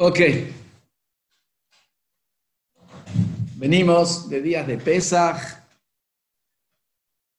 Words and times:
Ok. 0.00 0.20
Venimos 3.56 4.28
de 4.28 4.40
días 4.40 4.64
de 4.64 4.78
Pesach, 4.78 5.40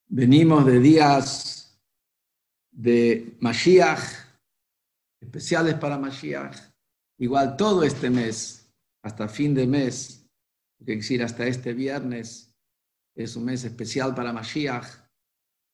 venimos 0.10 0.66
de 0.66 0.80
días 0.82 1.82
de 2.70 3.38
Mashiach, 3.40 4.02
especiales 5.22 5.76
para 5.76 5.98
Mashiach. 5.98 6.58
Igual 7.20 7.56
todo 7.56 7.84
este 7.84 8.10
mes, 8.10 8.70
hasta 9.06 9.30
fin 9.30 9.56
de 9.56 9.66
mes, 9.66 10.30
que 10.86 10.98
decir 10.98 11.24
hasta 11.24 11.48
este 11.48 11.74
viernes, 11.74 12.54
es 13.16 13.38
un 13.38 13.46
mes 13.46 13.64
especial 13.64 14.14
para 14.14 14.34
Mashiach. 14.34 14.86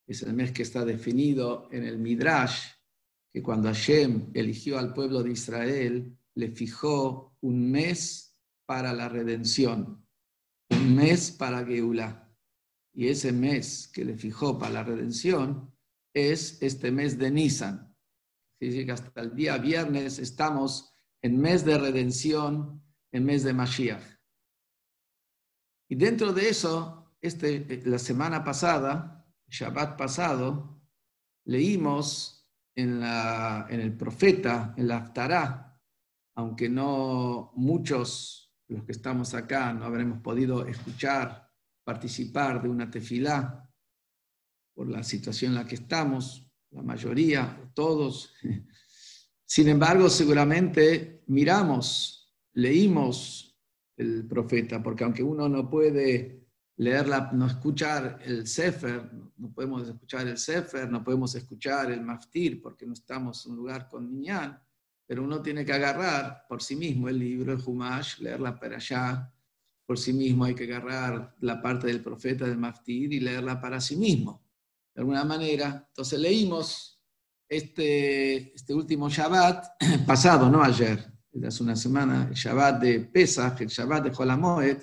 Es 0.07 0.21
el 0.21 0.33
mes 0.33 0.51
que 0.51 0.61
está 0.61 0.85
definido 0.85 1.67
en 1.71 1.83
el 1.83 1.97
Midrash, 1.97 2.67
que 3.33 3.41
cuando 3.41 3.69
Hashem 3.69 4.29
eligió 4.35 4.77
al 4.77 4.93
pueblo 4.93 5.23
de 5.23 5.31
Israel, 5.31 6.15
le 6.35 6.51
fijó 6.51 7.35
un 7.41 7.71
mes 7.71 8.37
para 8.65 8.93
la 8.93 9.09
redención, 9.09 10.05
un 10.69 10.95
mes 10.95 11.31
para 11.31 11.65
Geulah. 11.65 12.21
Y 12.93 13.07
ese 13.07 13.31
mes 13.31 13.89
que 13.93 14.05
le 14.05 14.15
fijó 14.17 14.57
para 14.57 14.73
la 14.73 14.83
redención 14.83 15.73
es 16.13 16.61
este 16.61 16.91
mes 16.91 17.17
de 17.17 17.31
Nisan. 17.31 17.93
Así 18.61 18.85
que 18.85 18.91
hasta 18.91 19.21
el 19.21 19.35
día 19.35 19.57
viernes 19.57 20.17
estamos 20.19 20.93
en 21.21 21.39
mes 21.39 21.65
de 21.65 21.77
redención, 21.77 22.81
en 23.11 23.25
mes 23.25 23.43
de 23.43 23.53
Mashiach. 23.53 24.03
Y 25.89 25.95
dentro 25.95 26.33
de 26.33 26.49
eso, 26.49 27.13
este, 27.21 27.81
la 27.85 27.99
semana 27.99 28.43
pasada, 28.43 29.25
Shabbat 29.49 29.97
pasado, 29.97 30.81
leímos 31.45 32.47
en, 32.75 32.99
la, 32.99 33.67
en 33.69 33.81
el 33.81 33.95
profeta, 33.95 34.73
en 34.77 34.87
la 34.87 34.97
Aftará, 34.97 35.64
aunque 36.35 36.69
no 36.69 37.51
muchos, 37.55 38.53
los 38.67 38.83
que 38.83 38.91
estamos 38.91 39.33
acá, 39.33 39.73
no 39.73 39.85
habremos 39.85 40.19
podido 40.19 40.65
escuchar, 40.67 41.49
participar 41.83 42.61
de 42.61 42.69
una 42.69 42.89
tefilá 42.89 43.69
por 44.73 44.89
la 44.89 45.03
situación 45.03 45.51
en 45.51 45.59
la 45.59 45.67
que 45.67 45.75
estamos, 45.75 46.51
la 46.71 46.81
mayoría, 46.81 47.71
todos. 47.73 48.33
Sin 49.45 49.69
embargo, 49.69 50.09
seguramente 50.09 51.23
miramos, 51.27 52.35
leímos 52.53 53.57
el 53.95 54.27
profeta, 54.27 54.83
porque 54.83 55.05
aunque 55.05 55.23
uno 55.23 55.47
no 55.47 55.69
puede 55.69 56.45
leerla, 56.77 57.29
no 57.31 57.47
escuchar 57.47 58.19
el 58.23 58.45
Sefer, 58.45 59.09
no 59.37 59.53
podemos 59.53 59.87
escuchar 59.87 60.27
el 60.27 60.37
Sefer, 60.37 60.89
no 60.91 61.01
podemos 61.01 61.33
escuchar 61.35 61.91
el 61.91 62.01
Maftir, 62.01 62.61
porque 62.61 62.85
no 62.85 62.91
estamos 62.91 63.45
en 63.45 63.53
un 63.53 63.57
lugar 63.59 63.87
con 63.87 64.11
Niñán, 64.11 64.61
pero 65.07 65.23
uno 65.23 65.41
tiene 65.41 65.63
que 65.63 65.73
agarrar 65.73 66.45
por 66.47 66.61
sí 66.61 66.75
mismo 66.75 67.09
el 67.09 67.19
libro, 67.19 67.53
el 67.53 67.61
Humash, 67.63 68.19
leerla 68.19 68.59
para 68.59 68.77
allá, 68.77 69.31
por 69.85 69.99
sí 69.99 70.13
mismo 70.13 70.45
hay 70.45 70.55
que 70.55 70.63
agarrar 70.63 71.35
la 71.41 71.61
parte 71.61 71.87
del 71.87 72.01
profeta 72.01 72.45
del 72.45 72.57
Maftir 72.57 73.13
y 73.13 73.19
leerla 73.19 73.61
para 73.61 73.79
sí 73.79 73.95
mismo, 73.95 74.43
de 74.95 75.01
alguna 75.01 75.23
manera. 75.23 75.85
Entonces 75.87 76.19
leímos 76.19 76.99
este, 77.47 78.55
este 78.55 78.73
último 78.73 79.09
Shabbat, 79.09 79.65
pasado, 80.07 80.49
no 80.49 80.63
ayer, 80.63 81.05
hace 81.45 81.63
una 81.63 81.75
semana, 81.75 82.27
el 82.29 82.33
Shabbat 82.33 82.81
de 82.81 82.99
Pesach, 83.01 83.61
el 83.61 83.67
Shabbat 83.67 84.05
de 84.05 84.11
Jolamoed, 84.11 84.77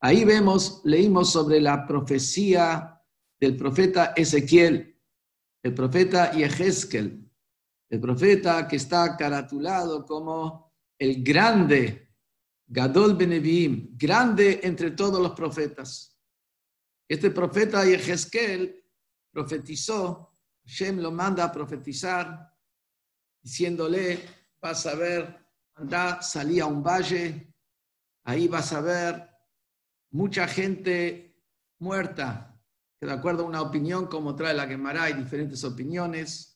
ahí 0.00 0.24
vemos, 0.24 0.82
leímos 0.84 1.30
sobre 1.32 1.60
la 1.60 1.86
profecía 1.86 3.00
del 3.40 3.56
profeta 3.56 4.12
Ezequiel, 4.16 4.98
el 5.62 5.72
profeta 5.72 6.32
Yehezkel, 6.32 7.23
el 7.90 8.00
profeta 8.00 8.66
que 8.66 8.76
está 8.76 9.16
caratulado 9.16 10.04
como 10.04 10.74
el 10.98 11.22
grande, 11.22 12.12
Gadol 12.66 13.16
Benevim, 13.16 13.96
grande 13.96 14.60
entre 14.62 14.92
todos 14.92 15.20
los 15.20 15.32
profetas. 15.32 16.18
Este 17.08 17.30
profeta 17.30 17.84
Yehezkel 17.84 18.82
profetizó, 19.30 20.36
Shem 20.64 21.00
lo 21.00 21.12
manda 21.12 21.44
a 21.44 21.52
profetizar, 21.52 22.50
diciéndole, 23.42 24.18
vas 24.60 24.86
a 24.86 24.94
ver, 24.94 25.46
anda, 25.74 26.22
salí 26.22 26.60
a 26.60 26.66
un 26.66 26.82
valle, 26.82 27.54
ahí 28.24 28.48
vas 28.48 28.72
a 28.72 28.80
ver 28.80 29.30
mucha 30.12 30.48
gente 30.48 31.42
muerta, 31.80 32.58
que 32.98 33.06
de 33.06 33.12
acuerdo 33.12 33.42
a 33.42 33.48
una 33.48 33.60
opinión 33.60 34.06
como 34.06 34.34
trae 34.34 34.54
la 34.54 34.66
Gemara, 34.66 35.04
hay 35.04 35.12
diferentes 35.14 35.62
opiniones, 35.64 36.53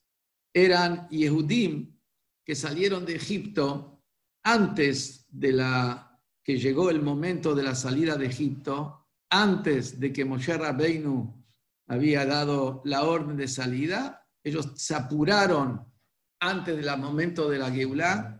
eran 0.53 1.09
Yehudim 1.09 1.99
que 2.45 2.55
salieron 2.55 3.05
de 3.05 3.17
Egipto 3.17 4.03
antes 4.43 5.27
de 5.29 5.53
la 5.53 6.21
que 6.43 6.59
llegó 6.59 6.89
el 6.89 7.03
momento 7.03 7.55
de 7.55 7.63
la 7.63 7.75
salida 7.75 8.17
de 8.17 8.27
Egipto, 8.27 9.07
antes 9.29 10.01
de 10.01 10.13
que 10.13 10.25
Moshe 10.25 10.57
Rabbeinu 10.57 11.45
había 11.89 12.25
dado 12.25 12.81
la 12.87 13.05
orden 13.05 13.37
de 13.37 13.49
salida, 13.49 14.27
ellos 14.43 14.73
se 14.77 14.95
apuraron 14.95 15.87
antes 16.41 16.77
del 16.77 16.99
momento 16.99 17.51
de 17.51 17.59
la 17.59 17.71
Geulah 17.71 18.39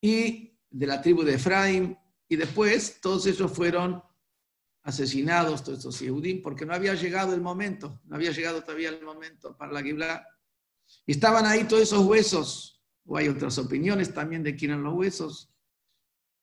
y 0.00 0.58
de 0.68 0.86
la 0.86 1.00
tribu 1.00 1.22
de 1.22 1.34
Efraín, 1.34 1.96
y 2.28 2.36
después 2.36 3.00
todos 3.00 3.26
ellos 3.26 3.50
fueron 3.50 4.02
asesinados, 4.82 5.64
todos 5.64 5.78
estos 5.78 6.00
Yehudim, 6.00 6.42
porque 6.42 6.66
no 6.66 6.74
había 6.74 6.94
llegado 6.94 7.32
el 7.32 7.40
momento, 7.40 8.02
no 8.04 8.16
había 8.16 8.32
llegado 8.32 8.62
todavía 8.62 8.90
el 8.90 9.02
momento 9.02 9.56
para 9.56 9.72
la 9.72 9.82
Geulah 9.82 10.26
estaban 11.06 11.46
ahí 11.46 11.64
todos 11.64 11.82
esos 11.82 12.04
huesos, 12.04 12.82
o 13.04 13.16
hay 13.16 13.28
otras 13.28 13.58
opiniones 13.58 14.12
también 14.12 14.42
de 14.42 14.54
quién 14.54 14.72
eran 14.72 14.84
los 14.84 14.94
huesos. 14.94 15.52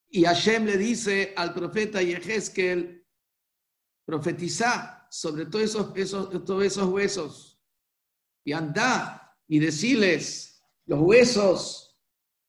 Y 0.07 0.23
Hashem 0.23 0.65
le 0.65 0.77
dice 0.77 1.33
al 1.35 1.53
profeta 1.53 2.01
Yehezkel, 2.01 3.05
profetiza 4.05 5.07
sobre 5.09 5.45
todos 5.45 5.65
esos, 5.65 5.91
esos, 5.95 6.45
todos 6.45 6.63
esos 6.63 6.87
huesos 6.87 7.59
y 8.43 8.53
anda 8.53 9.35
y 9.47 9.59
decirles, 9.59 10.63
los 10.85 10.99
huesos, 11.01 11.97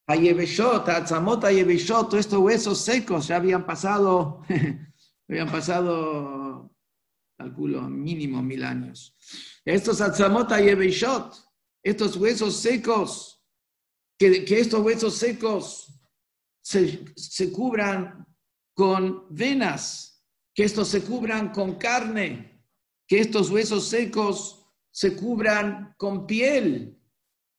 Ayebeshot, 0.07 0.87
Atzamot 0.87 1.43
Ayebeshot, 1.43 2.09
todos 2.09 2.21
estos 2.21 2.39
huesos 2.39 2.79
secos 2.79 3.27
ya 3.27 3.37
habían 3.37 3.65
pasado, 3.65 4.41
habían 5.27 5.51
pasado, 5.51 6.71
calculo, 7.37 7.81
mínimo 7.89 8.41
mil 8.41 8.63
años. 8.63 9.17
Estos 9.65 9.99
Atzamot 9.99 10.51
Ayebeshot, 10.51 11.35
estos 11.89 12.17
huesos 12.17 12.57
secos, 12.57 13.41
que, 14.19 14.43
estos 14.59 14.81
huesos 14.81 15.15
secos 15.15 16.01
se, 16.61 17.51
cubran 17.53 18.27
con 18.73 19.25
venas, 19.29 20.21
que 20.53 20.65
estos 20.65 20.89
se 20.89 21.01
cubran 21.03 21.53
con 21.53 21.75
carne, 21.75 22.61
que 23.07 23.19
estos 23.19 23.49
huesos 23.49 23.87
secos 23.87 24.67
se 24.91 25.15
cubran 25.15 25.95
con 25.97 26.27
piel 26.27 26.99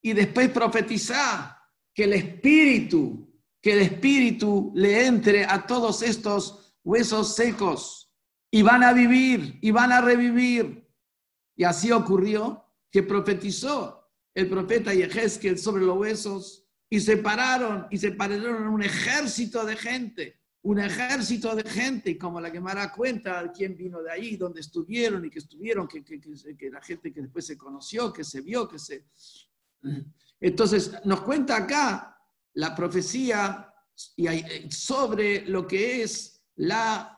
y 0.03 0.13
después 0.13 0.51
profetizar 0.51 1.57
que 1.95 2.05
el 2.05 2.13
espíritu, 2.13 3.33
que 3.63 3.73
el 3.73 3.79
espíritu 3.81 4.73
le 4.75 5.07
entre 5.07 5.47
a 5.47 5.67
todos 5.67 6.03
estos 6.03 6.77
huesos 6.85 7.35
secos 7.35 8.15
y 8.51 8.61
van 8.61 8.83
a 8.83 8.93
vivir 8.93 9.59
y 9.63 9.71
van 9.71 9.91
a 9.91 10.03
revivir. 10.03 10.87
Y 11.57 11.65
así 11.65 11.91
ocurrió 11.91 12.67
que 12.91 13.03
profetizó 13.03 13.99
el 14.35 14.49
profeta 14.49 14.95
Yehezkel 14.95 15.59
sobre 15.59 15.85
los 15.85 15.97
huesos 15.97 16.65
y 16.91 17.01
se 17.01 17.17
pararon 17.19 17.87
y 17.91 17.99
se 17.99 18.13
pararon 18.13 18.69
un 18.69 18.83
ejército 18.83 19.65
de 19.65 19.77
gente, 19.77 20.41
un 20.63 20.79
ejército 20.79 21.55
de 21.55 21.69
gente, 21.69 22.19
como 22.19 22.41
la 22.41 22.51
que 22.51 22.61
Mara 22.61 22.93
cuenta 22.93 23.51
quién 23.53 23.77
vino 23.77 24.03
de 24.03 24.11
ahí, 24.11 24.37
dónde 24.37 24.61
estuvieron 24.61 25.25
y 25.25 25.31
que 25.31 25.39
estuvieron, 25.39 25.87
que, 25.87 26.05
que, 26.05 26.21
que, 26.21 26.71
la 26.71 26.81
gente 26.83 27.13
que 27.13 27.23
después 27.23 27.47
se 27.47 27.57
conoció, 27.57 28.13
que 28.13 28.25
se 28.25 28.41
vio, 28.41 28.69
que 28.69 28.79
se... 28.79 29.07
Entonces, 30.41 30.93
nos 31.05 31.21
cuenta 31.23 31.57
acá 31.57 32.17
la 32.55 32.75
profecía 32.75 33.73
sobre 34.71 35.47
lo 35.47 35.67
que 35.67 36.03
es 36.03 36.43
la 36.57 37.18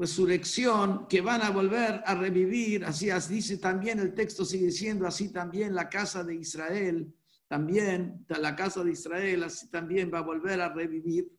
resurrección, 0.00 1.06
que 1.08 1.20
van 1.20 1.42
a 1.42 1.50
volver 1.50 2.02
a 2.06 2.14
revivir, 2.14 2.86
así 2.86 3.10
dice 3.28 3.58
también 3.58 3.98
el 3.98 4.14
texto, 4.14 4.46
sigue 4.46 4.66
diciendo 4.66 5.06
así 5.06 5.28
también 5.28 5.74
la 5.74 5.90
casa 5.90 6.24
de 6.24 6.36
Israel, 6.36 7.14
también 7.46 8.24
la 8.28 8.56
casa 8.56 8.82
de 8.82 8.92
Israel, 8.92 9.44
así 9.44 9.68
también 9.68 10.10
va 10.12 10.20
a 10.20 10.22
volver 10.22 10.58
a 10.62 10.72
revivir, 10.72 11.30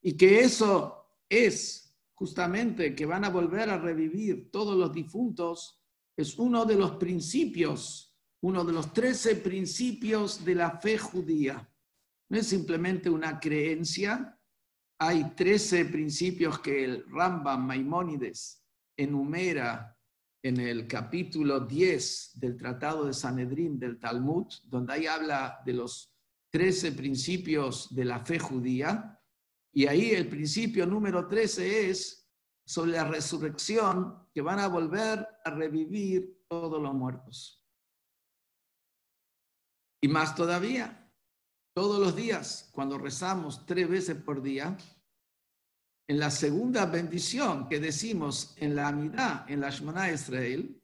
y 0.00 0.16
que 0.16 0.40
eso 0.40 1.06
es 1.28 1.94
justamente 2.14 2.94
que 2.94 3.04
van 3.04 3.26
a 3.26 3.28
volver 3.28 3.68
a 3.68 3.76
revivir 3.76 4.50
todos 4.50 4.74
los 4.74 4.90
difuntos, 4.94 5.82
es 6.16 6.38
uno 6.38 6.64
de 6.64 6.76
los 6.76 6.92
principios, 6.92 8.16
uno 8.40 8.64
de 8.64 8.72
los 8.72 8.94
trece 8.94 9.36
principios 9.36 10.42
de 10.44 10.54
la 10.54 10.78
fe 10.78 10.96
judía. 10.96 11.68
No 12.30 12.38
es 12.38 12.46
simplemente 12.46 13.10
una 13.10 13.38
creencia, 13.38 14.38
hay 15.06 15.34
13 15.34 15.86
principios 15.86 16.60
que 16.60 16.84
el 16.84 17.04
Rambam 17.10 17.66
Maimónides 17.66 18.64
enumera 18.96 19.98
en 20.44 20.60
el 20.60 20.86
capítulo 20.86 21.58
10 21.58 22.38
del 22.38 22.56
Tratado 22.56 23.06
de 23.06 23.12
Sanedrín 23.12 23.80
del 23.80 23.98
Talmud, 23.98 24.46
donde 24.62 24.92
ahí 24.92 25.06
habla 25.06 25.60
de 25.66 25.72
los 25.72 26.14
13 26.50 26.92
principios 26.92 27.92
de 27.92 28.04
la 28.04 28.24
fe 28.24 28.38
judía. 28.38 29.20
Y 29.72 29.88
ahí 29.88 30.10
el 30.10 30.28
principio 30.28 30.86
número 30.86 31.26
13 31.26 31.90
es 31.90 32.30
sobre 32.64 32.92
la 32.92 33.04
resurrección, 33.04 34.28
que 34.32 34.40
van 34.40 34.60
a 34.60 34.68
volver 34.68 35.26
a 35.44 35.50
revivir 35.50 36.44
todos 36.48 36.80
los 36.80 36.94
muertos. 36.94 37.66
Y 40.00 40.06
más 40.06 40.36
todavía, 40.36 41.01
todos 41.74 41.98
los 41.98 42.14
días, 42.14 42.68
cuando 42.72 42.98
rezamos 42.98 43.64
tres 43.66 43.88
veces 43.88 44.16
por 44.16 44.42
día, 44.42 44.76
en 46.06 46.18
la 46.18 46.30
segunda 46.30 46.84
bendición 46.86 47.68
que 47.68 47.80
decimos 47.80 48.54
en 48.56 48.74
la 48.74 48.88
Amidad, 48.88 49.50
en 49.50 49.60
la 49.60 49.70
Shemana 49.70 50.10
Israel, 50.10 50.78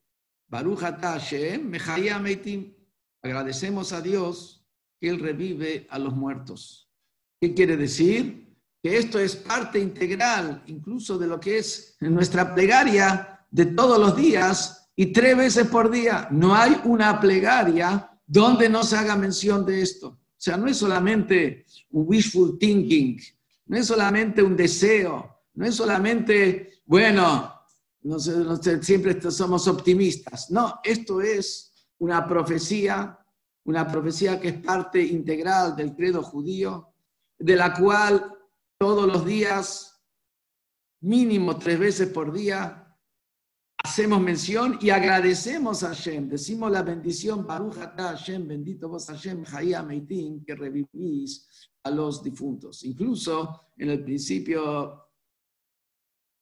Baruch 0.48 0.80
Hashem, 0.80 1.70
Meitim, 2.22 2.72
agradecemos 3.22 3.92
a 3.92 4.00
Dios 4.00 4.64
que 4.98 5.10
Él 5.10 5.18
revive 5.18 5.86
a 5.90 5.98
los 5.98 6.14
muertos. 6.14 6.90
¿Qué 7.40 7.52
quiere 7.52 7.76
decir? 7.76 8.56
Que 8.82 8.96
esto 8.96 9.18
es 9.18 9.36
parte 9.36 9.78
integral 9.78 10.62
incluso 10.66 11.18
de 11.18 11.26
lo 11.26 11.38
que 11.38 11.58
es 11.58 11.96
nuestra 12.00 12.54
plegaria 12.54 13.46
de 13.50 13.66
todos 13.66 13.98
los 13.98 14.16
días 14.16 14.90
y 14.96 15.12
tres 15.12 15.36
veces 15.36 15.66
por 15.66 15.90
día. 15.90 16.28
No 16.30 16.54
hay 16.54 16.80
una 16.84 17.20
plegaria 17.20 18.10
donde 18.26 18.68
no 18.68 18.82
se 18.82 18.96
haga 18.96 19.16
mención 19.16 19.66
de 19.66 19.82
esto. 19.82 20.18
O 20.38 20.40
sea, 20.40 20.56
no 20.56 20.68
es 20.68 20.76
solamente 20.76 21.66
un 21.90 22.04
wishful 22.06 22.58
thinking, 22.60 23.20
no 23.66 23.76
es 23.76 23.86
solamente 23.86 24.40
un 24.40 24.56
deseo, 24.56 25.42
no 25.54 25.66
es 25.66 25.74
solamente, 25.74 26.80
bueno, 26.84 27.52
no 28.02 28.20
sé, 28.20 28.80
siempre 28.84 29.20
somos 29.32 29.66
optimistas. 29.66 30.48
No, 30.52 30.78
esto 30.84 31.20
es 31.20 31.90
una 31.98 32.24
profecía, 32.28 33.18
una 33.64 33.84
profecía 33.90 34.38
que 34.38 34.48
es 34.50 34.58
parte 34.62 35.02
integral 35.02 35.74
del 35.74 35.96
credo 35.96 36.22
judío, 36.22 36.94
de 37.36 37.56
la 37.56 37.74
cual 37.74 38.32
todos 38.78 39.08
los 39.08 39.26
días, 39.26 40.00
mínimo 41.00 41.58
tres 41.58 41.80
veces 41.80 42.08
por 42.10 42.32
día, 42.32 42.87
hacemos 43.88 44.20
mención 44.20 44.78
y 44.82 44.90
agradecemos 44.90 45.82
a 45.82 45.88
Hashem. 45.88 46.28
Decimos 46.28 46.70
la 46.70 46.82
bendición, 46.82 47.46
Baruch 47.46 47.74
Hashem, 47.74 48.46
bendito 48.46 48.86
vos 48.86 49.06
Hashem, 49.06 49.44
Hayah 49.50 49.82
Meitim, 49.82 50.44
que 50.44 50.54
revivís 50.54 51.48
a 51.82 51.90
los 51.90 52.22
difuntos. 52.22 52.84
Incluso 52.84 53.72
en 53.78 53.88
el 53.88 54.04
principio 54.04 55.06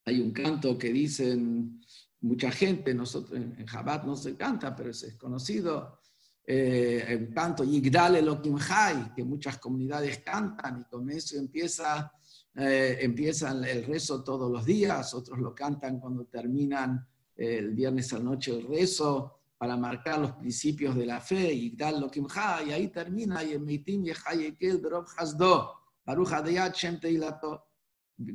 hay 0.04 0.20
un 0.20 0.32
canto 0.32 0.76
que 0.76 0.92
dicen 0.92 1.80
mucha 2.22 2.50
gente, 2.50 2.92
nosotros 2.92 3.38
en 3.38 3.64
Jabat 3.64 4.04
no 4.04 4.16
se 4.16 4.36
canta, 4.36 4.74
pero 4.74 4.90
es 4.90 5.14
conocido, 5.16 6.00
eh, 6.44 7.04
el 7.06 7.32
canto 7.32 7.62
Yigdal 7.62 8.16
Elohim 8.16 8.58
Hay, 8.68 9.12
que 9.14 9.22
muchas 9.22 9.58
comunidades 9.58 10.18
cantan 10.18 10.80
y 10.80 10.84
con 10.90 11.08
eso 11.10 11.38
empieza, 11.38 12.12
eh, 12.56 12.98
empiezan 13.02 13.64
el 13.64 13.84
rezo 13.84 14.24
todos 14.24 14.50
los 14.50 14.64
días, 14.64 15.14
otros 15.14 15.38
lo 15.38 15.54
cantan 15.54 16.00
cuando 16.00 16.24
terminan 16.24 17.06
el 17.36 17.74
viernes 17.74 18.12
a 18.12 18.18
la 18.18 18.24
noche 18.24 18.52
el 18.52 18.66
rezo, 18.66 19.36
para 19.58 19.76
marcar 19.76 20.18
los 20.18 20.32
principios 20.32 20.94
de 20.96 21.06
la 21.06 21.20
fe, 21.20 21.52
y 21.52 21.76
dar 21.76 21.94
lo 21.94 22.10
que 22.10 22.20
y 22.20 22.70
ahí 22.72 22.88
termina, 22.88 23.42
y 23.42 23.58
Meitim 23.58 24.04
Yehayekel 24.04 24.78
Berov 24.78 25.06
Hasdo, 25.16 25.72
Baruch 26.04 26.32
Adeyat 26.32 26.74
Shem 26.74 27.00
Teilato, 27.00 27.64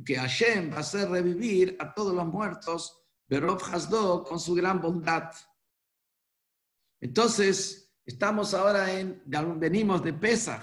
que 0.04 0.16
Hashem 0.16 0.72
va 0.72 0.76
a 0.76 0.80
hacer 0.80 1.08
revivir 1.08 1.76
a 1.78 1.94
todos 1.94 2.14
los 2.14 2.26
muertos, 2.26 3.00
Berov 3.28 3.62
Hasdo, 3.62 4.24
con 4.24 4.38
su 4.38 4.54
gran 4.54 4.80
bondad. 4.80 5.30
Entonces, 7.00 7.92
estamos 8.04 8.54
ahora 8.54 8.92
en, 8.92 9.22
venimos 9.56 10.02
de 10.02 10.12
Pesach, 10.12 10.62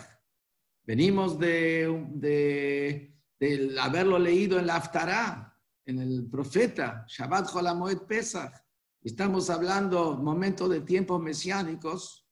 venimos 0.84 1.40
de, 1.40 3.14
de, 3.40 3.76
haberlo 3.80 4.20
leído 4.20 4.60
en 4.60 4.68
la 4.68 4.78
Aftará, 4.78 5.49
en 5.90 6.00
el 6.00 6.28
profeta, 6.30 7.06
Shabbat 7.08 7.52
Cholamoed 7.52 8.02
Pesach, 8.04 8.54
estamos 9.02 9.50
hablando 9.50 10.16
momento 10.16 10.70
de 10.70 10.82
tiempos 10.82 11.20
mesiánicos, 11.20 12.28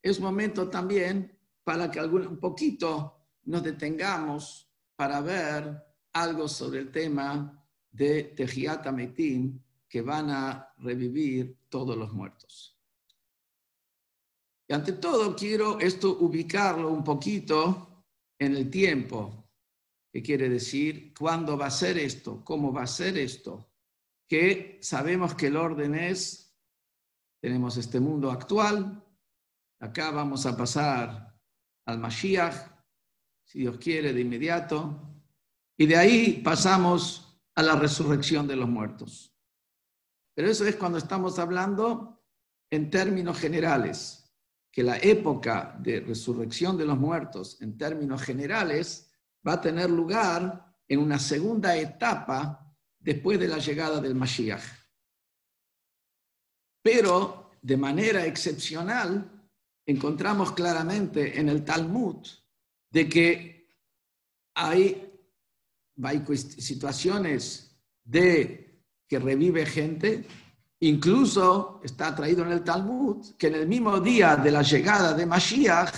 es 0.00 0.18
momento 0.18 0.70
también 0.70 1.38
para 1.62 1.90
que 1.90 2.00
algún, 2.00 2.26
un 2.26 2.40
poquito 2.40 3.28
nos 3.44 3.62
detengamos 3.62 4.70
para 4.96 5.20
ver 5.20 5.76
algo 6.14 6.48
sobre 6.48 6.80
el 6.80 6.90
tema 6.90 7.62
de 7.90 8.24
Tejiat 8.24 8.90
Metim, 8.90 9.60
que 9.88 10.00
van 10.00 10.30
a 10.30 10.72
revivir 10.78 11.58
todos 11.68 11.96
los 11.96 12.12
muertos. 12.12 12.78
Y 14.66 14.72
ante 14.72 14.92
todo 14.94 15.36
quiero 15.36 15.78
esto 15.78 16.16
ubicarlo 16.20 16.90
un 16.90 17.04
poquito 17.04 18.06
en 18.38 18.56
el 18.56 18.70
tiempo. 18.70 19.41
¿Qué 20.12 20.22
quiere 20.22 20.48
decir? 20.48 21.14
¿Cuándo 21.18 21.56
va 21.56 21.66
a 21.66 21.70
ser 21.70 21.98
esto? 21.98 22.44
¿Cómo 22.44 22.72
va 22.72 22.82
a 22.82 22.86
ser 22.86 23.16
esto? 23.16 23.72
que 24.32 24.78
sabemos 24.80 25.34
que 25.34 25.48
el 25.48 25.56
orden 25.56 25.94
es, 25.94 26.56
tenemos 27.38 27.76
este 27.76 28.00
mundo 28.00 28.30
actual, 28.30 29.04
acá 29.78 30.10
vamos 30.10 30.46
a 30.46 30.56
pasar 30.56 31.38
al 31.84 31.98
Mashiach, 31.98 32.56
si 33.44 33.58
Dios 33.58 33.76
quiere, 33.76 34.14
de 34.14 34.22
inmediato, 34.22 34.98
y 35.76 35.84
de 35.84 35.96
ahí 35.98 36.40
pasamos 36.42 37.38
a 37.54 37.62
la 37.62 37.76
resurrección 37.76 38.46
de 38.46 38.56
los 38.56 38.70
muertos. 38.70 39.36
Pero 40.34 40.48
eso 40.48 40.66
es 40.66 40.76
cuando 40.76 40.96
estamos 40.96 41.38
hablando 41.38 42.24
en 42.70 42.88
términos 42.88 43.38
generales, 43.38 44.34
que 44.72 44.82
la 44.82 44.96
época 44.96 45.76
de 45.78 46.00
resurrección 46.00 46.78
de 46.78 46.86
los 46.86 46.96
muertos 46.96 47.60
en 47.60 47.76
términos 47.76 48.22
generales 48.22 49.11
va 49.46 49.54
a 49.54 49.60
tener 49.60 49.90
lugar 49.90 50.74
en 50.88 51.00
una 51.00 51.18
segunda 51.18 51.76
etapa 51.76 52.74
después 52.98 53.38
de 53.38 53.48
la 53.48 53.58
llegada 53.58 54.00
del 54.00 54.14
Mashiach. 54.14 54.62
Pero 56.82 57.52
de 57.60 57.76
manera 57.76 58.26
excepcional, 58.26 59.30
encontramos 59.86 60.52
claramente 60.52 61.38
en 61.38 61.48
el 61.48 61.64
Talmud 61.64 62.26
de 62.90 63.08
que 63.08 63.68
hay, 64.54 65.08
situaciones 66.36 67.76
de 68.04 68.84
que 69.06 69.18
revive 69.18 69.66
gente, 69.66 70.26
incluso 70.80 71.80
está 71.84 72.14
traído 72.14 72.44
en 72.44 72.52
el 72.52 72.64
Talmud 72.64 73.34
que 73.36 73.48
en 73.48 73.54
el 73.54 73.68
mismo 73.68 74.00
día 74.00 74.36
de 74.36 74.50
la 74.50 74.62
llegada 74.62 75.14
de 75.14 75.26
Mashiach 75.26 75.94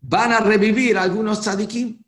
van 0.00 0.32
a 0.32 0.40
revivir 0.40 0.96
algunos 0.96 1.40
tzadikim, 1.40 2.02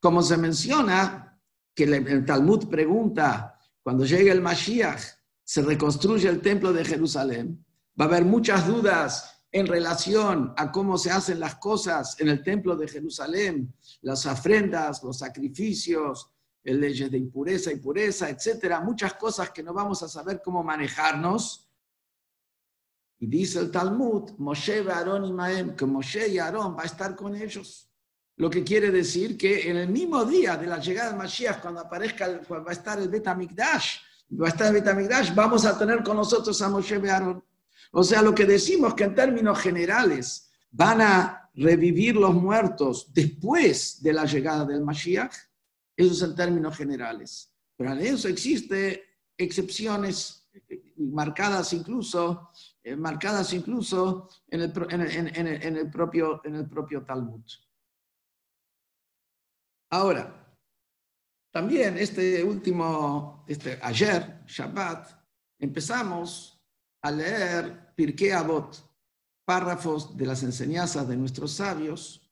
como 0.00 0.22
se 0.22 0.36
menciona, 0.36 1.40
que 1.74 1.84
el 1.84 2.24
Talmud 2.24 2.68
pregunta 2.68 3.58
cuando 3.82 4.04
llegue 4.04 4.30
el 4.30 4.40
Mashiach, 4.40 5.00
se 5.44 5.62
reconstruye 5.62 6.28
el 6.28 6.42
templo 6.42 6.72
de 6.72 6.84
Jerusalén, 6.84 7.64
va 7.98 8.04
a 8.04 8.08
haber 8.08 8.24
muchas 8.24 8.66
dudas 8.66 9.44
en 9.50 9.66
relación 9.66 10.52
a 10.56 10.70
cómo 10.70 10.98
se 10.98 11.10
hacen 11.10 11.40
las 11.40 11.54
cosas 11.54 12.20
en 12.20 12.28
el 12.28 12.42
templo 12.42 12.76
de 12.76 12.86
Jerusalén, 12.86 13.74
las 14.02 14.26
ofrendas, 14.26 15.02
los 15.02 15.18
sacrificios, 15.18 16.30
leyes 16.64 17.10
de 17.10 17.18
impureza 17.18 17.72
y 17.72 17.76
pureza, 17.76 18.28
etcétera, 18.28 18.80
muchas 18.80 19.14
cosas 19.14 19.50
que 19.50 19.62
no 19.62 19.72
vamos 19.72 20.02
a 20.02 20.08
saber 20.08 20.42
cómo 20.44 20.62
manejarnos. 20.62 21.70
Y 23.20 23.26
dice 23.26 23.58
el 23.60 23.70
Talmud, 23.70 24.32
Moshe, 24.38 24.80
Aarón 24.90 25.24
y 25.24 25.32
Maem, 25.32 25.74
que 25.74 25.86
Moshe 25.86 26.28
y 26.28 26.38
Aarón 26.38 26.76
va 26.76 26.82
a 26.82 26.86
estar 26.86 27.16
con 27.16 27.34
ellos. 27.34 27.87
Lo 28.38 28.48
que 28.48 28.62
quiere 28.62 28.92
decir 28.92 29.36
que 29.36 29.68
en 29.68 29.76
el 29.76 29.88
mismo 29.88 30.24
día 30.24 30.56
de 30.56 30.68
la 30.68 30.78
llegada 30.78 31.10
del 31.10 31.18
Mashiach, 31.18 31.60
cuando 31.60 31.80
aparezca, 31.80 32.40
va 32.48 32.64
a 32.68 32.72
estar 32.72 32.96
el 33.00 33.08
Betamikdash, 33.08 33.96
va 34.40 34.46
a 34.46 34.50
estar 34.50 34.68
el 34.68 34.74
Betamikdash, 34.74 35.34
vamos 35.34 35.64
a 35.64 35.76
tener 35.76 36.04
con 36.04 36.16
nosotros 36.16 36.62
a 36.62 36.68
Moshe 36.68 36.98
Bearon. 36.98 37.42
O 37.90 38.04
sea, 38.04 38.22
lo 38.22 38.32
que 38.32 38.44
decimos 38.44 38.94
que 38.94 39.04
en 39.04 39.14
términos 39.16 39.58
generales 39.58 40.50
van 40.70 41.00
a 41.00 41.50
revivir 41.54 42.14
los 42.14 42.32
muertos 42.32 43.12
después 43.12 44.00
de 44.00 44.12
la 44.12 44.24
llegada 44.24 44.64
del 44.64 44.84
Mashiach, 44.84 45.34
eso 45.96 46.12
es 46.12 46.22
en 46.22 46.36
términos 46.36 46.76
generales. 46.76 47.52
Pero 47.76 47.92
en 47.92 47.98
eso 47.98 48.28
existe 48.28 49.02
excepciones 49.36 50.48
marcadas 50.96 51.72
incluso, 51.72 52.50
eh, 52.84 52.94
marcadas 52.94 53.52
incluso 53.52 54.28
en 54.48 54.60
el, 54.60 54.72
en 54.80 55.76
el, 55.76 55.90
propio, 55.90 56.40
en 56.44 56.54
el 56.54 56.68
propio 56.68 57.02
Talmud. 57.02 57.42
Ahora, 59.90 60.38
también 61.50 61.96
este 61.96 62.44
último, 62.44 63.44
este, 63.48 63.78
ayer, 63.82 64.42
Shabbat, 64.46 65.10
empezamos 65.58 66.62
a 67.02 67.10
leer 67.10 67.94
Pirkei 67.94 68.32
Avot, 68.32 68.76
párrafos 69.46 70.16
de 70.16 70.26
las 70.26 70.42
enseñanzas 70.42 71.08
de 71.08 71.16
nuestros 71.16 71.52
sabios, 71.52 72.30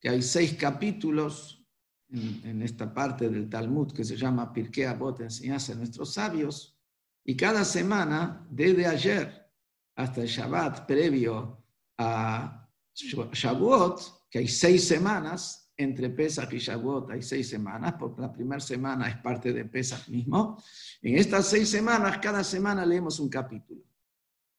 que 0.00 0.08
hay 0.08 0.22
seis 0.22 0.54
capítulos 0.54 1.66
en, 2.08 2.62
esta 2.62 2.94
parte 2.94 3.28
del 3.28 3.50
Talmud 3.50 3.92
que 3.92 4.04
se 4.04 4.16
llama 4.16 4.52
Pirkei 4.52 4.84
Avot, 4.84 5.20
enseñanza 5.20 5.72
de 5.72 5.78
nuestros 5.78 6.12
sabios, 6.12 6.78
y 7.24 7.36
cada 7.36 7.64
semana, 7.64 8.46
desde 8.48 8.86
ayer 8.86 9.50
hasta 9.96 10.20
el 10.20 10.28
Shabbat 10.28 10.86
previo 10.86 11.64
a 11.98 12.70
Shavuot, 12.94 14.28
que 14.30 14.38
hay 14.38 14.48
seis 14.48 14.86
semanas, 14.86 15.65
entre 15.76 16.10
Pesach 16.10 16.52
y 16.52 16.58
Shavuot 16.58 17.10
hay 17.10 17.22
seis 17.22 17.48
semanas, 17.48 17.94
porque 17.98 18.22
la 18.22 18.32
primera 18.32 18.60
semana 18.60 19.08
es 19.08 19.16
parte 19.18 19.52
de 19.52 19.64
Pesach 19.64 20.08
mismo. 20.08 20.62
En 21.02 21.16
estas 21.18 21.46
seis 21.46 21.68
semanas, 21.68 22.18
cada 22.18 22.42
semana 22.42 22.86
leemos 22.86 23.20
un 23.20 23.28
capítulo. 23.28 23.82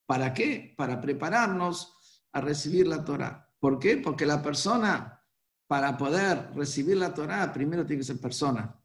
¿Para 0.05 0.33
qué? 0.33 0.73
Para 0.77 1.01
prepararnos 1.01 2.21
a 2.31 2.41
recibir 2.41 2.87
la 2.87 3.03
Torah. 3.03 3.51
¿Por 3.59 3.79
qué? 3.79 3.97
Porque 3.97 4.25
la 4.25 4.41
persona, 4.41 5.23
para 5.65 5.97
poder 5.97 6.51
recibir 6.53 6.97
la 6.97 7.13
Torah, 7.13 7.51
primero 7.51 7.85
tiene 7.85 8.01
que 8.01 8.07
ser 8.07 8.19
persona. 8.19 8.79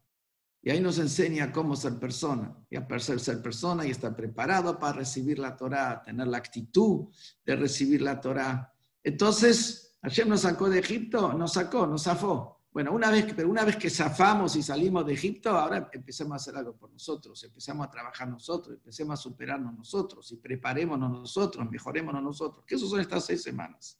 Y 0.61 0.71
ahí 0.71 0.79
nos 0.79 0.97
enseña 0.97 1.51
cómo 1.51 1.75
ser 1.75 1.99
persona, 1.99 2.55
y 2.69 2.77
a 2.77 2.87
ser, 2.99 3.19
ser 3.19 3.41
persona 3.41 3.85
y 3.85 3.91
estar 3.91 4.15
preparado 4.15 4.79
para 4.79 4.97
recibir 4.97 5.37
la 5.37 5.55
Torah, 5.55 6.01
tener 6.01 6.27
la 6.27 6.37
actitud 6.37 7.09
de 7.45 7.55
recibir 7.57 8.01
la 8.01 8.19
Torah. 8.19 8.73
Entonces, 9.03 9.92
ayer 10.03 10.27
nos 10.27 10.41
sacó 10.41 10.69
de 10.69 10.79
Egipto, 10.79 11.33
nos 11.33 11.53
sacó, 11.53 11.87
nos 11.87 12.03
zafó. 12.03 12.63
Bueno, 12.71 12.91
una 12.91 13.11
vez, 13.11 13.31
pero 13.35 13.49
una 13.49 13.63
vez 13.63 13.77
que 13.77 13.89
zafamos 13.89 14.55
y 14.55 14.63
salimos 14.63 15.05
de 15.05 15.13
Egipto, 15.13 15.51
ahora 15.51 15.89
empecemos 15.93 16.33
a 16.33 16.35
hacer 16.37 16.55
algo 16.55 16.75
por 16.75 16.91
nosotros, 16.91 17.43
empecemos 17.43 17.87
a 17.87 17.91
trabajar 17.91 18.27
nosotros, 18.27 18.75
empecemos 18.75 19.19
a 19.19 19.21
superarnos 19.21 19.75
nosotros 19.75 20.31
y 20.31 20.37
preparémonos 20.37 21.11
nosotros, 21.11 21.69
mejorémonos 21.69 22.23
nosotros. 22.23 22.65
Que 22.65 22.75
eso 22.75 22.87
son 22.87 22.99
estas 22.99 23.25
seis 23.25 23.43
semanas. 23.43 23.99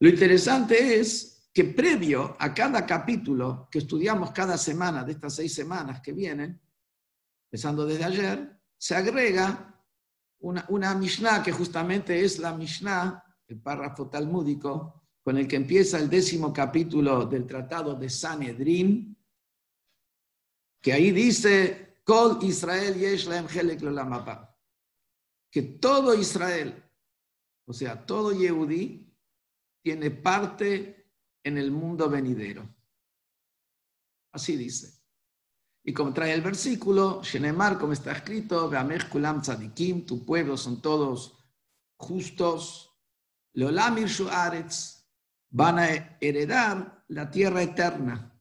Lo 0.00 0.08
interesante 0.08 0.98
es 0.98 1.50
que 1.52 1.64
previo 1.64 2.36
a 2.38 2.54
cada 2.54 2.86
capítulo 2.86 3.68
que 3.70 3.80
estudiamos 3.80 4.30
cada 4.30 4.56
semana 4.56 5.04
de 5.04 5.12
estas 5.12 5.34
seis 5.34 5.54
semanas 5.54 6.00
que 6.00 6.12
vienen, 6.12 6.58
empezando 7.44 7.84
desde 7.84 8.04
ayer, 8.04 8.60
se 8.78 8.96
agrega 8.96 9.78
una, 10.38 10.64
una 10.70 10.94
Mishnah 10.94 11.42
que 11.42 11.52
justamente 11.52 12.24
es 12.24 12.38
la 12.38 12.54
Mishnah, 12.54 13.24
el 13.48 13.60
párrafo 13.60 14.08
talmúdico, 14.08 15.02
con 15.22 15.36
el 15.36 15.48
que 15.48 15.56
empieza 15.56 15.98
el 15.98 16.08
décimo 16.08 16.52
capítulo 16.52 17.26
del 17.26 17.46
tratado 17.46 17.94
de 17.94 18.08
Sanedrin, 18.08 19.16
que 20.80 20.92
ahí 20.92 21.10
dice, 21.10 21.96
que 25.50 25.62
todo 25.62 26.14
Israel, 26.14 26.84
o 27.66 27.72
sea, 27.72 28.06
todo 28.06 28.32
Yehudi, 28.32 29.12
tiene 29.82 30.10
parte 30.10 31.12
en 31.42 31.58
el 31.58 31.70
mundo 31.70 32.08
venidero. 32.08 32.68
Así 34.32 34.56
dice. 34.56 34.98
Y 35.84 35.92
como 35.92 36.12
trae 36.12 36.34
el 36.34 36.42
versículo, 36.42 37.22
Shenemar, 37.22 37.78
como 37.78 37.94
está 37.94 38.12
escrito, 38.12 38.70
Kulam 39.10 39.40
Tzadikim, 39.40 40.04
tu 40.04 40.24
pueblo 40.24 40.56
son 40.56 40.82
todos 40.82 41.38
justos, 41.96 42.87
Leolamir 43.54 44.08
van 45.50 45.78
a 45.78 46.16
heredar 46.20 47.04
la 47.08 47.30
tierra 47.30 47.62
eterna. 47.62 48.32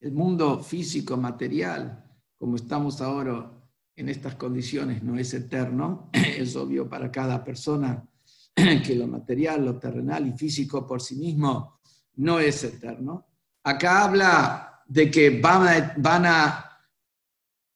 El 0.00 0.12
mundo 0.12 0.62
físico, 0.62 1.16
material, 1.16 2.04
como 2.36 2.56
estamos 2.56 3.00
ahora 3.00 3.50
en 3.94 4.08
estas 4.08 4.34
condiciones, 4.34 5.02
no 5.02 5.18
es 5.18 5.32
eterno, 5.34 6.10
es 6.12 6.54
obvio 6.56 6.88
para 6.88 7.10
cada 7.10 7.42
persona 7.42 8.06
que 8.54 8.94
lo 8.94 9.06
material, 9.06 9.64
lo 9.64 9.78
terrenal 9.78 10.26
y 10.26 10.32
físico 10.32 10.86
por 10.86 11.00
sí 11.00 11.16
mismo 11.16 11.80
no 12.16 12.38
es 12.38 12.62
eterno. 12.64 13.26
Acá 13.64 14.04
habla 14.04 14.82
de 14.86 15.10
que 15.10 15.40
van 15.40 16.26
a, 16.26 16.80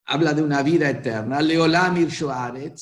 habla 0.07 0.33
de 0.33 0.43
una 0.43 0.63
vida 0.63 0.89
eterna. 0.89 1.43
Leolamir 1.43 2.09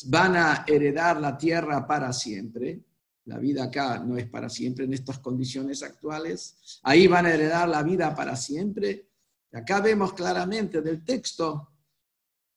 van 0.06 0.36
a 0.36 0.64
heredar 0.66 1.20
la 1.20 1.36
tierra 1.36 1.86
para 1.86 2.12
siempre. 2.12 2.87
La 3.28 3.36
vida 3.36 3.64
acá 3.64 3.98
no 3.98 4.16
es 4.16 4.26
para 4.26 4.48
siempre 4.48 4.86
en 4.86 4.94
estas 4.94 5.18
condiciones 5.18 5.82
actuales. 5.82 6.80
Ahí 6.82 7.06
van 7.06 7.26
a 7.26 7.34
heredar 7.34 7.68
la 7.68 7.82
vida 7.82 8.14
para 8.14 8.34
siempre. 8.34 9.10
acá 9.52 9.82
vemos 9.82 10.14
claramente 10.14 10.80
del 10.80 11.04
texto 11.04 11.74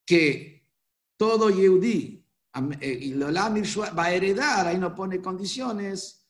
que 0.05 0.65
todo 1.17 1.49
Yehudi 1.49 2.25
eh, 2.79 3.15
va 3.17 4.03
a 4.05 4.13
heredar, 4.13 4.67
ahí 4.67 4.77
no 4.77 4.95
pone 4.95 5.21
condiciones, 5.21 6.25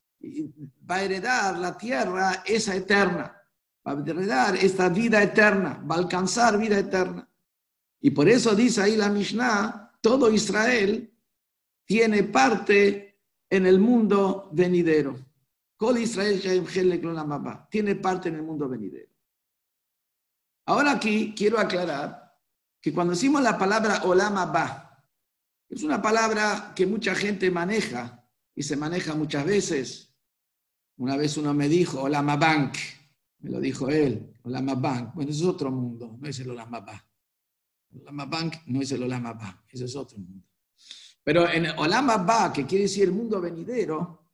va 0.90 0.96
a 0.96 1.04
heredar 1.04 1.60
la 1.60 1.78
tierra 1.78 2.44
esa 2.44 2.76
eterna, 2.76 3.40
va 3.88 3.92
a 3.92 4.04
heredar 4.04 4.56
esta 4.56 4.90
vida 4.90 5.22
eterna, 5.22 5.86
va 5.90 5.96
a 5.96 6.00
alcanzar 6.00 6.58
vida 6.58 6.80
eterna. 6.80 7.30
Y 8.00 8.10
por 8.10 8.28
eso 8.28 8.56
dice 8.56 8.82
ahí 8.82 8.98
la 8.98 9.10
Mishnah, 9.10 10.00
todo 10.02 10.32
Israel 10.32 11.14
tiene 11.86 12.24
parte 12.24 13.11
en 13.52 13.68
el 13.68 13.80
mundo 13.80 14.50
venidero. 14.54 15.20
Israel 16.00 16.42
tiene 17.70 17.96
parte 17.96 18.30
en 18.30 18.36
el 18.36 18.44
mundo 18.44 18.70
venidero. 18.70 19.12
Ahora 20.66 20.94
aquí 20.94 21.36
quiero 21.36 21.60
aclarar 21.60 22.36
que 22.80 22.94
cuando 22.94 23.14
decimos 23.14 23.42
la 23.42 23.58
palabra 23.58 24.04
Olam 24.06 24.54
es 25.70 25.84
una 25.84 26.02
palabra 26.02 26.74
que 26.76 26.86
mucha 26.86 27.14
gente 27.14 27.52
maneja 27.52 28.28
y 28.56 28.64
se 28.64 28.76
maneja 28.76 29.16
muchas 29.16 29.46
veces 29.46 30.12
una 30.98 31.18
vez 31.18 31.36
uno 31.38 31.54
me 31.54 31.68
dijo, 31.68 32.04
Olama 32.04 32.36
Bank, 32.36 32.76
me 33.40 33.50
lo 33.50 33.60
dijo 33.60 33.90
él, 33.90 34.36
Olama 34.44 34.76
Bank. 34.76 35.16
Bueno, 35.16 35.32
ese 35.32 35.42
es 35.42 35.48
otro 35.48 35.72
mundo, 35.72 36.16
no 36.20 36.28
es 36.28 36.40
el 36.40 36.52
Olama. 36.52 36.86
Olama 37.92 38.26
Bank 38.26 38.56
no 38.68 38.82
es 38.82 38.92
el 38.92 39.02
Olama 39.02 39.34
Bank, 39.34 39.62
ese 39.70 39.86
es 39.86 39.96
otro 39.96 40.20
mundo. 40.20 40.51
Pero 41.24 41.48
en 41.48 41.68
Olama 41.78 42.18
Ba, 42.18 42.52
que 42.52 42.66
quiere 42.66 42.84
decir 42.84 43.04
el 43.04 43.12
mundo 43.12 43.40
venidero, 43.40 44.30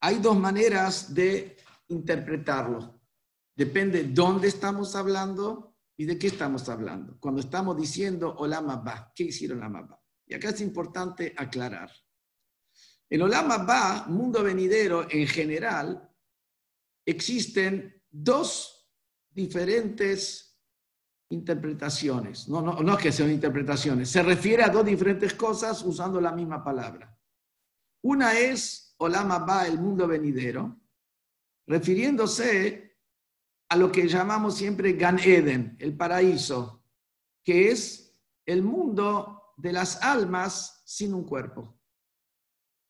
hay 0.00 0.18
dos 0.18 0.38
maneras 0.38 1.12
de 1.12 1.56
interpretarlo. 1.88 3.00
Depende 3.54 4.04
dónde 4.04 4.48
estamos 4.48 4.94
hablando 4.94 5.76
y 5.96 6.04
de 6.04 6.16
qué 6.16 6.28
estamos 6.28 6.68
hablando. 6.68 7.18
Cuando 7.18 7.40
estamos 7.40 7.76
diciendo 7.76 8.36
Olama 8.38 8.76
Ba, 8.76 9.12
¿qué 9.14 9.24
decir 9.24 9.52
Olama 9.52 9.82
Ba? 9.82 10.00
Y 10.26 10.34
acá 10.34 10.50
es 10.50 10.60
importante 10.60 11.34
aclarar. 11.36 11.90
En 13.10 13.22
Olama 13.22 13.58
Ba, 13.58 14.04
mundo 14.06 14.44
venidero 14.44 15.10
en 15.10 15.26
general, 15.26 16.08
existen 17.04 18.04
dos 18.08 18.88
diferentes 19.30 20.47
interpretaciones. 21.30 22.48
No, 22.48 22.62
no, 22.62 22.80
no 22.80 22.92
es 22.94 22.98
que 22.98 23.12
sean 23.12 23.30
interpretaciones, 23.30 24.10
se 24.10 24.22
refiere 24.22 24.62
a 24.62 24.68
dos 24.68 24.84
diferentes 24.84 25.34
cosas 25.34 25.82
usando 25.82 26.20
la 26.20 26.32
misma 26.32 26.62
palabra. 26.62 27.16
Una 28.02 28.38
es 28.38 28.94
Olama 28.98 29.40
Ba, 29.40 29.66
el 29.66 29.78
mundo 29.78 30.06
venidero, 30.06 30.80
refiriéndose 31.66 32.96
a 33.68 33.76
lo 33.76 33.92
que 33.92 34.08
llamamos 34.08 34.56
siempre 34.56 34.94
Gan 34.94 35.18
Eden, 35.18 35.76
el 35.78 35.96
paraíso, 35.96 36.84
que 37.44 37.70
es 37.70 38.18
el 38.46 38.62
mundo 38.62 39.52
de 39.56 39.72
las 39.72 40.02
almas 40.02 40.82
sin 40.86 41.12
un 41.12 41.24
cuerpo. 41.24 41.78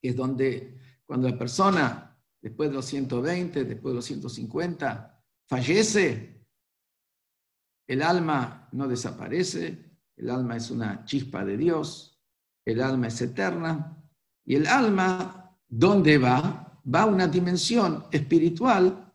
Es 0.01 0.15
donde 0.15 0.77
cuando 1.05 1.27
la 1.27 1.37
persona 1.37 2.09
después 2.41 2.69
de 2.69 2.75
los 2.75 2.85
120, 2.85 3.65
después 3.65 3.91
de 3.91 3.95
los 3.95 4.05
150, 4.05 5.23
fallece, 5.47 6.38
el 7.89 8.03
alma 8.03 8.69
no 8.71 8.87
desaparece, 8.87 9.97
el 10.15 10.29
alma 10.29 10.55
es 10.55 10.69
una 10.69 11.03
chispa 11.05 11.43
de 11.43 11.57
Dios, 11.57 12.21
el 12.63 12.83
alma 12.83 13.07
es 13.07 13.19
eterna, 13.19 13.97
y 14.45 14.55
el 14.55 14.67
alma, 14.67 15.57
¿dónde 15.67 16.19
va? 16.19 16.79
Va 16.93 17.01
a 17.01 17.05
una 17.07 17.27
dimensión 17.27 18.05
espiritual, 18.11 19.11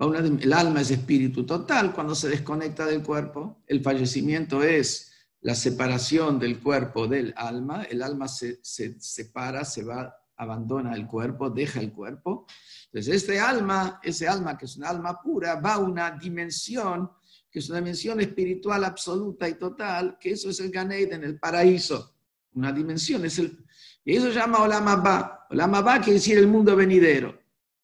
el 0.00 0.52
alma 0.52 0.80
es 0.80 0.90
espíritu 0.90 1.46
total 1.46 1.94
cuando 1.94 2.16
se 2.16 2.28
desconecta 2.28 2.84
del 2.84 3.04
cuerpo, 3.04 3.62
el 3.68 3.80
fallecimiento 3.80 4.60
es 4.64 5.12
la 5.40 5.54
separación 5.54 6.40
del 6.40 6.58
cuerpo 6.58 7.06
del 7.06 7.32
alma, 7.36 7.84
el 7.84 8.02
alma 8.02 8.26
se, 8.26 8.58
se 8.60 9.00
separa, 9.00 9.64
se 9.64 9.84
va 9.84 10.12
abandona 10.38 10.94
el 10.94 11.06
cuerpo, 11.06 11.48
deja 11.48 11.80
el 11.80 11.92
cuerpo. 11.92 12.46
Entonces, 12.86 13.14
este 13.14 13.40
alma, 13.40 14.00
ese 14.02 14.28
alma 14.28 14.58
que 14.58 14.66
es 14.66 14.76
un 14.76 14.84
alma 14.84 15.20
pura, 15.22 15.60
va 15.60 15.74
a 15.74 15.78
una 15.78 16.10
dimensión 16.10 17.10
es 17.58 17.70
una 17.70 17.78
dimensión 17.78 18.20
espiritual 18.20 18.84
absoluta 18.84 19.48
y 19.48 19.54
total, 19.54 20.18
que 20.20 20.32
eso 20.32 20.50
es 20.50 20.60
el 20.60 20.70
Ganeid 20.70 21.12
en 21.12 21.24
el 21.24 21.38
paraíso. 21.38 22.14
Una 22.54 22.72
dimensión, 22.72 23.24
es 23.24 23.38
el, 23.38 23.58
y 24.04 24.16
eso 24.16 24.28
se 24.28 24.38
llama 24.38 24.62
Olama 24.62 24.96
Ba. 24.96 25.46
Olama 25.50 25.80
Ba 25.80 25.98
quiere 25.98 26.14
decir 26.14 26.38
el 26.38 26.46
mundo 26.46 26.76
venidero. 26.76 27.38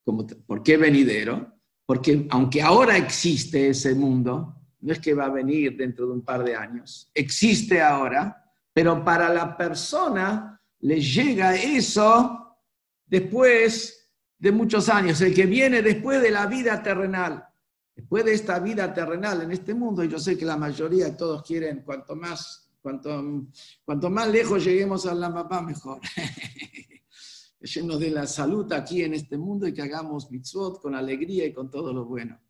¿Por 0.05 0.63
qué 0.63 0.77
venidero? 0.77 1.55
Porque 1.87 2.27
aunque 2.31 2.63
ahora 2.63 2.97
existe 2.97 3.69
ese 3.69 3.95
mundo, 3.95 4.57
no 4.81 4.93
es 4.93 4.99
que 4.99 5.15
va 5.15 5.27
a 5.27 5.31
venir 5.31 5.77
dentro 5.77 6.07
de 6.07 6.13
un 6.13 6.25
par 6.25 6.45
de 6.45 6.55
años, 6.55 7.11
existe 7.15 7.81
ahora, 7.81 8.53
pero 8.73 9.05
para 9.05 9.33
la 9.33 9.57
persona 9.57 10.61
le 10.81 11.01
llega 11.01 11.55
eso 11.55 12.59
después 13.07 14.11
de 14.39 14.53
muchos 14.53 14.89
años, 14.89 15.21
el 15.21 15.35
que 15.35 15.47
viene 15.47 15.83
después 15.83 16.21
de 16.21 16.31
la 16.31 16.47
vida 16.47 16.83
terrenal, 16.83 17.45
después 17.95 18.25
de 18.25 18.35
esta 18.35 18.59
vida 18.59 18.93
terrenal 18.93 19.43
en 19.43 19.53
este 19.53 19.75
mundo, 19.75 20.03
y 20.03 20.09
yo 20.09 20.19
sé 20.19 20.37
que 20.37 20.45
la 20.45 20.57
mayoría 20.57 21.07
de 21.07 21.13
todos 21.13 21.43
quieren, 21.43 21.83
cuanto 21.83 22.17
más, 22.17 22.71
cuanto, 22.81 23.49
cuanto 23.85 24.11
más 24.11 24.29
lejos 24.29 24.65
lleguemos 24.65 25.07
a 25.07 25.15
la 25.15 25.33
papá, 25.33 25.63
mejor. 25.63 26.01
Llenos 27.61 28.01
de 28.01 28.11
la 28.11 28.27
salud 28.27 28.71
aquí 28.73 29.03
en 29.03 29.15
este 29.15 29.39
mundo 29.39 29.69
y 29.69 29.73
que 29.73 29.83
hagamos 29.83 30.31
mitzvot 30.31 30.81
con 30.81 30.97
alegría 30.97 31.47
y 31.47 31.53
con 31.53 31.71
todo 31.71 31.93
lo 31.93 32.05
bueno. 32.05 32.41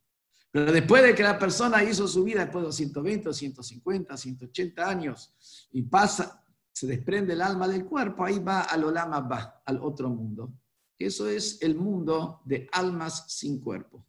Pero 0.51 0.73
después 0.73 1.03
de 1.03 1.15
que 1.15 1.23
la 1.23 1.39
persona 1.39 1.83
hizo 1.83 2.09
su 2.09 2.25
vida, 2.25 2.45
después 2.45 2.65
de 2.65 2.73
120, 2.73 3.33
150, 3.33 4.17
180 4.17 4.89
años, 4.89 5.35
y 5.73 5.83
pasa, 5.83 6.45
se 6.73 6.87
desprende 6.87 7.35
el 7.35 7.43
alma 7.43 7.69
del 7.69 7.85
cuerpo, 7.85 8.25
ahí 8.25 8.39
va 8.39 8.63
al 8.63 8.85
Olama 8.85 9.21
va, 9.21 9.63
al 9.65 9.79
otro 9.83 10.09
mundo. 10.09 10.53
Eso 10.99 11.29
es 11.29 11.61
el 11.63 11.75
mundo 11.75 12.43
de 12.45 12.69
almas 12.73 13.25
sin 13.29 13.61
cuerpo. 13.61 14.07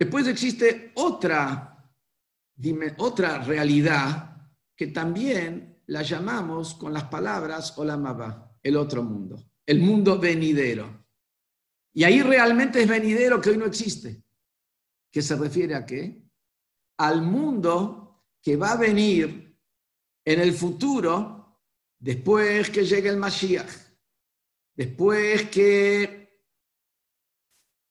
Después 0.00 0.26
existe 0.28 0.92
otra, 0.94 1.86
otra 2.96 3.42
realidad 3.42 4.34
que 4.74 4.86
también 4.86 5.82
la 5.88 6.00
llamamos 6.00 6.72
con 6.72 6.94
las 6.94 7.04
palabras 7.04 7.76
Olama 7.76 8.14
va, 8.14 8.56
el 8.62 8.78
otro 8.78 9.02
mundo, 9.02 9.52
el 9.66 9.80
mundo 9.80 10.18
venidero. 10.18 11.04
Y 11.92 12.04
ahí 12.04 12.22
realmente 12.22 12.80
es 12.80 12.88
venidero 12.88 13.42
que 13.42 13.50
hoy 13.50 13.58
no 13.58 13.66
existe 13.66 14.24
que 15.12 15.20
se 15.20 15.36
refiere 15.36 15.74
a 15.74 15.84
qué? 15.84 16.22
Al 16.96 17.20
mundo 17.20 18.24
que 18.40 18.56
va 18.56 18.72
a 18.72 18.78
venir 18.78 19.54
en 20.24 20.40
el 20.40 20.54
futuro 20.54 21.60
después 21.98 22.70
que 22.70 22.86
llegue 22.86 23.10
el 23.10 23.18
Mashiach, 23.18 23.70
después 24.74 25.50
que 25.50 26.19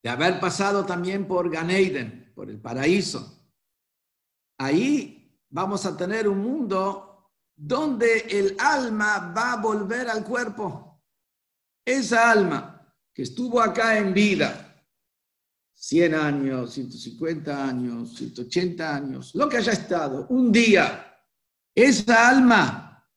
de 0.02 0.10
haber 0.10 0.40
pasado 0.40 0.86
también 0.86 1.28
por 1.28 1.50
Ganeiden, 1.50 2.32
por 2.34 2.50
el 2.50 2.60
paraíso. 2.60 3.52
Ahí 4.58 5.40
vamos 5.50 5.86
a 5.86 5.96
tener 5.96 6.28
un 6.28 6.40
mundo 6.40 7.32
donde 7.56 8.20
el 8.30 8.56
alma 8.60 9.34
va 9.36 9.54
a 9.54 9.62
volver 9.62 10.10
al 10.10 10.24
cuerpo. 10.24 11.02
Esa 11.86 12.32
alma 12.32 12.96
que 13.14 13.24
estuvo 13.24 13.62
acá 13.62 13.98
en 13.98 14.14
vida, 14.14 14.86
100 15.74 16.16
años, 16.16 16.74
150 16.74 17.68
años, 17.68 18.16
180 18.16 18.96
años, 18.96 19.36
lo 19.36 19.50
que 19.50 19.58
haya 19.58 19.74
estado, 19.74 20.28
un 20.30 20.52
día, 20.52 21.06
esa 21.76 22.30
alma 22.30 23.08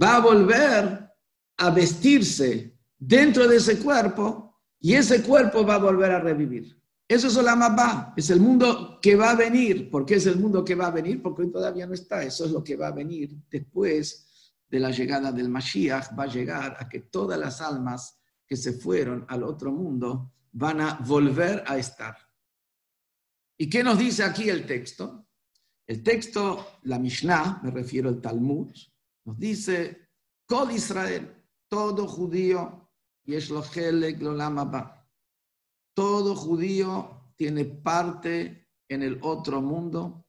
va 0.00 0.16
a 0.16 0.20
volver 0.20 1.10
a 1.58 1.70
vestirse 1.70 2.78
dentro 2.98 3.46
de 3.48 3.56
ese 3.56 3.78
cuerpo 3.78 4.49
y 4.80 4.94
ese 4.94 5.22
cuerpo 5.22 5.64
va 5.64 5.74
a 5.74 5.78
volver 5.78 6.10
a 6.10 6.20
revivir. 6.20 6.76
Eso 7.06 7.26
es 7.26 7.36
el 7.36 7.44
va, 7.46 8.14
es 8.16 8.30
el 8.30 8.40
mundo 8.40 8.98
que 9.02 9.16
va 9.16 9.30
a 9.30 9.34
venir. 9.34 9.90
¿Por 9.90 10.06
qué 10.06 10.14
es 10.14 10.26
el 10.26 10.38
mundo 10.38 10.64
que 10.64 10.74
va 10.74 10.86
a 10.86 10.92
venir? 10.92 11.20
Porque 11.20 11.42
hoy 11.42 11.50
todavía 11.50 11.86
no 11.86 11.94
está. 11.94 12.22
Eso 12.22 12.44
es 12.44 12.52
lo 12.52 12.62
que 12.62 12.76
va 12.76 12.88
a 12.88 12.92
venir 12.92 13.36
después 13.50 14.52
de 14.68 14.78
la 14.78 14.90
llegada 14.90 15.32
del 15.32 15.48
Mashiach. 15.48 16.16
Va 16.16 16.22
a 16.22 16.28
llegar 16.28 16.76
a 16.78 16.88
que 16.88 17.00
todas 17.00 17.38
las 17.38 17.60
almas 17.60 18.20
que 18.46 18.56
se 18.56 18.72
fueron 18.72 19.26
al 19.28 19.42
otro 19.42 19.72
mundo 19.72 20.32
van 20.52 20.80
a 20.80 20.94
volver 21.04 21.64
a 21.66 21.76
estar. 21.78 22.16
¿Y 23.58 23.68
qué 23.68 23.82
nos 23.82 23.98
dice 23.98 24.22
aquí 24.22 24.48
el 24.48 24.64
texto? 24.64 25.26
El 25.86 26.04
texto, 26.04 26.78
la 26.84 27.00
Mishnah, 27.00 27.60
me 27.64 27.72
refiero 27.72 28.08
al 28.08 28.20
Talmud, 28.20 28.72
nos 29.24 29.36
dice, 29.36 30.10
Kol 30.46 30.70
Israel, 30.70 31.44
todo 31.68 32.06
judío, 32.06 32.79
y 33.30 33.36
es 33.36 33.48
lo 33.48 33.62
Todo 35.94 36.34
judío 36.34 37.32
tiene 37.36 37.64
parte 37.64 38.68
en 38.88 39.04
el 39.04 39.20
otro 39.22 39.62
mundo. 39.62 40.26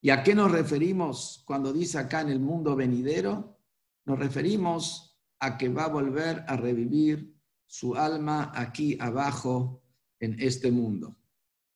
¿Y 0.00 0.08
a 0.08 0.22
qué 0.22 0.34
nos 0.34 0.50
referimos 0.50 1.42
cuando 1.44 1.74
dice 1.74 1.98
acá 1.98 2.22
en 2.22 2.30
el 2.30 2.40
mundo 2.40 2.74
venidero? 2.74 3.58
Nos 4.06 4.18
referimos 4.18 5.20
a 5.40 5.58
que 5.58 5.68
va 5.68 5.84
a 5.84 5.88
volver 5.88 6.42
a 6.48 6.56
revivir 6.56 7.38
su 7.66 7.96
alma 7.96 8.50
aquí 8.54 8.96
abajo 8.98 9.82
en 10.18 10.40
este 10.40 10.72
mundo. 10.72 11.14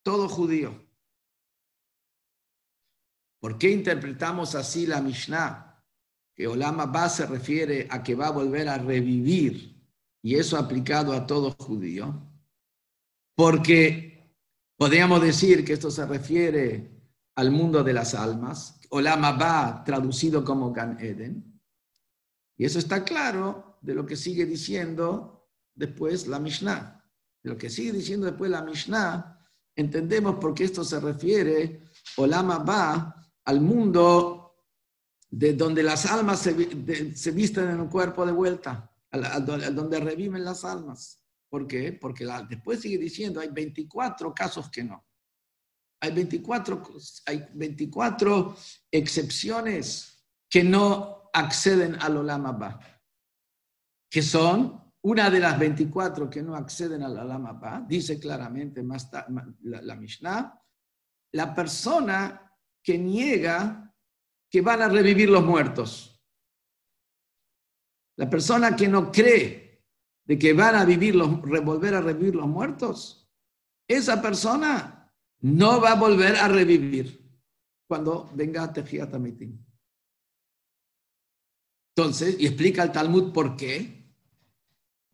Todo 0.02 0.26
judío. 0.26 0.86
¿Por 3.40 3.58
qué 3.58 3.72
interpretamos 3.72 4.54
así 4.54 4.86
la 4.86 5.02
Mishnah? 5.02 5.84
Que 6.34 6.46
Olama 6.46 6.86
Ba 6.86 7.10
se 7.10 7.26
refiere 7.26 7.86
a 7.90 8.02
que 8.02 8.14
va 8.14 8.28
a 8.28 8.32
volver 8.32 8.70
a 8.70 8.78
revivir, 8.78 9.75
y 10.26 10.34
eso 10.34 10.58
aplicado 10.58 11.12
a 11.12 11.24
todo 11.24 11.52
judío. 11.52 12.20
Porque 13.36 14.34
podríamos 14.76 15.22
decir 15.22 15.64
que 15.64 15.74
esto 15.74 15.88
se 15.88 16.04
refiere 16.04 17.00
al 17.36 17.52
mundo 17.52 17.84
de 17.84 17.92
las 17.92 18.12
almas, 18.12 18.80
Olama 18.90 19.30
Ba 19.30 19.84
traducido 19.84 20.44
como 20.44 20.72
Gan 20.72 20.98
Eden. 20.98 21.62
Y 22.56 22.64
eso 22.64 22.80
está 22.80 23.04
claro 23.04 23.78
de 23.80 23.94
lo 23.94 24.04
que 24.04 24.16
sigue 24.16 24.46
diciendo 24.46 25.48
después 25.76 26.26
la 26.26 26.40
Mishnah. 26.40 27.08
Lo 27.44 27.56
que 27.56 27.70
sigue 27.70 27.92
diciendo 27.92 28.26
después 28.26 28.50
la 28.50 28.64
Mishnah, 28.64 29.38
entendemos 29.76 30.40
por 30.40 30.54
qué 30.54 30.64
esto 30.64 30.82
se 30.82 30.98
refiere, 30.98 31.84
Olama 32.16 32.58
va 32.58 33.30
al 33.44 33.60
mundo 33.60 34.56
de 35.30 35.52
donde 35.52 35.84
las 35.84 36.04
almas 36.04 36.40
se 36.40 37.30
visten 37.30 37.68
en 37.68 37.78
un 37.78 37.88
cuerpo 37.88 38.26
de 38.26 38.32
vuelta, 38.32 38.90
al, 39.10 39.44
donde 39.74 40.00
reviven 40.00 40.44
las 40.44 40.64
almas. 40.64 41.22
¿Por 41.48 41.66
qué? 41.66 41.92
Porque 41.92 42.24
la, 42.24 42.42
después 42.42 42.80
sigue 42.80 42.98
diciendo, 42.98 43.40
hay 43.40 43.48
24 43.48 44.34
casos 44.34 44.70
que 44.70 44.84
no. 44.84 45.06
Hay 46.00 46.12
24, 46.12 46.82
hay 47.26 47.46
24 47.54 48.56
excepciones 48.90 50.24
que 50.48 50.62
no 50.62 51.30
acceden 51.32 51.96
al 52.00 52.16
Olama 52.18 52.52
Ba, 52.52 52.80
que 54.10 54.22
son 54.22 54.86
una 55.06 55.30
de 55.30 55.38
las 55.38 55.56
24 55.56 56.28
que 56.28 56.42
no 56.42 56.56
acceden 56.56 57.04
a 57.04 57.08
la 57.08 57.22
Lama 57.22 57.84
dice 57.86 58.18
claramente 58.18 58.82
más 58.82 59.08
la, 59.62 59.80
la 59.80 59.94
Mishnah, 59.94 60.60
la 61.32 61.54
persona 61.54 62.52
que 62.82 62.98
niega 62.98 63.94
que 64.50 64.60
van 64.62 64.82
a 64.82 64.88
revivir 64.88 65.30
los 65.30 65.44
muertos. 65.44 66.15
La 68.16 68.28
persona 68.30 68.74
que 68.74 68.88
no 68.88 69.12
cree 69.12 69.84
de 70.24 70.38
que 70.38 70.52
van 70.52 70.74
a 70.74 70.84
vivir 70.84 71.14
los, 71.14 71.40
volver 71.40 71.94
a 71.94 72.00
revivir 72.00 72.34
los 72.34 72.46
muertos, 72.46 73.30
esa 73.88 74.20
persona 74.20 75.14
no 75.40 75.80
va 75.80 75.92
a 75.92 76.00
volver 76.00 76.36
a 76.36 76.48
revivir 76.48 77.24
cuando 77.86 78.28
venga 78.34 78.72
Tejiat 78.72 79.14
Entonces, 81.94 82.36
y 82.38 82.46
explica 82.46 82.82
el 82.82 82.92
Talmud 82.92 83.32
por 83.32 83.56
qué. 83.56 83.96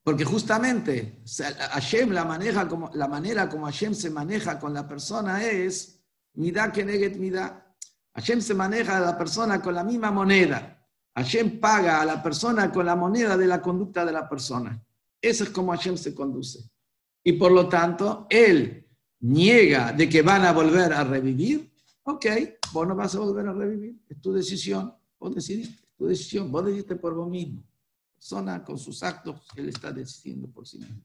Porque 0.05 0.25
justamente 0.25 1.23
Hashem 1.71 2.11
la, 2.11 2.25
maneja 2.25 2.67
como, 2.67 2.91
la 2.95 3.07
manera 3.07 3.49
como 3.49 3.67
Hashem 3.67 3.95
se 3.95 4.11
maneja 4.11 4.59
con 4.59 4.75
la 4.75 4.89
persona 4.89 5.45
es 5.45 6.03
mida 6.35 6.73
que 6.73 6.85
neget 6.85 7.17
mida. 7.19 7.77
Hashem 8.15 8.41
se 8.41 8.55
maneja 8.55 8.97
a 8.97 9.01
la 9.01 9.17
persona 9.17 9.63
con 9.63 9.75
la 9.75 9.85
misma 9.85 10.11
moneda. 10.11 10.82
Hashem 11.15 11.61
paga 11.61 12.01
a 12.01 12.05
la 12.05 12.23
persona 12.23 12.73
con 12.73 12.87
la 12.87 12.97
moneda 12.97 13.37
de 13.37 13.47
la 13.47 13.61
conducta 13.61 14.05
de 14.05 14.13
la 14.13 14.29
persona. 14.29 14.83
Eso 15.21 15.45
es 15.45 15.51
como 15.51 15.73
Hashem 15.73 15.97
se 15.97 16.15
conduce. 16.15 16.71
Y 17.23 17.35
por 17.35 17.53
lo 17.53 17.69
tanto, 17.69 18.27
él 18.31 18.89
niega 19.21 19.93
de 19.93 20.09
que 20.09 20.23
van 20.23 20.45
a 20.45 20.53
volver 20.53 20.93
a 20.93 21.05
revivir. 21.05 21.73
Ok, 22.05 22.27
vos 22.73 22.89
no 22.89 22.97
vas 22.97 23.15
a 23.15 23.21
volver 23.21 23.47
a 23.47 23.53
revivir. 23.53 24.01
Es 24.09 24.21
tu 24.21 24.33
decisión. 24.33 24.95
Vos 25.19 25.35
decidiste. 25.35 25.85
Es 25.85 25.97
tu 25.97 26.07
decisión. 26.07 26.51
Vos 26.51 26.65
decidiste 26.65 26.97
por 26.97 27.15
vos 27.15 27.29
mismo 27.29 27.63
persona 28.23 28.63
con 28.63 28.79
sus 28.79 29.03
actos, 29.03 29.41
él 29.57 29.69
está 29.69 29.91
decidiendo 29.91 30.47
por 30.47 30.65
sí 30.65 30.79
mismo. 30.79 31.03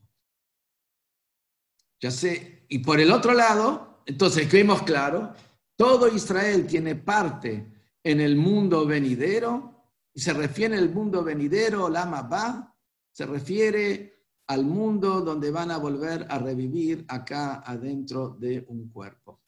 Ya 2.00 2.12
sé, 2.12 2.68
y 2.70 2.78
por 2.78 3.00
el 3.00 3.12
otro 3.12 3.34
lado, 3.34 4.04
entonces 4.06 4.52
vemos 4.52 4.84
claro, 4.84 5.34
todo 5.76 6.08
Israel 6.10 6.68
tiene 6.68 6.94
parte 6.94 7.96
en 8.04 8.22
el 8.22 8.36
mundo 8.36 8.86
venidero, 8.86 9.77
y 10.18 10.20
se 10.20 10.34
refiere 10.34 10.76
al 10.76 10.90
mundo 10.90 11.24
venidero, 11.24 11.88
Lama 11.90 12.24
va, 12.24 12.76
se 13.12 13.24
refiere 13.28 14.26
al 14.48 14.66
mundo 14.66 15.22
donde 15.22 15.52
van 15.52 15.70
a 15.70 15.78
volver 15.78 16.26
a 16.28 16.40
revivir 16.40 17.06
acá 17.08 17.62
adentro 17.64 18.30
de 18.30 18.66
un 18.68 18.90
cuerpo. 18.90 19.44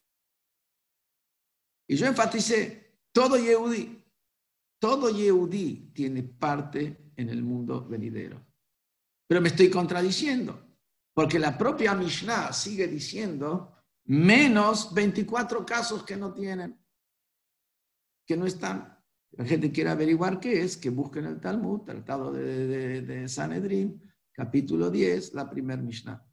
Y 1.87 1.95
yo 1.95 2.05
enfaticé, 2.05 2.99
todo 3.11 3.35
Yehudi, 3.35 4.05
todo 4.79 5.09
Yehudi 5.09 5.91
tiene 5.91 6.21
parte 6.21 7.13
en 7.15 7.29
el 7.29 7.41
mundo 7.41 7.87
venidero. 7.87 8.39
Pero 9.27 9.41
me 9.41 9.47
estoy 9.47 9.71
contradiciendo, 9.71 10.77
porque 11.15 11.39
la 11.39 11.57
propia 11.57 11.95
Mishnah 11.95 12.53
sigue 12.53 12.87
diciendo 12.87 13.75
menos 14.05 14.93
24 14.93 15.65
casos 15.65 16.03
que 16.03 16.15
no 16.15 16.31
tienen, 16.31 16.79
que 18.27 18.37
no 18.37 18.45
están. 18.45 18.98
La 19.31 19.45
gente 19.45 19.71
quiere 19.71 19.89
averiguar 19.89 20.39
qué 20.39 20.63
es, 20.63 20.75
que 20.77 20.89
busquen 20.89 21.25
el 21.25 21.39
Talmud, 21.39 21.81
Tratado 21.81 22.31
de, 22.31 23.01
de, 23.01 23.29
Sanedrín, 23.29 24.01
capítulo 24.31 24.89
10, 24.89 25.33
la 25.33 25.49
primer 25.49 25.79
Mishnah. 25.79 26.25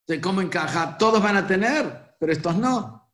Entonces, 0.00 0.22
¿cómo 0.22 0.40
encaja? 0.40 0.96
Todos 0.96 1.22
van 1.22 1.36
a 1.36 1.46
tener, 1.46 2.16
pero 2.18 2.32
estos 2.32 2.56
no. 2.56 3.12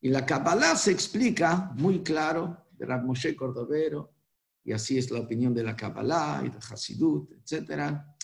Y 0.00 0.10
la 0.10 0.26
Kabbalah 0.26 0.76
se 0.76 0.90
explica 0.90 1.72
muy 1.76 2.02
claro 2.02 2.66
de 2.72 2.86
Rav 2.86 3.04
Moshe 3.04 3.34
Cordovero, 3.34 4.14
y 4.64 4.72
así 4.72 4.98
es 4.98 5.10
la 5.10 5.20
opinión 5.20 5.54
de 5.54 5.62
la 5.62 5.76
Kabbalah 5.76 6.42
y 6.44 6.50
de 6.50 6.58
Hasidut, 6.58 7.32
etcétera, 7.32 8.16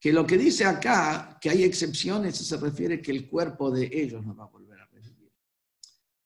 que 0.00 0.12
lo 0.12 0.24
que 0.24 0.38
dice 0.38 0.64
acá, 0.64 1.36
que 1.40 1.50
hay 1.50 1.64
excepciones, 1.64 2.36
se 2.36 2.56
refiere 2.56 3.02
que 3.02 3.10
el 3.10 3.28
cuerpo 3.28 3.70
de 3.70 3.90
ellos 3.92 4.24
no 4.24 4.34
va 4.34 4.44
a 4.44 4.48
volver 4.48 4.80
a 4.80 4.86
revivir. 4.86 5.32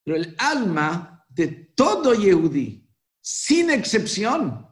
Pero 0.04 0.16
el 0.18 0.36
alma 0.38 1.24
de 1.28 1.72
todo 1.74 2.12
Yehudi, 2.12 2.81
sin 3.22 3.70
excepción, 3.70 4.66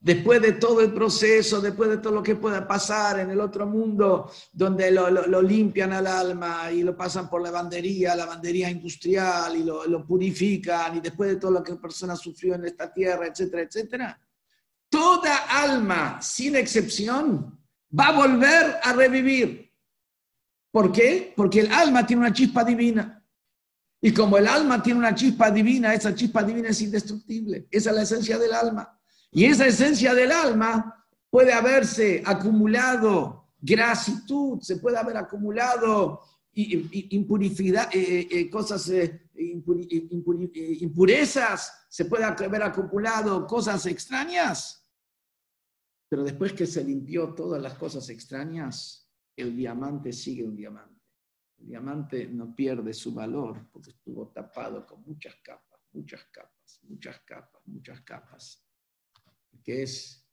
después 0.00 0.40
de 0.40 0.52
todo 0.52 0.80
el 0.80 0.94
proceso, 0.94 1.60
después 1.60 1.90
de 1.90 1.98
todo 1.98 2.14
lo 2.14 2.22
que 2.22 2.34
pueda 2.34 2.66
pasar 2.66 3.20
en 3.20 3.30
el 3.30 3.38
otro 3.38 3.66
mundo, 3.66 4.32
donde 4.50 4.90
lo, 4.90 5.42
limpian 5.42 5.92
al 5.92 6.06
alma 6.06 6.72
y 6.72 6.82
lo 6.82 6.96
pasan 6.96 7.28
por 7.28 7.42
la 7.42 7.50
lavandería, 7.50 8.16
lavandería 8.16 8.70
industrial 8.70 9.56
y 9.56 9.62
lo, 9.62 9.86
lo, 9.86 10.06
purifican, 10.06 10.96
y 10.96 11.00
después 11.00 11.30
de 11.30 11.36
todo 11.36 11.50
lo 11.50 11.62
que 11.62 11.72
la 11.72 11.80
persona 11.80 12.16
sufrió 12.16 12.54
en 12.54 12.64
esta 12.64 12.92
tierra, 12.92 13.26
etcétera, 13.26 13.62
etcétera, 13.62 14.20
toda 14.88 15.36
alma, 15.62 16.20
sin 16.22 16.56
excepción, 16.56 17.60
va 17.96 18.06
a 18.06 18.26
volver 18.26 18.78
a 18.82 18.92
revivir. 18.94 19.70
¿Por 20.72 20.90
qué? 20.92 21.34
Porque 21.36 21.60
el 21.60 21.72
alma 21.72 22.06
tiene 22.06 22.22
una 22.22 22.32
chispa 22.32 22.64
divina. 22.64 23.19
Y 24.00 24.12
como 24.12 24.38
el 24.38 24.46
alma 24.48 24.82
tiene 24.82 24.98
una 24.98 25.14
chispa 25.14 25.50
divina, 25.50 25.92
esa 25.92 26.14
chispa 26.14 26.42
divina 26.42 26.70
es 26.70 26.80
indestructible. 26.80 27.68
Esa 27.70 27.90
es 27.90 27.96
la 27.96 28.02
esencia 28.02 28.38
del 28.38 28.52
alma. 28.52 28.98
Y 29.30 29.44
esa 29.44 29.66
esencia 29.66 30.14
del 30.14 30.32
alma 30.32 31.06
puede 31.28 31.52
haberse 31.52 32.22
acumulado 32.24 33.50
gratitud, 33.60 34.60
se 34.60 34.78
puede 34.78 34.96
haber 34.96 35.16
acumulado 35.18 36.22
impurezas, 40.80 41.72
se 41.88 42.04
puede 42.06 42.24
haber 42.24 42.62
acumulado 42.62 43.46
cosas 43.46 43.86
extrañas. 43.86 44.86
Pero 46.08 46.24
después 46.24 46.52
que 46.52 46.66
se 46.66 46.82
limpió 46.82 47.34
todas 47.34 47.62
las 47.62 47.74
cosas 47.74 48.08
extrañas, 48.08 49.08
el 49.36 49.56
diamante 49.56 50.12
sigue 50.12 50.44
un 50.44 50.56
diamante. 50.56 50.99
El 51.60 51.66
diamante 51.66 52.26
no 52.26 52.54
pierde 52.54 52.92
su 52.92 53.14
valor 53.14 53.68
porque 53.70 53.90
estuvo 53.90 54.28
tapado 54.28 54.86
con 54.86 55.02
muchas 55.02 55.36
capas, 55.42 55.80
muchas 55.92 56.24
capas, 56.32 56.80
muchas 56.84 57.20
capas, 57.20 57.62
muchas 57.66 58.00
capas 58.00 58.64
que 59.62 59.82
es 59.82 60.26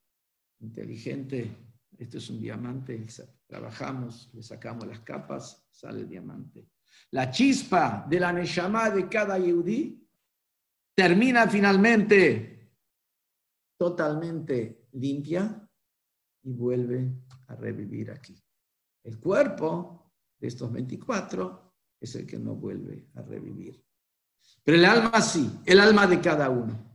inteligente, 0.60 1.56
esto 1.98 2.18
es 2.18 2.30
un 2.30 2.40
diamante, 2.40 3.06
trabajamos, 3.46 4.30
le 4.34 4.44
sacamos 4.44 4.88
las 4.88 5.00
capas, 5.02 5.68
sale 5.72 6.02
el 6.02 6.10
diamante. 6.10 6.70
La 7.12 7.30
chispa 7.30 8.06
de 8.10 8.20
la 8.20 8.34
Neshama 8.34 8.90
de 8.90 9.08
cada 9.08 9.38
Yehudi 9.38 10.08
termina 10.96 11.48
finalmente 11.48 12.74
totalmente 13.78 14.88
limpia 14.94 15.70
y 16.44 16.54
vuelve 16.54 17.14
a 17.48 17.56
revivir 17.56 18.12
aquí. 18.12 18.36
El 19.04 19.20
cuerpo 19.20 19.97
de 20.40 20.48
estos 20.48 20.72
24 20.72 21.74
es 22.00 22.16
el 22.16 22.26
que 22.26 22.38
no 22.38 22.56
vuelve 22.56 23.10
a 23.16 23.22
revivir. 23.22 23.84
Pero 24.64 24.78
el 24.78 24.86
alma 24.86 25.22
sí, 25.22 25.50
el 25.66 25.80
alma 25.80 26.08
de 26.08 26.22
cada 26.22 26.50
uno. 26.50 26.88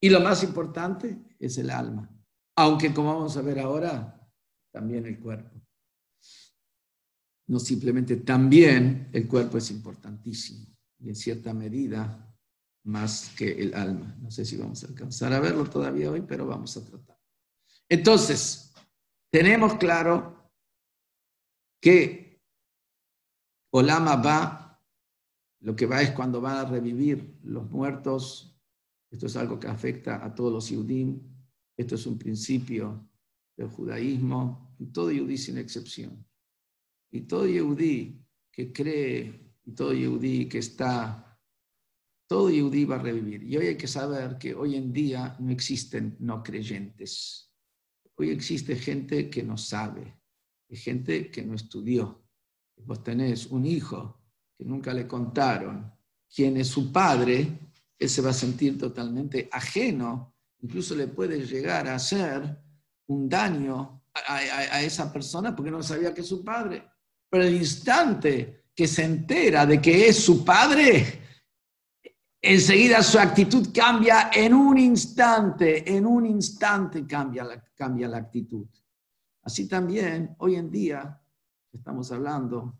Y 0.00 0.10
lo 0.10 0.20
más 0.20 0.42
importante 0.42 1.36
es 1.38 1.58
el 1.58 1.70
alma, 1.70 2.10
aunque 2.56 2.92
como 2.92 3.14
vamos 3.14 3.36
a 3.36 3.42
ver 3.42 3.58
ahora, 3.58 4.30
también 4.70 5.06
el 5.06 5.18
cuerpo. 5.18 5.60
No 7.48 7.58
simplemente 7.58 8.16
también 8.16 9.08
el 9.12 9.26
cuerpo 9.26 9.58
es 9.58 9.70
importantísimo 9.70 10.66
y 10.98 11.08
en 11.08 11.16
cierta 11.16 11.54
medida 11.54 12.22
más 12.84 13.30
que 13.36 13.52
el 13.52 13.74
alma. 13.74 14.16
No 14.20 14.30
sé 14.30 14.44
si 14.44 14.56
vamos 14.56 14.82
a 14.84 14.88
alcanzar 14.88 15.32
a 15.32 15.40
verlo 15.40 15.64
todavía 15.64 16.10
hoy, 16.10 16.22
pero 16.22 16.46
vamos 16.46 16.76
a 16.76 16.84
tratar. 16.84 17.18
Entonces, 17.88 18.74
tenemos 19.30 19.74
claro 19.74 20.50
que 21.80 22.25
Olama 23.70 24.16
va, 24.16 24.82
lo 25.60 25.74
que 25.74 25.86
va 25.86 26.02
es 26.02 26.10
cuando 26.12 26.40
van 26.40 26.56
a 26.56 26.64
revivir 26.64 27.38
los 27.42 27.70
muertos 27.70 28.56
esto 29.10 29.26
es 29.26 29.36
algo 29.36 29.58
que 29.58 29.68
afecta 29.68 30.24
a 30.24 30.34
todos 30.34 30.52
los 30.52 30.68
Yudim. 30.68 31.20
Esto 31.76 31.94
es 31.94 32.06
un 32.06 32.18
principio 32.18 33.08
del 33.56 33.68
judaísmo 33.68 34.76
y 34.78 34.86
todo 34.86 35.10
Yudí 35.10 35.38
sin 35.38 35.58
excepción. 35.58 36.26
Y 37.10 37.22
todo 37.22 37.46
Yudí 37.46 38.22
que 38.52 38.72
cree 38.72 39.54
y 39.64 39.72
todo 39.72 39.92
Yudí 39.92 40.48
que 40.48 40.58
está, 40.58 41.40
todo 42.26 42.50
Yudí 42.50 42.84
va 42.84 42.96
a 42.96 43.02
revivir. 43.02 43.42
Y 43.44 43.56
hoy 43.56 43.68
hay 43.68 43.76
que 43.76 43.88
saber 43.88 44.38
que 44.38 44.54
hoy 44.54 44.74
en 44.74 44.92
día 44.92 45.36
no 45.38 45.50
existen 45.50 46.16
no 46.18 46.42
creyentes. 46.42 47.52
Hoy 48.16 48.30
existe 48.30 48.76
gente 48.76 49.30
que 49.30 49.42
no 49.42 49.56
sabe, 49.56 50.20
gente 50.68 51.30
que 51.30 51.42
no 51.42 51.54
estudió. 51.54 52.25
Vos 52.84 53.02
tenés 53.02 53.46
un 53.46 53.66
hijo 53.66 54.20
que 54.56 54.64
nunca 54.64 54.92
le 54.94 55.06
contaron 55.06 55.92
quién 56.28 56.56
es 56.56 56.68
su 56.68 56.92
padre 56.92 57.66
él 57.98 58.10
se 58.10 58.22
va 58.22 58.30
a 58.30 58.34
sentir 58.34 58.78
totalmente 58.78 59.48
ajeno, 59.50 60.34
incluso 60.60 60.94
le 60.94 61.08
puede 61.08 61.44
llegar 61.46 61.88
a 61.88 61.94
hacer 61.94 62.58
un 63.06 63.28
daño 63.28 64.02
a, 64.14 64.82
esa 64.82 65.12
persona 65.12 65.54
porque 65.54 65.70
no 65.70 65.82
sabía 65.82 66.12
que 66.12 66.20
es 66.20 66.26
su 66.26 66.44
padre. 66.44 66.84
Pero 67.28 67.44
el 67.44 67.54
instante 67.54 68.64
que 68.74 68.86
se 68.86 69.04
entera 69.04 69.64
de 69.64 69.80
que 69.80 70.08
es 70.08 70.18
su 70.18 70.44
padre, 70.44 71.22
enseguida 72.40 73.02
su 73.02 73.18
actitud 73.18 73.68
cambia 73.74 74.30
en 74.32 74.52
un 74.52 74.78
instante, 74.78 75.90
en 75.96 76.06
un 76.06 76.26
instante 76.26 77.06
cambia 77.06 77.44
la, 77.44 77.62
cambia 77.74 78.08
la 78.08 78.18
actitud. 78.18 78.66
Así 79.42 79.68
también, 79.68 80.34
hoy 80.38 80.56
en 80.56 80.70
día, 80.70 81.20
estamos 81.76 82.12
hablando, 82.12 82.78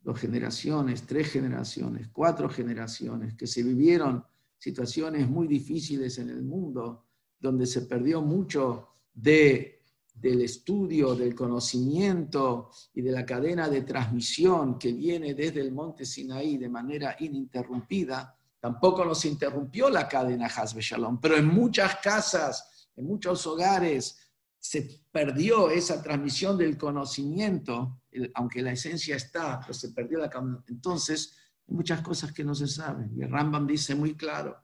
dos 0.00 0.18
generaciones, 0.18 1.02
tres 1.02 1.30
generaciones, 1.30 2.08
cuatro 2.12 2.48
generaciones 2.48 3.34
que 3.34 3.46
se 3.46 3.62
vivieron 3.62 4.24
situaciones 4.58 5.28
muy 5.28 5.46
difíciles 5.46 6.18
en 6.18 6.30
el 6.30 6.42
mundo, 6.42 7.06
donde 7.38 7.66
se 7.66 7.82
perdió 7.82 8.20
mucho 8.20 8.88
de, 9.12 9.82
del 10.14 10.42
estudio, 10.42 11.14
del 11.14 11.34
conocimiento 11.34 12.70
y 12.94 13.02
de 13.02 13.12
la 13.12 13.24
cadena 13.24 13.68
de 13.68 13.82
transmisión 13.82 14.78
que 14.78 14.92
viene 14.92 15.34
desde 15.34 15.60
el 15.60 15.72
monte 15.72 16.04
Sinaí 16.04 16.56
de 16.56 16.68
manera 16.68 17.16
ininterrumpida, 17.20 18.36
tampoco 18.60 19.04
nos 19.04 19.24
interrumpió 19.24 19.88
la 19.88 20.08
cadena 20.08 20.46
Hasbe 20.46 20.80
Shalom, 20.80 21.20
pero 21.20 21.36
en 21.36 21.46
muchas 21.46 21.96
casas, 21.96 22.88
en 22.96 23.06
muchos 23.06 23.46
hogares, 23.46 24.18
se 24.58 25.02
perdió 25.12 25.70
esa 25.70 26.02
transmisión 26.02 26.58
del 26.58 26.76
conocimiento, 26.76 28.02
aunque 28.34 28.62
la 28.62 28.72
esencia 28.72 29.16
está, 29.16 29.60
pero 29.60 29.74
se 29.74 29.90
perdió 29.90 30.18
la 30.18 30.30
Entonces, 30.68 31.36
muchas 31.68 32.00
cosas 32.00 32.32
que 32.32 32.44
no 32.44 32.54
se 32.54 32.66
saben. 32.66 33.12
Y 33.16 33.22
el 33.22 33.30
Rambam 33.30 33.66
dice 33.66 33.94
muy 33.94 34.14
claro 34.14 34.56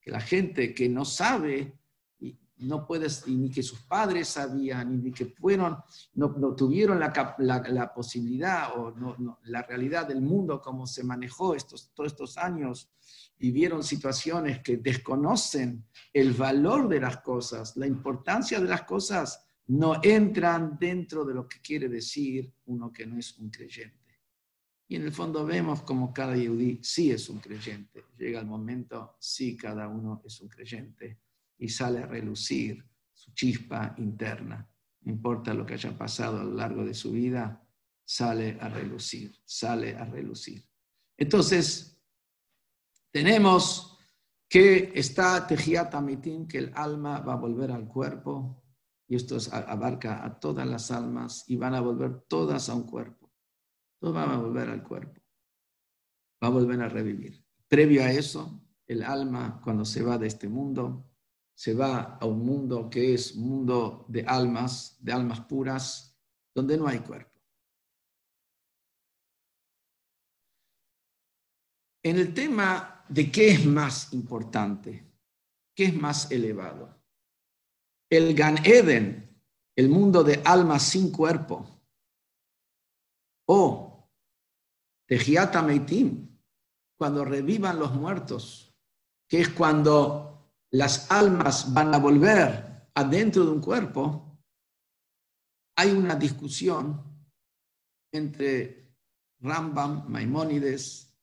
que 0.00 0.10
la 0.10 0.20
gente 0.20 0.74
que 0.74 0.88
no 0.88 1.04
sabe, 1.04 1.78
y 2.18 2.38
no 2.58 2.86
puede, 2.86 3.08
ni 3.26 3.50
que 3.50 3.62
sus 3.62 3.82
padres 3.82 4.28
sabían, 4.28 5.02
ni 5.02 5.12
que 5.12 5.26
fueron, 5.26 5.78
no, 6.14 6.54
tuvieron 6.54 7.00
la, 7.00 7.36
la, 7.38 7.94
posibilidad 7.94 8.76
o 8.76 8.92
no, 8.92 9.38
la 9.44 9.62
realidad 9.62 10.06
del 10.06 10.20
mundo 10.20 10.60
como 10.60 10.86
se 10.86 11.04
manejó 11.04 11.54
estos, 11.54 11.92
todos 11.94 12.12
estos 12.12 12.38
años, 12.38 12.90
vivieron 13.38 13.82
situaciones 13.82 14.60
que 14.60 14.76
desconocen 14.76 15.86
el 16.12 16.34
valor 16.34 16.88
de 16.88 17.00
las 17.00 17.18
cosas, 17.18 17.76
la 17.76 17.86
importancia 17.86 18.60
de 18.60 18.68
las 18.68 18.82
cosas, 18.82 19.46
no 19.68 20.00
entran 20.02 20.76
dentro 20.78 21.24
de 21.24 21.34
lo 21.34 21.48
que 21.48 21.60
quiere 21.60 21.88
decir 21.88 22.52
uno 22.66 22.92
que 22.92 23.06
no 23.06 23.18
es 23.18 23.38
un 23.38 23.50
creyente. 23.50 24.00
Y 24.88 24.96
en 24.96 25.02
el 25.02 25.12
fondo 25.12 25.46
vemos 25.46 25.82
como 25.82 26.12
cada 26.12 26.36
yudí 26.36 26.80
sí 26.82 27.12
es 27.12 27.28
un 27.28 27.38
creyente. 27.38 28.06
Llega 28.18 28.40
el 28.40 28.46
momento, 28.46 29.16
sí, 29.20 29.56
cada 29.56 29.86
uno 29.86 30.20
es 30.24 30.40
un 30.40 30.48
creyente 30.48 31.20
y 31.58 31.68
sale 31.68 32.00
a 32.00 32.06
relucir 32.06 32.84
su 33.12 33.32
chispa 33.32 33.94
interna. 33.98 34.68
No 35.02 35.12
importa 35.12 35.54
lo 35.54 35.64
que 35.64 35.74
haya 35.74 35.96
pasado 35.96 36.40
a 36.40 36.44
lo 36.44 36.54
largo 36.54 36.84
de 36.84 36.94
su 36.94 37.12
vida, 37.12 37.64
sale 38.04 38.58
a 38.60 38.68
relucir, 38.68 39.32
sale 39.44 39.94
a 39.94 40.04
relucir. 40.04 40.68
Entonces, 41.16 42.02
tenemos 43.12 43.96
que 44.48 44.90
está 44.94 45.46
Tejiata 45.46 46.00
Mitim, 46.00 46.48
que 46.48 46.58
el 46.58 46.72
alma 46.74 47.20
va 47.20 47.34
a 47.34 47.36
volver 47.36 47.70
al 47.70 47.86
cuerpo, 47.86 48.59
y 49.10 49.16
esto 49.16 49.36
abarca 49.52 50.24
a 50.24 50.40
todas 50.40 50.66
las 50.66 50.90
almas, 50.90 51.44
y 51.48 51.56
van 51.56 51.74
a 51.74 51.80
volver 51.82 52.22
todas 52.28 52.70
a 52.70 52.74
un 52.74 52.84
cuerpo 52.84 53.20
todo 54.00 54.14
va 54.14 54.32
a 54.32 54.38
volver 54.38 54.68
al 54.70 54.82
cuerpo, 54.82 55.20
va 56.42 56.48
a 56.48 56.50
volver 56.50 56.80
a 56.80 56.88
revivir. 56.88 57.44
Previo 57.68 58.02
a 58.02 58.10
eso, 58.10 58.64
el 58.86 59.02
alma 59.02 59.60
cuando 59.62 59.84
se 59.84 60.02
va 60.02 60.16
de 60.18 60.26
este 60.26 60.48
mundo, 60.48 61.06
se 61.54 61.74
va 61.74 62.16
a 62.16 62.24
un 62.24 62.44
mundo 62.44 62.88
que 62.88 63.12
es 63.12 63.36
mundo 63.36 64.06
de 64.08 64.24
almas, 64.24 64.96
de 65.00 65.12
almas 65.12 65.42
puras, 65.42 66.18
donde 66.54 66.78
no 66.78 66.88
hay 66.88 67.00
cuerpo. 67.00 67.38
En 72.02 72.18
el 72.18 72.32
tema 72.32 73.04
de 73.10 73.30
qué 73.30 73.50
es 73.50 73.66
más 73.66 74.14
importante, 74.14 75.12
qué 75.74 75.84
es 75.84 75.94
más 75.94 76.30
elevado, 76.30 76.99
el 78.10 78.34
Gan 78.34 78.58
Eden, 78.64 79.40
el 79.76 79.88
mundo 79.88 80.24
de 80.24 80.42
almas 80.44 80.82
sin 80.82 81.12
cuerpo, 81.12 81.66
o 83.48 84.10
Tejiata 85.06 85.62
Meitim, 85.62 86.38
cuando 86.98 87.24
revivan 87.24 87.78
los 87.78 87.92
muertos, 87.94 88.74
que 89.28 89.40
es 89.40 89.48
cuando 89.48 90.52
las 90.72 91.10
almas 91.10 91.72
van 91.72 91.94
a 91.94 91.98
volver 91.98 92.90
adentro 92.94 93.44
de 93.44 93.50
un 93.50 93.60
cuerpo, 93.60 94.38
hay 95.76 95.92
una 95.92 96.14
discusión 96.14 97.02
entre 98.12 98.94
Rambam, 99.40 100.08
Maimónides, 100.08 101.16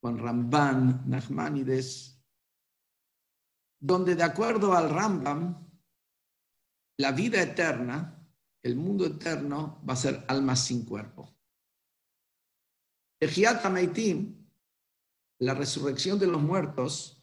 con 0.00 0.18
Ramban, 0.18 1.08
Nachmanides, 1.08 2.22
donde 3.80 4.14
de 4.14 4.22
acuerdo 4.22 4.74
al 4.74 4.90
Rambam, 4.90 5.63
la 6.98 7.12
vida 7.12 7.42
eterna, 7.42 8.26
el 8.62 8.76
mundo 8.76 9.06
eterno, 9.06 9.82
va 9.88 9.94
a 9.94 9.96
ser 9.96 10.24
almas 10.28 10.64
sin 10.64 10.84
cuerpo. 10.84 11.34
El 13.20 13.30
la 15.38 15.54
resurrección 15.54 16.18
de 16.18 16.26
los 16.26 16.40
muertos, 16.40 17.22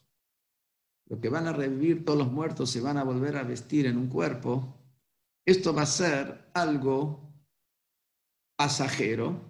lo 1.06 1.20
que 1.20 1.28
van 1.28 1.46
a 1.46 1.52
revivir 1.52 2.04
todos 2.04 2.18
los 2.18 2.32
muertos 2.32 2.70
se 2.70 2.80
van 2.80 2.96
a 2.96 3.04
volver 3.04 3.36
a 3.36 3.42
vestir 3.42 3.86
en 3.86 3.96
un 3.96 4.08
cuerpo, 4.08 4.78
esto 5.44 5.74
va 5.74 5.82
a 5.82 5.86
ser 5.86 6.50
algo 6.54 7.32
pasajero, 8.56 9.40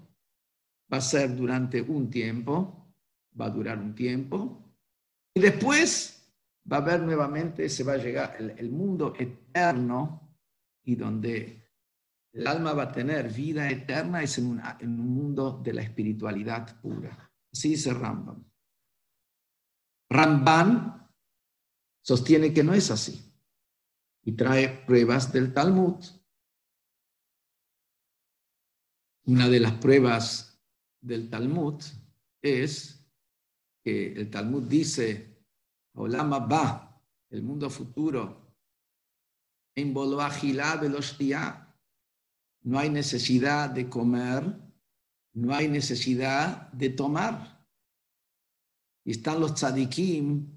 va 0.93 0.99
a 0.99 1.03
ser 1.03 1.37
durante 1.37 1.83
un 1.83 2.11
tiempo, 2.11 2.95
va 3.39 3.47
a 3.47 3.51
durar 3.51 3.79
un 3.79 3.95
tiempo, 3.95 4.63
y 5.35 5.41
después 5.41 6.31
va 6.71 6.79
a 6.79 6.81
haber 6.81 7.01
nuevamente, 7.01 7.69
se 7.69 7.85
va 7.85 7.95
a 7.95 7.99
llegar 7.99 8.37
el, 8.39 8.71
mundo 8.71 9.13
eterno 9.13 9.42
y 10.85 10.97
donde 10.97 11.63
el 12.33 12.47
alma 12.47 12.73
va 12.73 12.85
a 12.85 12.93
tener 12.93 13.33
vida 13.33 13.71
eterna 13.71 14.23
es 14.23 14.39
en, 14.39 14.49
un 14.49 15.15
mundo 15.15 15.61
de 15.63 15.75
la 15.75 15.83
espiritualidad 15.83 16.81
pura. 16.81 17.31
Así 17.53 17.71
dice 17.71 17.93
Rambam. 17.93 18.43
Ramban 20.09 21.11
sostiene 22.03 22.53
que 22.53 22.65
no 22.65 22.75
es 22.75 22.91
así 22.91 23.33
y 24.25 24.33
trae 24.33 24.85
pruebas 24.87 25.33
del 25.33 25.53
Talmud. 25.53 26.05
Una 29.25 29.49
de 29.49 29.61
las 29.61 29.73
pruebas 29.73 30.61
del 31.01 31.29
Talmud 31.31 31.83
es 32.41 33.07
que 33.85 34.13
el 34.13 34.31
Talmud 34.31 34.65
dice, 34.65 35.45
Olama 35.95 36.39
va, 36.41 37.03
el 37.31 37.43
mundo 37.43 37.69
futuro, 37.71 38.42
no 42.65 42.79
hay 42.79 42.91
necesidad 42.91 43.71
de 43.71 43.89
comer, 43.89 44.45
no 45.35 45.55
hay 45.55 45.69
necesidad 45.69 46.71
de 46.73 46.91
tomar. 46.91 47.67
Y 49.05 49.13
están 49.13 49.41
los 49.41 49.55
tzadikim 49.55 50.49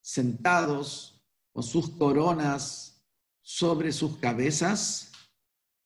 sentados 0.00 1.22
con 1.52 1.62
sus 1.62 1.90
coronas 1.90 3.04
sobre 3.42 3.92
sus 3.92 4.18
cabezas 4.18 5.12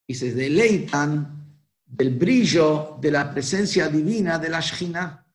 y 0.07 0.15
se 0.15 0.33
deleitan 0.33 1.41
del 1.85 2.17
brillo 2.17 2.99
de 3.01 3.11
la 3.11 3.31
presencia 3.33 3.89
divina 3.89 4.39
de 4.39 4.49
la 4.49 4.61
Shina. 4.61 5.27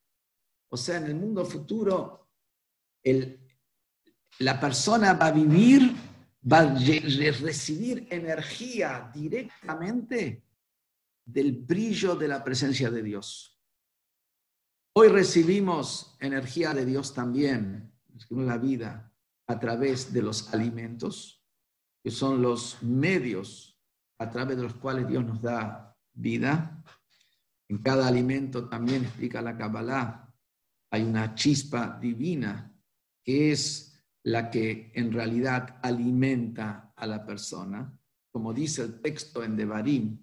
O 0.70 0.78
sea, 0.78 0.98
en 0.98 1.06
el 1.06 1.16
mundo 1.16 1.46
futuro, 1.46 2.30
la 4.40 4.60
persona 4.60 5.14
va 5.14 5.28
a 5.28 5.32
vivir 5.32 5.96
va 6.52 6.60
a 6.60 6.76
recibir 6.76 8.08
energía 8.12 9.10
directamente 9.14 10.44
del 11.26 11.54
brillo 11.54 12.16
de 12.16 12.28
la 12.28 12.44
presencia 12.44 12.92
de 12.92 13.02
Dios. 13.02 13.60
Hoy 14.94 15.08
recibimos 15.08 16.16
energía 16.20 16.74
de 16.74 16.86
Dios 16.86 17.14
también, 17.14 17.92
la 18.30 18.58
vida, 18.58 19.12
a 19.48 19.60
través 19.60 20.14
de 20.14 20.22
los 20.22 20.54
alimentos, 20.54 21.44
que 22.04 22.12
son 22.12 22.42
los 22.42 22.82
medios 22.82 23.78
a 24.20 24.30
través 24.30 24.56
de 24.56 24.64
los 24.64 24.76
cuales 24.76 25.08
Dios 25.08 25.26
nos 25.26 25.42
da 25.42 25.98
vida. 26.14 26.84
En 27.68 27.80
cada 27.80 28.08
alimento 28.08 28.70
también 28.70 29.04
explica 29.04 29.42
la 29.42 29.58
Kabbalah, 29.58 30.34
hay 30.92 31.04
una 31.04 31.36
chispa 31.36 31.98
divina 32.00 32.72
que 33.24 33.52
es 33.52 33.95
la 34.26 34.50
que 34.50 34.92
en 34.96 35.12
realidad 35.12 35.78
alimenta 35.84 36.94
a 36.96 37.06
la 37.06 37.24
persona, 37.24 37.96
como 38.32 38.54
dice 38.54 38.82
el 38.82 39.00
texto 39.00 39.44
en 39.44 39.56
Devarim, 39.56 40.18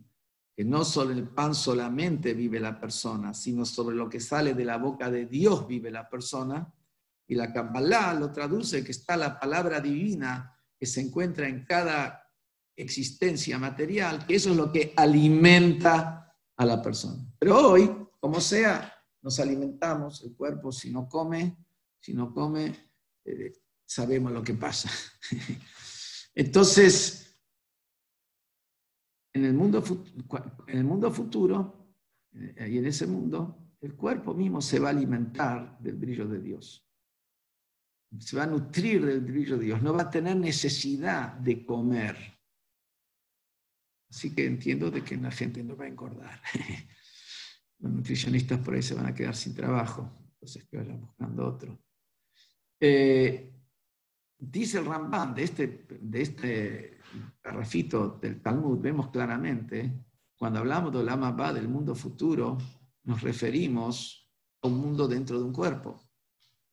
que 0.56 0.64
no 0.64 0.84
sobre 0.84 1.14
el 1.14 1.28
pan 1.28 1.54
solamente 1.54 2.34
vive 2.34 2.58
la 2.58 2.80
persona, 2.80 3.32
sino 3.32 3.64
sobre 3.64 3.94
lo 3.94 4.08
que 4.08 4.18
sale 4.18 4.54
de 4.54 4.64
la 4.64 4.76
boca 4.76 5.08
de 5.08 5.26
Dios 5.26 5.68
vive 5.68 5.90
la 5.90 6.08
persona. 6.08 6.74
Y 7.28 7.36
la 7.36 7.52
Kabbalah 7.52 8.14
lo 8.14 8.32
traduce 8.32 8.84
que 8.84 8.90
está 8.90 9.16
la 9.16 9.38
palabra 9.38 9.80
divina 9.80 10.52
que 10.76 10.84
se 10.84 11.00
encuentra 11.00 11.46
en 11.46 11.64
cada 11.64 12.28
existencia 12.74 13.56
material, 13.56 14.26
que 14.26 14.34
eso 14.34 14.50
es 14.50 14.56
lo 14.56 14.72
que 14.72 14.92
alimenta 14.96 16.36
a 16.56 16.66
la 16.66 16.82
persona. 16.82 17.24
Pero 17.38 17.70
hoy, 17.70 17.88
como 18.18 18.40
sea, 18.40 18.92
nos 19.22 19.38
alimentamos, 19.38 20.24
el 20.24 20.34
cuerpo 20.34 20.72
si 20.72 20.90
no 20.90 21.08
come, 21.08 21.56
si 22.00 22.12
no 22.14 22.34
come, 22.34 22.74
eh, 23.24 23.52
sabemos 23.92 24.33
lo 24.33 24.42
que 24.42 24.55
pasa. 24.55 24.90
Entonces, 26.35 27.38
en 29.35 29.44
el 29.44 29.55
mundo, 29.55 29.83
en 30.66 30.78
el 30.78 30.85
mundo 30.85 31.11
futuro, 31.11 31.94
eh, 32.35 32.68
y 32.70 32.78
en 32.78 32.87
ese 32.87 33.07
mundo, 33.07 33.74
el 33.81 33.94
cuerpo 33.94 34.33
mismo 34.33 34.61
se 34.61 34.78
va 34.78 34.88
a 34.88 34.92
alimentar 34.92 35.78
del 35.78 35.96
brillo 35.96 36.26
de 36.26 36.40
Dios. 36.40 36.88
Se 38.18 38.37
va 38.37 38.44
a 38.44 38.46
nutrir 38.46 39.05
del 39.05 39.20
brillo 39.20 39.59
de 39.59 39.66
Dios. 39.66 39.83
No 39.83 39.94
va 39.94 40.02
a 40.02 40.11
tener 40.11 40.37
necesidad 40.37 41.33
de 41.35 41.64
comer. 41.64 42.16
Así 44.11 44.35
que 44.35 44.46
entiendo 44.46 44.90
de 44.90 45.02
que 45.02 45.16
la 45.16 45.31
gente 45.31 45.62
no 45.64 45.76
va 45.76 45.87
a 45.87 45.88
engordar. 45.88 46.40
Los 47.78 47.92
nutricionistas 47.92 48.59
por 48.61 48.74
ahí 48.74 48.83
se 48.83 48.94
van 48.94 49.07
a 49.07 49.14
quedar 49.14 49.35
sin 49.35 49.55
trabajo. 49.55 50.11
Entonces 50.35 50.64
que 50.64 50.76
vayan 50.76 51.00
buscando 51.00 51.46
otro. 51.46 51.78
Eh, 52.78 53.52
dice 54.42 54.78
el 54.78 54.87
Ramban 54.87 55.35
de 55.35 55.44
este, 55.44 55.87
de 55.88 56.22
este 56.22 56.98
parrafito 57.40 58.18
del 58.20 58.42
Talmud, 58.42 58.78
vemos 58.81 59.11
claramente, 59.11 59.92
cuando 60.37 60.59
hablamos 60.59 60.92
del 60.92 61.07
Lama 61.07 61.52
del 61.52 61.68
mundo 61.68 61.94
futuro, 61.94 62.59
nos 63.05 63.22
referimos 63.22 64.28
a 64.61 64.66
un 64.66 64.78
mundo 64.78 65.07
dentro 65.07 65.38
de 65.38 65.44
un 65.44 65.52
cuerpo. 65.52 66.02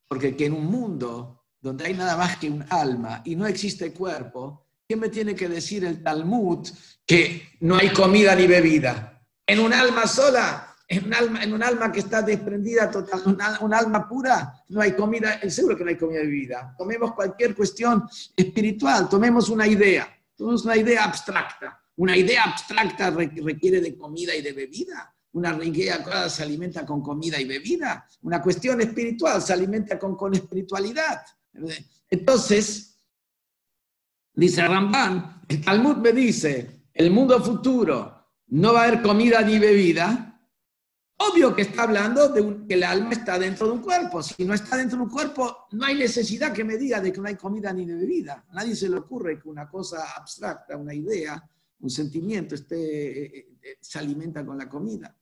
Porque 0.08 0.34
que 0.34 0.46
en 0.46 0.54
un 0.54 0.66
mundo 0.66 1.44
donde 1.60 1.84
hay 1.86 1.94
nada 1.94 2.16
más 2.16 2.38
que 2.38 2.50
un 2.50 2.64
alma 2.70 3.22
y 3.24 3.36
no 3.36 3.46
existe 3.46 3.92
cuerpo, 3.92 4.66
¿qué 4.88 4.96
me 4.96 5.08
tiene 5.08 5.36
que 5.36 5.48
decir 5.48 5.84
el 5.84 6.02
Talmud 6.02 6.68
que 7.06 7.56
no 7.60 7.76
hay 7.76 7.92
comida 7.92 8.34
ni 8.34 8.48
bebida? 8.48 9.22
En 9.46 9.60
un 9.60 9.72
alma 9.72 10.08
sola 10.08 10.69
en 10.90 11.52
un 11.52 11.62
alma, 11.62 11.92
que 11.92 12.00
está 12.00 12.20
desprendida 12.20 12.90
total, 12.90 13.22
un, 13.60 13.72
alma 13.72 14.08
pura, 14.08 14.52
no 14.70 14.80
hay 14.80 14.92
comida, 14.92 15.40
seguro 15.48 15.76
que 15.76 15.84
no 15.84 15.90
hay 15.90 15.96
comida 15.96 16.18
de 16.18 16.26
vida. 16.26 16.74
Tomemos 16.76 17.14
cualquier 17.14 17.54
cuestión 17.54 18.08
espiritual, 18.34 19.08
tomemos 19.08 19.48
una 19.50 19.68
idea, 19.68 20.08
tomemos 20.36 20.64
una 20.64 20.76
idea 20.76 21.04
abstracta. 21.04 21.80
Una 21.94 22.16
idea 22.16 22.44
abstracta 22.44 23.10
requiere 23.10 23.80
de 23.80 23.96
comida 23.96 24.34
y 24.34 24.42
de 24.42 24.52
bebida. 24.52 25.14
Una 25.32 25.52
idea 25.62 26.28
se 26.28 26.42
alimenta 26.42 26.84
con 26.84 27.02
comida 27.02 27.38
y 27.38 27.44
bebida. 27.44 28.04
Una 28.22 28.42
cuestión 28.42 28.80
espiritual 28.80 29.40
se 29.42 29.52
alimenta 29.52 29.96
con, 29.96 30.16
con 30.16 30.34
espiritualidad. 30.34 31.22
Entonces, 32.08 32.98
dice 34.32 34.66
Ramban, 34.66 35.42
el 35.46 35.60
Talmud 35.60 35.98
me 35.98 36.12
dice, 36.12 36.86
el 36.94 37.10
mundo 37.12 37.40
futuro 37.44 38.26
no 38.48 38.72
va 38.72 38.80
a 38.80 38.84
haber 38.88 39.02
comida 39.02 39.42
ni 39.42 39.58
bebida, 39.58 40.29
Obvio 41.22 41.54
que 41.54 41.62
está 41.62 41.82
hablando 41.82 42.28
de 42.30 42.66
que 42.66 42.74
el 42.74 42.82
alma 42.82 43.10
está 43.10 43.38
dentro 43.38 43.66
de 43.66 43.72
un 43.74 43.82
cuerpo. 43.82 44.22
Si 44.22 44.42
no 44.42 44.54
está 44.54 44.78
dentro 44.78 44.96
de 44.96 45.04
un 45.04 45.10
cuerpo, 45.10 45.66
no 45.72 45.84
hay 45.84 45.94
necesidad 45.94 46.50
que 46.50 46.64
me 46.64 46.78
diga 46.78 46.98
de 46.98 47.12
que 47.12 47.20
no 47.20 47.28
hay 47.28 47.36
comida 47.36 47.70
ni 47.74 47.84
bebida. 47.84 48.46
Nadie 48.52 48.74
se 48.74 48.88
le 48.88 48.96
ocurre 48.96 49.38
que 49.38 49.46
una 49.46 49.68
cosa 49.68 50.14
abstracta, 50.16 50.78
una 50.78 50.94
idea, 50.94 51.46
un 51.80 51.90
sentimiento, 51.90 52.54
esté, 52.54 53.38
eh, 53.38 53.58
eh, 53.60 53.78
se 53.82 53.98
alimenta 53.98 54.46
con 54.46 54.56
la 54.56 54.66
comida. 54.66 55.14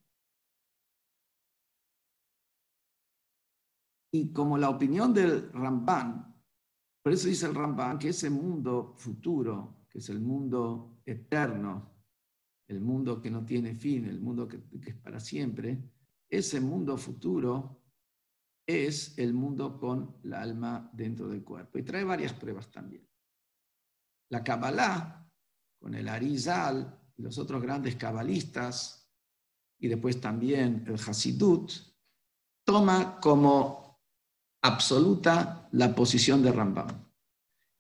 Y 4.13 4.33
como 4.33 4.57
la 4.57 4.71
opinión 4.71 5.13
del 5.13 5.53
Ramban, 5.53 6.33
por 7.03 7.13
eso 7.13 7.27
dice 7.27 7.47
el 7.47 7.57
Ramban 7.57 7.99
que 7.99 8.11
ese 8.11 8.31
mundo 8.31 8.95
futuro, 8.97 9.87
que 9.91 9.99
es 9.99 10.09
el 10.11 10.21
mundo 10.21 11.01
eterno, 11.05 11.98
el 12.69 12.81
mundo 12.81 13.21
que 13.21 13.31
no 13.31 13.45
tiene 13.45 13.75
fin, 13.75 14.05
el 14.05 14.21
mundo 14.21 14.47
que, 14.47 14.61
es 14.87 14.95
para 14.97 15.19
siempre, 15.19 15.79
ese 16.29 16.61
mundo 16.61 16.97
futuro 16.99 17.83
es 18.67 19.17
el 19.19 19.33
mundo 19.33 19.79
con 19.79 20.19
la 20.25 20.43
alma 20.43 20.91
dentro 20.93 21.29
del 21.29 21.43
cuerpo. 21.43 21.79
Y 21.79 21.83
trae 21.83 22.05
varias 22.05 22.35
pruebas 22.35 22.71
también. 22.71 23.09
La 24.31 24.45
Kabbalah, 24.45 25.27
con 25.79 25.95
el 25.95 26.09
Arizal 26.09 27.01
y 27.17 27.23
los 27.23 27.39
otros 27.39 27.63
grandes 27.63 27.97
cabalistas, 27.97 29.11
y 29.81 29.89
después 29.89 30.21
también 30.21 30.85
el 30.87 30.97
Hasidut, 30.97 31.73
toma 32.65 33.19
como 33.19 33.99
absoluta 34.63 35.69
la 35.73 35.95
posición 35.95 36.43
de 36.43 36.53
Rambam. 36.53 36.89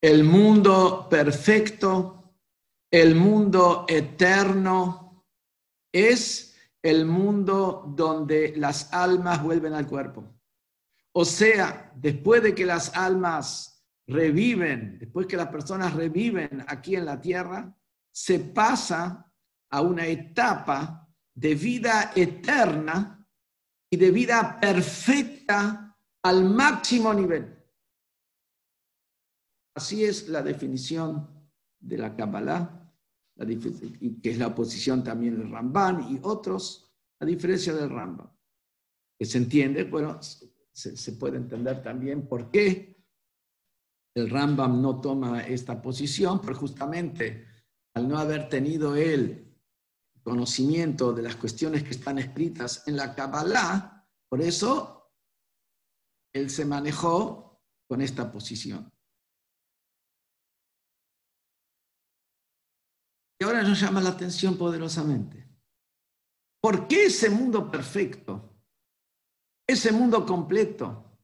El 0.00 0.24
mundo 0.24 1.08
perfecto, 1.10 2.17
el 2.90 3.14
mundo 3.14 3.84
eterno, 3.88 5.26
es 5.92 6.56
el 6.82 7.04
mundo 7.06 7.84
donde 7.94 8.54
las 8.56 8.92
almas 8.92 9.42
vuelven 9.42 9.74
al 9.74 9.86
cuerpo. 9.86 10.38
O 11.12 11.24
sea, 11.24 11.92
después 11.96 12.42
de 12.42 12.54
que 12.54 12.64
las 12.64 12.94
almas 12.96 13.84
reviven, 14.06 14.98
después 14.98 15.26
que 15.26 15.36
las 15.36 15.48
personas 15.48 15.94
reviven 15.94 16.64
aquí 16.68 16.96
en 16.96 17.04
la 17.04 17.20
tierra, 17.20 17.74
se 18.10 18.40
pasa 18.40 19.30
a 19.70 19.80
una 19.80 20.06
etapa 20.06 21.08
de 21.34 21.54
vida 21.54 22.12
eterna 22.14 23.26
y 23.90 23.96
de 23.96 24.10
vida 24.10 24.58
perfecta 24.60 25.96
al 26.22 26.44
máximo 26.44 27.12
nivel. 27.12 27.54
Así 29.74 30.04
es 30.04 30.28
la 30.28 30.42
definición 30.42 31.48
de 31.78 31.98
la 31.98 32.16
Kabbalah, 32.16 32.77
que 33.38 34.30
es 34.30 34.38
la 34.38 34.48
oposición 34.48 35.04
también 35.04 35.38
del 35.38 35.50
Ramban 35.50 36.12
y 36.12 36.18
otros, 36.22 36.92
a 37.20 37.24
diferencia 37.24 37.72
del 37.72 37.90
Rambam. 37.90 38.30
Que 39.18 39.24
se 39.24 39.38
entiende, 39.38 39.84
bueno, 39.84 40.18
se, 40.72 41.12
puede 41.12 41.36
entender 41.36 41.82
también 41.82 42.28
por 42.28 42.50
qué 42.50 42.96
el 44.14 44.30
Rambam 44.30 44.80
no 44.80 45.00
toma 45.00 45.42
esta 45.42 45.80
posición, 45.80 46.40
pero 46.40 46.56
justamente 46.56 47.46
al 47.94 48.08
no 48.08 48.18
haber 48.18 48.48
tenido 48.48 48.94
él 48.94 49.44
conocimiento 50.22 51.12
de 51.12 51.22
las 51.22 51.36
cuestiones 51.36 51.82
que 51.84 51.90
están 51.90 52.18
escritas 52.18 52.86
en 52.86 52.96
la 52.96 53.14
Kabbalah, 53.14 54.06
por 54.28 54.42
eso 54.42 55.10
él 56.34 56.50
se 56.50 56.64
manejó 56.64 57.62
con 57.88 58.02
esta 58.02 58.30
posición. 58.30 58.92
Y 63.40 63.44
ahora 63.44 63.62
nos 63.62 63.80
llama 63.80 64.00
la 64.00 64.10
atención 64.10 64.56
poderosamente. 64.56 65.46
¿Por 66.60 66.88
qué 66.88 67.06
ese 67.06 67.30
mundo 67.30 67.70
perfecto, 67.70 68.52
ese 69.66 69.92
mundo 69.92 70.26
completo, 70.26 71.18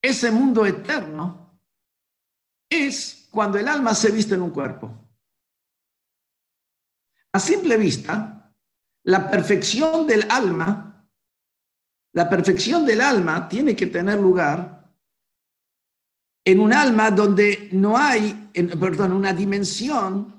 ese 0.00 0.30
mundo 0.30 0.64
eterno, 0.64 1.60
es 2.70 3.28
cuando 3.30 3.58
el 3.58 3.66
alma 3.66 3.94
se 3.94 4.12
viste 4.12 4.34
en 4.34 4.42
un 4.42 4.50
cuerpo? 4.50 4.92
A 7.32 7.40
simple 7.40 7.76
vista, 7.76 8.54
la 9.02 9.28
perfección 9.28 10.06
del 10.06 10.30
alma, 10.30 11.08
la 12.12 12.30
perfección 12.30 12.86
del 12.86 13.00
alma 13.00 13.48
tiene 13.48 13.74
que 13.74 13.88
tener 13.88 14.20
lugar 14.20 14.76
en 16.44 16.60
un 16.60 16.72
alma 16.72 17.10
donde 17.10 17.68
no 17.72 17.98
hay, 17.98 18.50
en, 18.54 18.68
perdón, 18.78 19.12
una 19.12 19.32
dimensión 19.32 20.35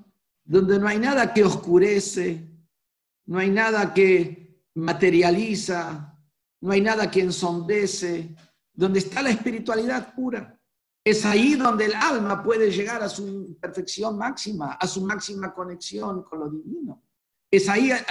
donde 0.48 0.80
no 0.80 0.88
hay 0.88 0.98
nada 0.98 1.34
que 1.34 1.44
oscurece, 1.44 2.50
no 3.26 3.38
hay 3.38 3.50
nada 3.50 3.94
que 3.94 4.64
materializa, 4.76 6.18
no 6.62 6.72
hay 6.72 6.82
nada 6.82 7.12
que 7.12 7.20
ensondece, 7.22 8.34
donde 8.74 9.00
está 9.00 9.22
la 9.22 9.30
espiritualidad 9.30 10.16
pura. 10.16 10.58
Es 11.04 11.26
ahí 11.26 11.56
donde 11.56 11.86
el 11.86 11.96
alma 11.96 12.42
puede 12.42 12.72
llegar 12.72 13.04
a 13.04 13.10
su 13.10 13.58
perfección 13.60 14.18
máxima, 14.18 14.74
a 14.74 14.88
su 14.88 15.06
máxima 15.06 15.54
conexión 15.54 16.24
con 16.24 16.40
lo 16.40 16.50
divino. 16.50 17.04
Es 17.52 17.68
ahí 17.68 17.92
a 17.92 18.04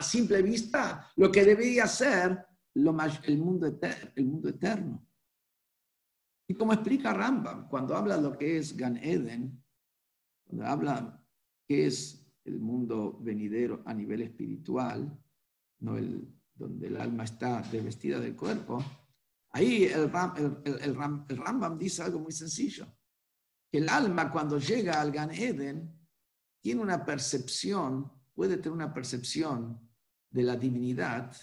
simple 0.00 0.40
vista 0.42 1.10
lo 1.16 1.30
que 1.30 1.44
debería 1.44 1.86
ser 1.86 2.46
lo 2.74 2.92
más, 2.92 3.20
el, 3.24 3.38
mundo 3.38 3.66
eterno. 3.66 5.06
Y 6.46 6.54
como 6.54 6.72
explica 6.72 7.12
Rambam, 7.12 7.68
cuando 7.68 7.94
habla 7.94 8.16
de 8.16 8.22
lo 8.22 8.38
que 8.38 8.56
es 8.56 8.74
Gan 8.74 8.96
Eden, 8.96 9.62
cuando 10.46 10.66
habla 10.66 11.17
que 11.68 11.86
es 11.86 12.26
el 12.44 12.58
mundo 12.58 13.18
venidero 13.20 13.82
a 13.84 13.92
nivel 13.92 14.22
espiritual, 14.22 15.22
no 15.80 15.98
el, 15.98 16.26
donde 16.54 16.86
el 16.86 16.96
alma 16.96 17.24
está 17.24 17.60
revestida 17.62 18.18
del 18.18 18.34
cuerpo, 18.34 18.82
ahí 19.50 19.84
el, 19.84 20.10
el, 20.64 20.80
el, 20.80 20.94
Rambam 20.96 21.78
dice 21.78 22.02
algo 22.02 22.20
muy 22.20 22.32
sencillo, 22.32 22.86
que 23.70 23.78
el 23.78 23.88
alma 23.90 24.32
cuando 24.32 24.58
llega 24.58 24.98
al 24.98 25.12
Gan 25.12 25.30
Eden 25.30 25.94
tiene 26.62 26.80
una 26.80 27.04
percepción, 27.04 28.10
puede 28.34 28.56
tener 28.56 28.72
una 28.72 28.94
percepción 28.94 29.78
de 30.30 30.42
la 30.42 30.56
divinidad 30.56 31.36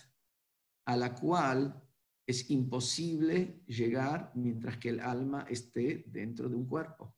a 0.85 0.97
la 0.97 1.13
cual 1.13 1.81
es 2.27 2.49
imposible 2.49 3.63
llegar 3.67 4.31
mientras 4.33 4.77
que 4.77 4.89
el 4.89 4.99
alma 4.99 5.45
esté 5.47 6.03
dentro 6.07 6.49
de 6.49 6.55
un 6.55 6.67
cuerpo. 6.67 7.14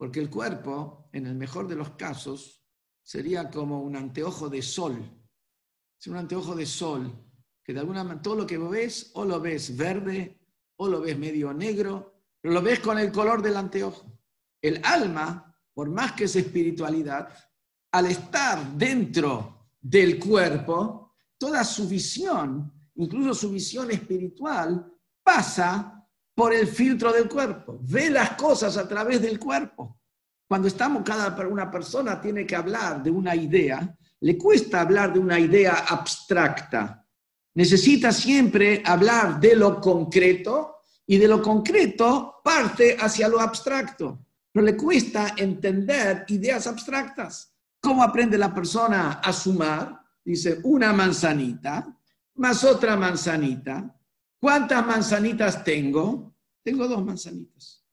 Porque 0.00 0.18
el 0.18 0.30
cuerpo, 0.30 1.10
en 1.12 1.26
el 1.26 1.34
mejor 1.34 1.68
de 1.68 1.76
los 1.76 1.90
casos, 1.90 2.64
sería 3.02 3.50
como 3.50 3.82
un 3.82 3.96
anteojo 3.96 4.48
de 4.48 4.62
sol. 4.62 4.98
Es 6.00 6.06
un 6.06 6.16
anteojo 6.16 6.54
de 6.56 6.64
sol 6.64 7.12
que 7.62 7.74
de 7.74 7.80
alguna 7.80 8.02
manera 8.02 8.22
todo 8.22 8.34
lo 8.34 8.46
que 8.46 8.56
ves 8.56 9.10
o 9.12 9.26
lo 9.26 9.38
ves 9.42 9.76
verde 9.76 10.40
o 10.76 10.88
lo 10.88 11.02
ves 11.02 11.18
medio 11.18 11.52
negro, 11.52 12.14
pero 12.40 12.54
lo 12.54 12.62
ves 12.62 12.80
con 12.80 12.98
el 12.98 13.12
color 13.12 13.42
del 13.42 13.58
anteojo. 13.58 14.18
El 14.62 14.80
alma, 14.86 15.54
por 15.74 15.90
más 15.90 16.12
que 16.12 16.24
es 16.24 16.34
espiritualidad, 16.34 17.28
al 17.92 18.06
estar 18.06 18.72
dentro 18.78 19.74
del 19.82 20.18
cuerpo, 20.18 21.12
toda 21.36 21.62
su 21.62 21.86
visión, 21.86 22.72
incluso 22.94 23.34
su 23.34 23.50
visión 23.50 23.90
espiritual, 23.90 24.94
pasa 25.22 25.99
por 26.40 26.54
el 26.54 26.68
filtro 26.68 27.12
del 27.12 27.28
cuerpo, 27.28 27.78
ve 27.82 28.08
las 28.08 28.30
cosas 28.30 28.78
a 28.78 28.88
través 28.88 29.20
del 29.20 29.38
cuerpo. 29.38 30.00
Cuando 30.48 30.68
estamos, 30.68 31.02
cada 31.04 31.36
una 31.46 31.70
persona 31.70 32.18
tiene 32.18 32.46
que 32.46 32.56
hablar 32.56 33.02
de 33.02 33.10
una 33.10 33.36
idea, 33.36 33.94
le 34.20 34.38
cuesta 34.38 34.80
hablar 34.80 35.12
de 35.12 35.18
una 35.18 35.38
idea 35.38 35.84
abstracta. 35.86 37.06
Necesita 37.52 38.10
siempre 38.10 38.82
hablar 38.86 39.38
de 39.38 39.54
lo 39.54 39.82
concreto 39.82 40.76
y 41.06 41.18
de 41.18 41.28
lo 41.28 41.42
concreto 41.42 42.36
parte 42.42 42.96
hacia 42.98 43.28
lo 43.28 43.38
abstracto. 43.38 44.24
Pero 44.50 44.64
le 44.64 44.78
cuesta 44.78 45.34
entender 45.36 46.24
ideas 46.28 46.66
abstractas. 46.66 47.52
¿Cómo 47.82 48.02
aprende 48.02 48.38
la 48.38 48.54
persona 48.54 49.20
a 49.22 49.30
sumar? 49.30 50.00
Dice, 50.24 50.58
una 50.62 50.94
manzanita 50.94 52.00
más 52.36 52.64
otra 52.64 52.96
manzanita. 52.96 53.94
¿Cuántas 54.40 54.86
manzanitas 54.86 55.62
tengo? 55.62 56.34
Tengo 56.62 56.88
dos 56.88 57.04
manzanitas. 57.04 57.84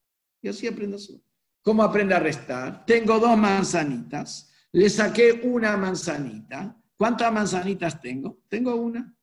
Y 0.41 0.47
así 0.47 0.65
aprende 0.65 0.95
a 0.95 0.99
sumar. 0.99 1.21
¿Cómo 1.61 1.83
aprende 1.83 2.15
a 2.15 2.19
restar? 2.19 2.85
Tengo 2.85 3.19
dos 3.19 3.37
manzanitas. 3.37 4.49
Le 4.71 4.89
saqué 4.89 5.41
una 5.43 5.75
manzanita. 5.75 6.81
¿Cuántas 6.95 7.33
manzanitas 7.33 7.99
tengo? 7.99 8.39
Tengo 8.47 8.75
una. 8.75 9.13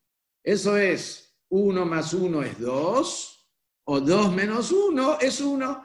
Eso 0.43 0.77
es, 0.77 1.35
uno 1.49 1.87
más 1.87 2.13
uno 2.13 2.43
es 2.43 2.59
dos, 2.59 3.49
o 3.85 4.01
dos 4.01 4.31
menos 4.33 4.71
uno 4.71 5.19
es 5.19 5.41
uno. 5.41 5.83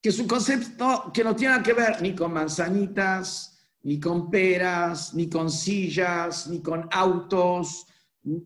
Que 0.00 0.08
es 0.08 0.18
un 0.18 0.26
concepto 0.26 1.10
que 1.12 1.22
no 1.22 1.36
tiene 1.36 1.62
que 1.62 1.74
ver 1.74 2.00
ni 2.00 2.14
con 2.14 2.32
manzanitas, 2.32 3.58
ni 3.82 4.00
con 4.00 4.30
peras, 4.30 5.12
ni 5.12 5.28
con 5.28 5.50
sillas, 5.50 6.46
ni 6.48 6.62
con 6.62 6.88
autos, 6.90 7.86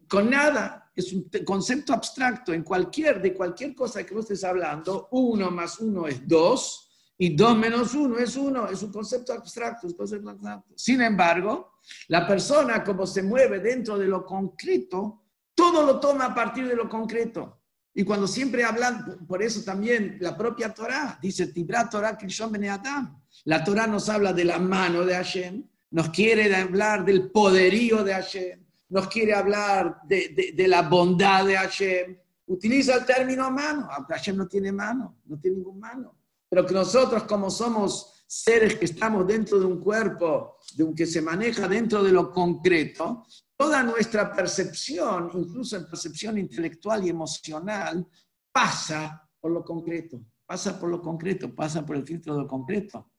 con 0.08 0.30
nada. 0.30 0.87
Es 0.98 1.12
un 1.12 1.30
concepto 1.44 1.92
abstracto. 1.92 2.52
En 2.52 2.64
cualquier, 2.64 3.22
de 3.22 3.32
cualquier 3.32 3.72
cosa 3.72 4.04
que 4.04 4.12
vos 4.12 4.24
estés 4.24 4.42
hablando, 4.42 5.06
uno 5.12 5.48
más 5.48 5.78
uno 5.78 6.08
es 6.08 6.26
dos 6.26 6.90
y 7.16 7.36
dos 7.36 7.56
menos 7.56 7.94
uno 7.94 8.18
es 8.18 8.34
uno. 8.34 8.66
Es 8.68 8.82
un 8.82 8.90
concepto 8.90 9.32
abstracto, 9.32 9.86
es 9.86 9.92
un 9.92 9.96
concepto 9.96 10.30
abstracto. 10.30 10.74
Sin 10.74 11.00
embargo, 11.00 11.74
la 12.08 12.26
persona 12.26 12.82
como 12.82 13.06
se 13.06 13.22
mueve 13.22 13.60
dentro 13.60 13.96
de 13.96 14.08
lo 14.08 14.26
concreto, 14.26 15.22
todo 15.54 15.86
lo 15.86 16.00
toma 16.00 16.24
a 16.24 16.34
partir 16.34 16.66
de 16.66 16.74
lo 16.74 16.88
concreto. 16.88 17.60
Y 17.94 18.02
cuando 18.02 18.26
siempre 18.26 18.64
hablan, 18.64 19.24
por 19.24 19.40
eso 19.40 19.62
también 19.62 20.18
la 20.20 20.36
propia 20.36 20.74
Torah 20.74 21.16
dice, 21.22 21.46
Tibra 21.52 21.88
Torah 21.88 22.18
Krishon 22.18 22.64
Adam. 22.64 23.22
La 23.44 23.62
Torah 23.62 23.86
nos 23.86 24.08
habla 24.08 24.32
de 24.32 24.44
la 24.44 24.58
mano 24.58 25.04
de 25.04 25.14
Hashem, 25.14 25.64
nos 25.92 26.10
quiere 26.10 26.52
hablar 26.56 27.04
del 27.04 27.30
poderío 27.30 28.02
de 28.02 28.14
Hashem, 28.14 28.67
nos 28.88 29.08
quiere 29.08 29.34
hablar 29.34 30.00
de, 30.04 30.52
de, 30.54 30.68
la 30.68 30.82
bondad 30.82 31.44
de 31.46 31.56
Hashem. 31.56 32.16
Utiliza 32.46 32.94
el 32.94 33.04
término 33.04 33.50
mano, 33.50 33.88
Hashem 34.08 34.36
no 34.36 34.48
tiene 34.48 34.72
mano, 34.72 35.18
no 35.26 35.38
tiene 35.38 35.58
ningún 35.58 35.78
mano. 35.78 36.16
Pero 36.48 36.64
que 36.64 36.72
nosotros 36.72 37.24
como 37.24 37.50
somos 37.50 38.24
seres 38.26 38.76
que 38.76 38.86
estamos 38.86 39.26
dentro 39.26 39.58
de 39.58 39.66
un 39.66 39.80
cuerpo, 39.80 40.58
de 40.74 40.84
un 40.84 40.94
que 40.94 41.06
se 41.06 41.20
maneja 41.20 41.68
dentro 41.68 42.02
de 42.02 42.12
lo 42.12 42.30
concreto, 42.30 43.26
toda 43.56 43.82
nuestra 43.82 44.32
percepción, 44.32 45.30
incluso 45.34 45.76
en 45.76 45.86
percepción 45.86 46.38
intelectual 46.38 47.04
y 47.04 47.10
emocional, 47.10 48.06
pasa 48.52 49.28
por 49.40 49.50
lo 49.50 49.64
concreto, 49.64 50.20
pasa 50.46 50.78
por 50.78 50.88
lo 50.88 51.02
concreto, 51.02 51.54
pasa 51.54 51.84
por 51.84 51.96
el 51.96 52.04
filtro 52.06 52.34
de 52.34 52.42
lo 52.42 52.48
concreto. 52.48 53.10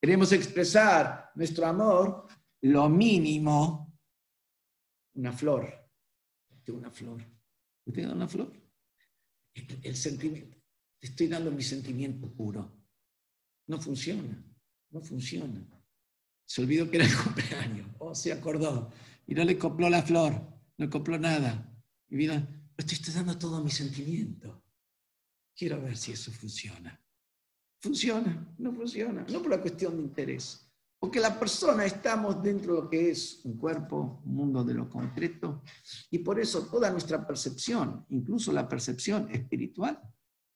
Queremos 0.00 0.32
expresar 0.32 1.30
nuestro 1.34 1.66
amor, 1.66 2.26
lo 2.62 2.88
mínimo, 2.88 3.87
una 5.18 5.32
flor. 5.32 5.68
Tengo 6.64 6.78
una 6.78 6.90
flor. 6.90 7.24
¿Tengo 7.92 8.12
una 8.12 8.28
flor? 8.28 8.52
el 9.82 9.96
sentimiento. 9.96 10.56
Te 11.00 11.08
estoy 11.08 11.26
dando 11.26 11.50
mi 11.50 11.62
sentimiento 11.62 12.32
puro. 12.32 12.70
No 13.66 13.80
funciona, 13.80 14.40
no 14.90 15.00
funciona. 15.00 15.66
Se 16.46 16.62
olvidó 16.62 16.88
que 16.88 16.98
era 16.98 17.06
el 17.06 17.16
cumpleaños. 17.24 17.88
Oh, 17.98 18.14
se 18.14 18.32
acordó. 18.32 18.92
Y 19.26 19.34
no 19.34 19.44
le 19.44 19.58
compró 19.58 19.90
la 19.90 20.02
flor, 20.02 20.32
no 20.32 20.84
le 20.84 20.88
compró 20.88 21.18
nada. 21.18 21.76
Y 22.08 22.16
mira, 22.16 22.46
te 22.76 22.94
estoy 22.94 23.12
dando 23.14 23.36
todo 23.36 23.62
mi 23.62 23.70
sentimiento. 23.70 24.64
Quiero 25.56 25.82
ver 25.82 25.96
si 25.96 26.12
eso 26.12 26.30
funciona. 26.30 27.02
Funciona, 27.80 28.54
no 28.58 28.72
funciona. 28.72 29.26
No 29.28 29.42
por 29.42 29.50
la 29.50 29.60
cuestión 29.60 29.96
de 29.96 30.02
interés. 30.02 30.67
Porque 31.00 31.20
la 31.20 31.38
persona 31.38 31.84
estamos 31.84 32.42
dentro 32.42 32.74
de 32.74 32.82
lo 32.82 32.90
que 32.90 33.10
es 33.10 33.40
un 33.44 33.56
cuerpo, 33.56 34.20
un 34.24 34.34
mundo 34.34 34.64
de 34.64 34.74
lo 34.74 34.88
concreto, 34.88 35.62
y 36.10 36.18
por 36.18 36.40
eso 36.40 36.62
toda 36.66 36.90
nuestra 36.90 37.24
percepción, 37.24 38.04
incluso 38.08 38.52
la 38.52 38.68
percepción 38.68 39.30
espiritual, 39.30 40.00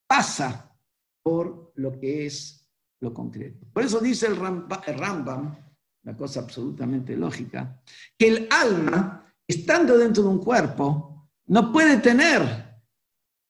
pasa 0.06 0.76
por 1.22 1.72
lo 1.76 1.98
que 1.98 2.26
es 2.26 2.68
lo 3.00 3.14
concreto. 3.14 3.66
Por 3.72 3.84
eso 3.84 4.00
dice 4.00 4.26
el 4.26 4.36
Rambam, 4.36 5.56
una 6.04 6.16
cosa 6.16 6.40
absolutamente 6.40 7.16
lógica, 7.16 7.80
que 8.18 8.28
el 8.28 8.48
alma, 8.50 9.32
estando 9.46 9.96
dentro 9.96 10.24
de 10.24 10.28
un 10.28 10.38
cuerpo, 10.38 11.30
no 11.46 11.72
puede 11.72 11.98
tener, 11.98 12.80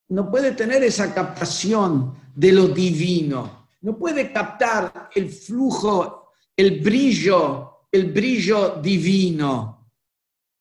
no 0.08 0.30
puede 0.30 0.52
tener 0.52 0.82
esa 0.82 1.14
captación 1.14 2.14
de 2.34 2.52
lo 2.52 2.68
divino, 2.68 3.68
no 3.80 3.96
puede 3.96 4.30
captar 4.32 5.10
el 5.14 5.30
flujo 5.30 6.21
el 6.56 6.80
brillo, 6.80 7.88
el 7.90 8.12
brillo 8.12 8.80
divino. 8.80 9.92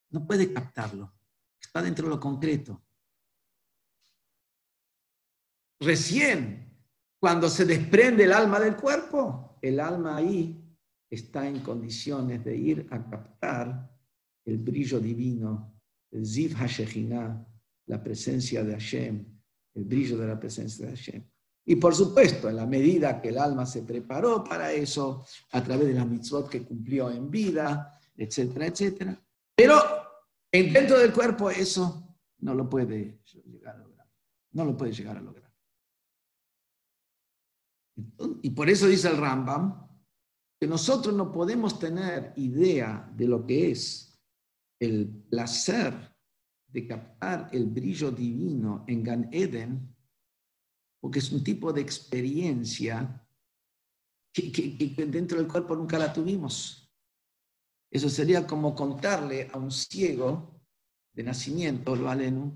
No 0.09 0.25
puede 0.25 0.51
captarlo. 0.51 1.13
Está 1.59 1.81
dentro 1.81 2.05
de 2.05 2.15
lo 2.15 2.19
concreto. 2.19 2.83
Recién, 5.79 6.77
cuando 7.19 7.49
se 7.49 7.65
desprende 7.65 8.25
el 8.25 8.33
alma 8.33 8.59
del 8.59 8.75
cuerpo, 8.75 9.57
el 9.61 9.79
alma 9.79 10.17
ahí 10.17 10.61
está 11.09 11.47
en 11.47 11.61
condiciones 11.61 12.43
de 12.43 12.55
ir 12.55 12.87
a 12.91 13.09
captar 13.09 13.89
el 14.45 14.57
brillo 14.57 14.99
divino, 14.99 15.81
el 16.11 16.25
Ziv 16.25 16.55
HaShechinah, 16.55 17.47
la 17.87 18.03
presencia 18.03 18.63
de 18.63 18.73
Hashem, 18.73 19.25
el 19.75 19.83
brillo 19.83 20.17
de 20.17 20.27
la 20.27 20.39
presencia 20.39 20.85
de 20.85 20.95
Hashem. 20.95 21.23
Y 21.65 21.75
por 21.75 21.93
supuesto, 21.93 22.49
en 22.49 22.55
la 22.55 22.65
medida 22.65 23.21
que 23.21 23.29
el 23.29 23.37
alma 23.37 23.65
se 23.65 23.83
preparó 23.83 24.43
para 24.43 24.71
eso, 24.71 25.25
a 25.51 25.63
través 25.63 25.87
de 25.87 25.93
la 25.93 26.05
mitzvot 26.05 26.49
que 26.49 26.63
cumplió 26.63 27.11
en 27.11 27.29
vida, 27.29 27.99
etcétera, 28.17 28.65
etcétera. 28.65 29.21
Pero 29.55 29.79
dentro 30.51 30.97
del 30.97 31.13
cuerpo 31.13 31.49
eso 31.49 32.17
no 32.39 32.53
lo 32.55 32.67
puede 32.67 33.21
llegar 33.45 33.75
a 33.75 33.79
lograr. 33.79 34.07
No 34.53 34.65
lo 34.65 34.75
puede 34.75 34.91
llegar 34.91 35.17
a 35.17 35.21
lograr. 35.21 35.51
Y 38.41 38.49
por 38.49 38.69
eso 38.69 38.87
dice 38.87 39.09
el 39.09 39.17
Rambam 39.17 39.87
que 40.59 40.67
nosotros 40.67 41.15
no 41.15 41.31
podemos 41.31 41.79
tener 41.79 42.33
idea 42.35 43.11
de 43.15 43.27
lo 43.27 43.45
que 43.45 43.71
es 43.71 44.19
el 44.79 45.07
placer 45.29 45.93
de 46.67 46.87
captar 46.87 47.49
el 47.51 47.67
brillo 47.67 48.11
divino 48.11 48.83
en 48.87 49.03
Gan 49.03 49.29
Eden 49.31 49.95
porque 51.01 51.19
es 51.19 51.31
un 51.31 51.43
tipo 51.43 51.73
de 51.73 51.81
experiencia 51.81 53.27
que, 54.31 54.77
dentro 55.07 55.39
del 55.39 55.47
cuerpo 55.47 55.75
nunca 55.75 55.97
la 55.97 56.13
tuvimos. 56.13 56.89
Eso 57.89 58.07
sería 58.07 58.47
como 58.47 58.73
contarle 58.73 59.49
a 59.51 59.57
un 59.57 59.71
ciego 59.71 60.61
de 61.11 61.23
nacimiento, 61.23 61.95
lo 61.95 62.09
aleno, 62.09 62.53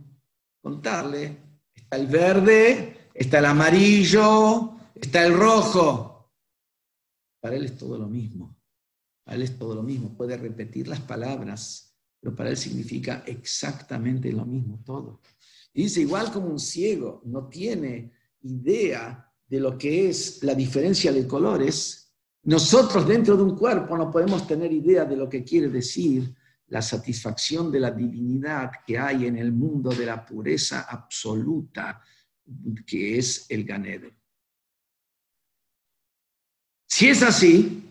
contarle, 0.61 1.37
está 1.73 1.97
el 1.97 2.07
verde, 2.07 3.09
está 3.13 3.39
el 3.39 3.45
amarillo, 3.45 4.77
está 4.93 5.25
el 5.25 5.33
rojo. 5.33 6.31
Para 7.41 7.57
él 7.57 7.65
es 7.65 7.75
todo 7.77 7.97
lo 7.97 8.07
mismo. 8.07 8.55
Para 9.23 9.35
él 9.35 9.41
es 9.41 9.57
todo 9.57 9.75
lo 9.75 9.83
mismo. 9.83 10.15
Puede 10.15 10.37
repetir 10.37 10.87
las 10.87 11.01
palabras, 11.01 11.97
pero 12.21 12.35
para 12.35 12.51
él 12.51 12.57
significa 12.57 13.23
exactamente 13.25 14.31
lo 14.31 14.45
mismo 14.45 14.81
todo. 14.85 15.21
Y 15.73 15.83
dice, 15.83 16.01
igual 16.01 16.31
como 16.31 16.47
un 16.47 16.59
ciego 16.59 17.21
no 17.25 17.49
tiene 17.49 18.13
idea 18.45 19.31
de 19.47 19.59
lo 19.59 19.77
que 19.77 20.09
es 20.09 20.43
la 20.43 20.55
diferencia 20.55 21.11
de 21.11 21.27
colores, 21.27 22.13
nosotros 22.43 23.07
dentro 23.07 23.35
de 23.35 23.43
un 23.43 23.57
cuerpo 23.57 23.97
no 23.97 24.11
podemos 24.11 24.45
tener 24.47 24.71
idea 24.71 25.05
de 25.05 25.17
lo 25.17 25.27
que 25.27 25.43
quiere 25.43 25.69
decir 25.69 26.33
la 26.67 26.81
satisfacción 26.81 27.71
de 27.71 27.79
la 27.79 27.91
divinidad 27.91 28.71
que 28.85 28.97
hay 28.97 29.25
en 29.25 29.37
el 29.37 29.51
mundo 29.51 29.89
de 29.89 30.05
la 30.05 30.25
pureza 30.25 30.85
absoluta, 30.89 32.01
que 32.85 33.17
es 33.17 33.45
el 33.49 33.65
Ganede. 33.65 34.17
Si 36.87 37.07
es 37.07 37.21
así, 37.23 37.83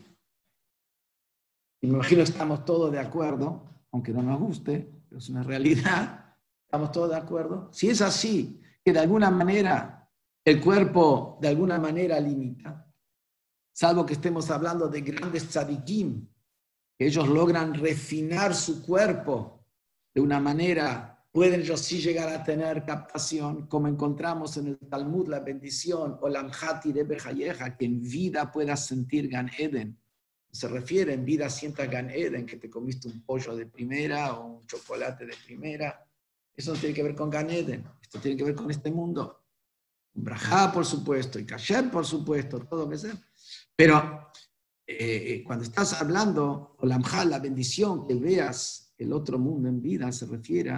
y 1.80 1.86
me 1.86 1.94
imagino 1.94 2.22
estamos 2.22 2.64
todos 2.64 2.90
de 2.90 2.98
acuerdo, 2.98 3.86
aunque 3.92 4.12
no 4.12 4.22
nos 4.22 4.40
guste, 4.40 4.88
pero 5.08 5.18
es 5.18 5.28
una 5.28 5.42
realidad, 5.42 6.36
estamos 6.64 6.90
todos 6.90 7.10
de 7.10 7.16
acuerdo. 7.16 7.68
Si 7.72 7.88
es 7.88 8.00
así, 8.00 8.60
que 8.84 8.92
de 8.92 9.00
alguna 9.00 9.30
manera 9.30 10.03
el 10.44 10.60
cuerpo 10.60 11.38
de 11.40 11.48
alguna 11.48 11.78
manera 11.78 12.20
limita, 12.20 12.86
salvo 13.72 14.04
que 14.04 14.12
estemos 14.12 14.50
hablando 14.50 14.88
de 14.88 15.00
grandes 15.00 15.48
tzadikim, 15.48 16.28
que 16.98 17.06
ellos 17.06 17.28
logran 17.28 17.74
refinar 17.74 18.54
su 18.54 18.84
cuerpo 18.84 19.66
de 20.14 20.20
una 20.20 20.38
manera, 20.38 21.26
pueden 21.32 21.62
ellos 21.62 21.80
sí 21.80 21.98
llegar 21.98 22.28
a 22.28 22.44
tener 22.44 22.84
captación, 22.84 23.66
como 23.66 23.88
encontramos 23.88 24.56
en 24.58 24.68
el 24.68 24.78
Talmud, 24.78 25.28
la 25.28 25.40
bendición, 25.40 26.18
o 26.20 26.28
la 26.28 26.40
Amhati 26.40 26.92
de 26.92 27.04
Bejayeja, 27.04 27.76
que 27.76 27.86
en 27.86 28.02
vida 28.02 28.52
puedas 28.52 28.86
sentir 28.86 29.28
Gan 29.28 29.50
Eden. 29.58 29.98
Se 30.52 30.68
refiere 30.68 31.14
en 31.14 31.24
vida 31.24 31.50
sienta 31.50 31.86
Gan 31.86 32.10
Eden, 32.10 32.46
que 32.46 32.58
te 32.58 32.70
comiste 32.70 33.08
un 33.08 33.24
pollo 33.24 33.56
de 33.56 33.66
primera 33.66 34.34
o 34.34 34.58
un 34.58 34.66
chocolate 34.66 35.26
de 35.26 35.34
primera. 35.44 36.06
Eso 36.54 36.74
no 36.74 36.78
tiene 36.78 36.94
que 36.94 37.02
ver 37.02 37.16
con 37.16 37.30
Gan 37.30 37.50
Eden, 37.50 37.84
esto 38.00 38.20
tiene 38.20 38.36
que 38.36 38.44
ver 38.44 38.54
con 38.54 38.70
este 38.70 38.92
mundo. 38.92 39.43
Brajá, 40.14 40.72
por 40.72 40.86
supuesto, 40.86 41.38
y 41.38 41.44
Kasher, 41.44 41.90
por 41.90 42.06
supuesto, 42.06 42.60
todo 42.60 42.88
que 42.88 42.98
sea. 42.98 43.20
Pero 43.76 44.30
eh, 44.86 45.42
cuando 45.44 45.64
estás 45.64 46.00
hablando, 46.00 46.76
o 46.78 46.86
la 46.86 47.38
bendición, 47.38 48.06
que 48.06 48.14
veas 48.14 48.94
el 48.96 49.12
otro 49.12 49.38
mundo 49.38 49.68
en 49.68 49.82
vida, 49.82 50.12
se 50.12 50.26
refiere 50.26 50.72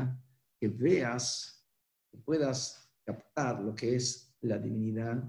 que 0.59 0.69
veas, 0.69 1.67
que 2.11 2.19
puedas 2.19 2.91
captar 3.05 3.61
lo 3.61 3.75
que 3.75 3.97
es 3.97 4.35
la 4.41 4.59
divinidad 4.59 5.23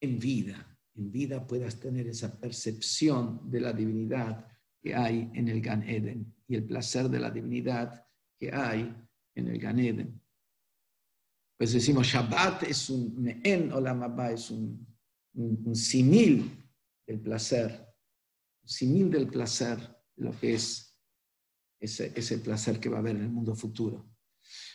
en 0.00 0.18
vida. 0.18 0.78
En 0.96 1.10
vida 1.10 1.46
puedas 1.46 1.80
tener 1.80 2.06
esa 2.06 2.38
percepción 2.38 3.50
de 3.50 3.60
la 3.60 3.72
divinidad 3.72 4.46
que 4.80 4.94
hay 4.94 5.30
en 5.34 5.48
el 5.48 5.60
Gan 5.60 5.82
Eden 5.82 6.34
y 6.46 6.54
el 6.56 6.64
placer 6.64 7.08
de 7.08 7.18
la 7.18 7.30
divinidad 7.30 8.06
que 8.38 8.52
hay 8.52 8.94
en 9.34 9.48
el 9.48 9.58
Gan 9.58 9.78
Eden. 9.78 10.20
Pues 11.56 11.72
decimos, 11.72 12.06
Shabbat 12.06 12.64
es 12.64 12.90
un 12.90 13.22
mehen 13.22 13.72
olam 13.72 14.20
es 14.30 14.50
un, 14.50 14.86
un, 15.34 15.74
simil 15.74 16.50
del 17.06 17.20
placer, 17.20 17.70
un 18.62 18.68
simil 18.68 19.10
del 19.10 19.28
placer, 19.28 19.78
lo 20.16 20.32
que 20.38 20.54
es 20.54 20.98
ese, 21.78 22.12
ese 22.14 22.38
placer 22.38 22.80
que 22.80 22.88
va 22.88 22.96
a 22.96 23.00
haber 23.00 23.16
en 23.16 23.22
el 23.22 23.30
mundo 23.30 23.54
futuro. 23.54 24.14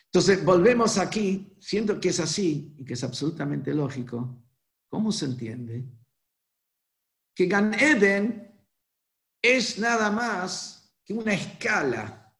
Entonces, 0.06 0.44
volvemos 0.44 0.98
aquí, 0.98 1.56
siendo 1.60 2.00
que 2.00 2.10
es 2.10 2.20
así 2.20 2.74
y 2.78 2.86
que 2.86 2.94
es 2.94 3.04
absolutamente 3.04 3.74
lógico, 3.74 4.44
¿cómo 4.88 5.12
se 5.12 5.26
entiende? 5.26 5.86
Que 7.36 7.46
Gan 7.46 7.74
Eden 7.74 8.50
es 9.42 9.78
nada 9.78 10.10
más 10.10 10.98
que 11.06 11.14
una 11.14 11.34
escala, 11.34 12.36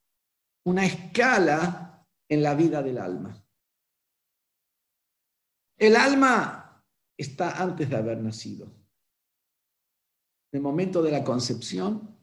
una 0.66 0.86
escala 0.86 2.08
en 2.28 2.42
la 2.42 2.56
vida 2.56 2.82
del 2.82 2.98
alma. 2.98 3.46
El 5.80 5.96
alma 5.96 6.84
está 7.18 7.62
antes 7.62 7.90
de 7.90 7.96
haber 7.96 8.20
nacido. 8.20 8.66
En 10.52 10.58
el 10.58 10.62
momento 10.62 11.02
de 11.02 11.12
la 11.12 11.24
concepción, 11.24 12.20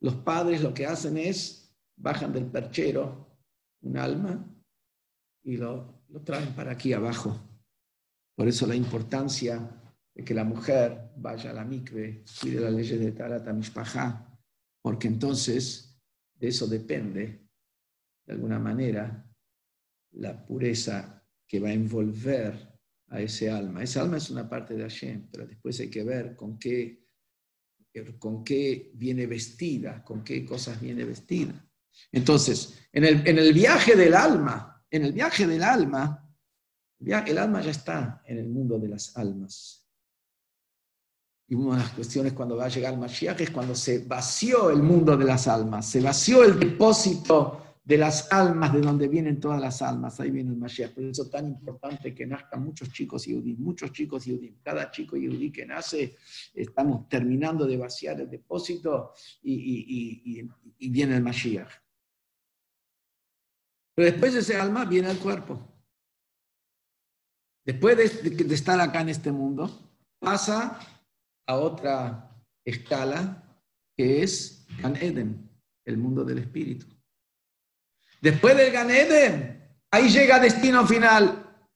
los 0.00 0.14
padres 0.14 0.62
lo 0.62 0.72
que 0.72 0.86
hacen 0.86 1.16
es, 1.16 1.76
bajan 1.96 2.32
del 2.32 2.46
perchero 2.46 3.28
un 3.82 3.96
alma 3.96 4.48
y 5.42 5.56
lo, 5.56 6.04
traen 6.24 6.54
para 6.54 6.72
aquí 6.72 6.92
abajo. 6.92 7.36
Por 8.36 8.46
eso 8.46 8.68
la 8.68 8.76
importancia 8.76 9.68
de 10.14 10.24
que 10.24 10.34
la 10.34 10.44
mujer 10.44 11.10
vaya 11.16 11.50
a 11.50 11.54
la 11.54 11.64
mikve, 11.64 12.24
cuide 12.40 12.60
las 12.60 12.72
leyes 12.72 13.00
de 13.00 13.10
Tarata 13.10 13.52
Mishpajá, 13.52 14.38
porque 14.80 15.08
entonces 15.08 16.00
de 16.34 16.48
eso 16.48 16.68
depende, 16.68 17.48
de 18.26 18.32
alguna 18.32 18.60
manera, 18.60 19.28
la 20.12 20.46
pureza 20.46 21.26
que 21.48 21.58
va 21.58 21.70
a 21.70 21.72
envolver 21.72 22.71
a 23.12 23.20
ese 23.20 23.50
alma. 23.50 23.82
Esa 23.82 24.00
alma 24.00 24.16
es 24.16 24.30
una 24.30 24.48
parte 24.48 24.74
de 24.74 24.82
Hashem, 24.82 25.28
pero 25.30 25.46
después 25.46 25.78
hay 25.80 25.90
que 25.90 26.02
ver 26.02 26.34
con 26.34 26.58
qué, 26.58 27.06
con 28.18 28.42
qué 28.42 28.90
viene 28.94 29.26
vestida, 29.26 30.02
con 30.02 30.24
qué 30.24 30.44
cosas 30.44 30.80
viene 30.80 31.04
vestida. 31.04 31.54
Entonces, 32.10 32.88
en 32.90 33.04
el, 33.04 33.28
en 33.28 33.38
el 33.38 33.52
viaje 33.52 33.94
del 33.94 34.14
alma, 34.14 34.82
en 34.90 35.04
el 35.04 35.12
viaje 35.12 35.46
del 35.46 35.62
alma, 35.62 36.18
el 36.98 37.38
alma 37.38 37.60
ya 37.60 37.70
está 37.70 38.22
en 38.26 38.38
el 38.38 38.48
mundo 38.48 38.78
de 38.78 38.88
las 38.88 39.14
almas. 39.16 39.86
Y 41.48 41.54
una 41.54 41.76
de 41.76 41.82
las 41.82 41.92
cuestiones 41.92 42.32
cuando 42.32 42.56
va 42.56 42.64
a 42.64 42.68
llegar 42.68 42.94
el 42.94 43.00
Mashiach 43.00 43.40
es 43.42 43.50
cuando 43.50 43.74
se 43.74 44.06
vació 44.06 44.70
el 44.70 44.82
mundo 44.82 45.18
de 45.18 45.26
las 45.26 45.48
almas, 45.48 45.86
se 45.86 46.00
vació 46.00 46.44
el 46.44 46.58
depósito 46.58 47.61
de 47.84 47.98
las 47.98 48.32
almas, 48.32 48.72
de 48.72 48.80
donde 48.80 49.08
vienen 49.08 49.40
todas 49.40 49.60
las 49.60 49.82
almas. 49.82 50.20
Ahí 50.20 50.30
viene 50.30 50.50
el 50.50 50.56
Mashiach. 50.56 50.92
Por 50.92 51.04
eso 51.04 51.24
es 51.24 51.30
tan 51.30 51.48
importante 51.48 52.14
que 52.14 52.26
nazcan 52.26 52.64
muchos 52.64 52.92
chicos 52.92 53.26
yudí, 53.26 53.54
muchos 53.54 53.92
chicos 53.92 54.24
yudí. 54.24 54.56
Cada 54.62 54.90
chico 54.90 55.16
yudí 55.16 55.50
que 55.50 55.66
nace, 55.66 56.16
estamos 56.54 57.08
terminando 57.08 57.66
de 57.66 57.76
vaciar 57.76 58.20
el 58.20 58.30
depósito 58.30 59.12
y, 59.42 60.48
viene 60.78 61.16
el 61.16 61.22
Mashiach. 61.22 61.70
Pero 63.94 64.10
después 64.10 64.32
de 64.34 64.40
ese 64.40 64.56
alma 64.56 64.84
viene 64.84 65.10
el 65.10 65.18
cuerpo. 65.18 65.68
Después 67.64 67.96
de, 67.96 68.54
estar 68.54 68.80
acá 68.80 69.00
en 69.00 69.08
este 69.08 69.32
mundo, 69.32 69.70
pasa 70.18 70.78
a 71.46 71.56
otra 71.56 72.32
escala 72.64 73.60
que 73.96 74.22
es 74.22 74.66
Gan 74.80 74.96
Eden, 74.96 75.50
el 75.84 75.98
mundo 75.98 76.24
del 76.24 76.38
espíritu. 76.38 76.86
Después 78.22 78.56
del 78.56 78.70
Gan 78.70 78.88
Eden, 78.88 79.68
ahí 79.90 80.08
llega 80.08 80.38
destino 80.38 80.86
final. 80.86 81.68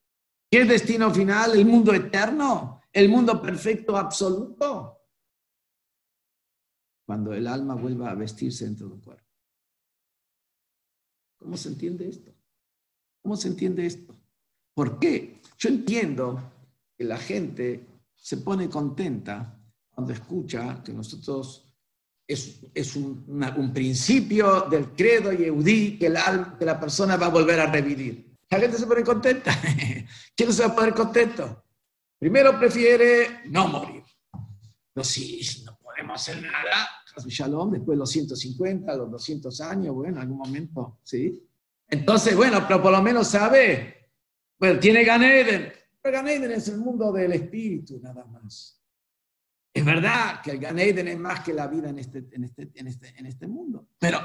¿Qué 0.48 0.60
es 0.60 0.68
destino 0.68 1.12
final? 1.12 1.58
El 1.58 1.66
mundo 1.66 1.92
eterno, 1.92 2.80
el 2.92 3.08
mundo 3.08 3.42
perfecto 3.42 3.96
absoluto. 3.96 4.96
Cuando 7.04 7.34
el 7.34 7.48
alma 7.48 7.74
vuelva 7.74 8.10
a 8.10 8.14
vestirse 8.14 8.64
dentro 8.64 8.88
del 8.88 9.00
cuerpo. 9.00 9.24
¿Cómo 11.36 11.56
se 11.56 11.68
entiende 11.68 12.08
esto? 12.08 12.32
¿Cómo 13.22 13.36
se 13.36 13.48
entiende 13.48 13.84
esto? 13.84 14.16
¿Por 14.72 15.00
qué? 15.00 15.40
Yo 15.58 15.68
entiendo 15.68 16.52
que 16.96 17.02
la 17.02 17.18
gente 17.18 17.88
se 18.14 18.36
pone 18.36 18.70
contenta 18.70 19.60
cuando 19.90 20.12
escucha 20.12 20.80
que 20.84 20.92
nosotros 20.92 21.65
es, 22.26 22.96
un, 22.96 23.72
principio 23.72 24.62
del 24.62 24.90
credo 24.90 25.32
yehudí 25.32 25.98
que, 25.98 26.12
que 26.58 26.64
la 26.64 26.80
persona 26.80 27.16
va 27.16 27.26
a 27.26 27.30
volver 27.30 27.60
a 27.60 27.70
revivir. 27.70 28.36
La 28.50 28.60
gente 28.60 28.78
se 28.78 28.86
pone 28.86 29.02
contenta. 29.02 29.52
¿Quién 30.36 30.52
se 30.52 30.62
va 30.62 30.72
a 30.72 30.74
poner 30.74 30.94
contento? 30.94 31.64
Primero 32.18 32.58
prefiere 32.58 33.42
no 33.46 33.68
morir. 33.68 34.02
No, 34.94 35.04
si 35.04 35.40
no 35.64 35.78
podemos 35.78 36.20
hacer 36.20 36.42
nada, 36.42 36.88
Shalom, 37.24 37.72
después 37.72 37.96
de 37.96 38.00
los 38.00 38.10
150, 38.10 38.96
los 38.96 39.10
200 39.10 39.60
años, 39.62 39.94
bueno, 39.94 40.16
en 40.16 40.22
algún 40.22 40.38
momento, 40.38 40.98
¿sí? 41.02 41.42
Entonces, 41.88 42.36
bueno, 42.36 42.64
pero 42.66 42.82
por 42.82 42.92
lo 42.92 43.02
menos 43.02 43.28
sabe, 43.28 44.10
bueno, 44.58 44.78
tiene 44.78 45.04
Ganeden, 45.04 45.72
pero 46.02 46.18
Ganeden 46.18 46.52
es 46.52 46.68
el 46.68 46.78
mundo 46.78 47.12
del 47.12 47.32
espíritu, 47.32 48.00
nada 48.00 48.24
más. 48.26 48.80
Es 49.76 49.84
verdad 49.84 50.40
que 50.42 50.52
el 50.52 50.58
Gan 50.58 50.78
es 50.78 51.18
más 51.18 51.40
que 51.40 51.52
la 51.52 51.66
vida 51.66 51.90
en 51.90 51.98
este, 51.98 52.26
en, 52.32 52.44
este, 52.44 52.70
en, 52.74 52.86
este, 52.86 53.14
en 53.14 53.26
este 53.26 53.46
mundo, 53.46 53.90
pero 53.98 54.20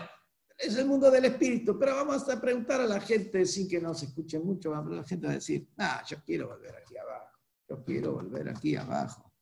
es 0.58 0.78
el 0.78 0.86
mundo 0.86 1.12
del 1.12 1.26
espíritu. 1.26 1.78
Pero 1.78 1.94
vamos 1.94 2.30
a 2.30 2.40
preguntar 2.40 2.80
a 2.80 2.86
la 2.86 3.02
gente, 3.02 3.46
sin 3.46 3.68
que 3.68 3.82
nos 3.82 4.02
escuche 4.02 4.40
mucho, 4.40 4.74
a 4.74 4.82
la 4.82 5.04
gente 5.04 5.28
a 5.28 5.32
decir, 5.32 5.68
ah, 5.78 6.02
yo 6.08 6.24
quiero 6.24 6.48
volver 6.48 6.74
aquí 6.78 6.96
abajo, 6.96 7.38
yo 7.68 7.84
quiero 7.84 8.14
volver 8.14 8.48
aquí 8.48 8.78
abajo, 8.78 9.34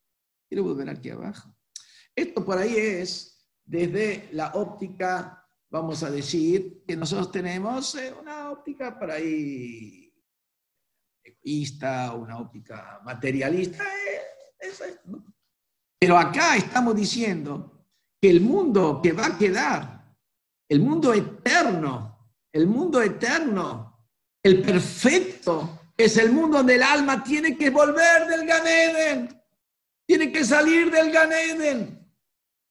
quiero 0.49 0.63
volver 0.63 0.89
aquí 0.89 1.11
abajo. 1.11 1.55
Esto 2.15 2.43
por 2.43 2.57
ahí 2.57 2.75
es 2.75 3.47
desde 3.63 4.29
la 4.31 4.53
óptica, 4.55 5.47
vamos 5.69 6.01
a 6.01 6.09
decir, 6.09 6.85
que 6.87 6.95
nosotros 6.95 7.31
tenemos 7.31 7.93
eh, 7.93 8.11
una 8.19 8.49
óptica 8.49 8.97
por 8.97 9.11
ahí 9.11 10.11
egoísta, 11.23 12.15
una 12.15 12.39
óptica 12.39 12.99
materialista. 13.05 13.83
Eh, 13.83 14.69
pero 15.99 16.17
acá 16.17 16.55
estamos 16.55 16.95
diciendo 16.95 17.85
que 18.21 18.29
el 18.29 18.39
mundo 18.39 19.01
que 19.03 19.11
va 19.11 19.27
a 19.27 19.37
quedar, 19.37 20.15
el 20.69 20.79
mundo 20.79 21.13
eterno, 21.13 22.33
el 22.53 22.67
mundo 22.67 23.01
eterno, 23.01 24.07
el 24.41 24.61
perfecto, 24.61 25.91
es 25.97 26.15
el 26.17 26.31
mundo 26.31 26.59
donde 26.59 26.75
el 26.75 26.83
alma 26.83 27.21
tiene 27.21 27.57
que 27.57 27.69
volver 27.69 28.27
del 28.27 28.47
Ganeden, 28.47 29.41
tiene 30.07 30.31
que 30.31 30.45
salir 30.45 30.89
del 30.89 31.11
Ganeden, 31.11 32.09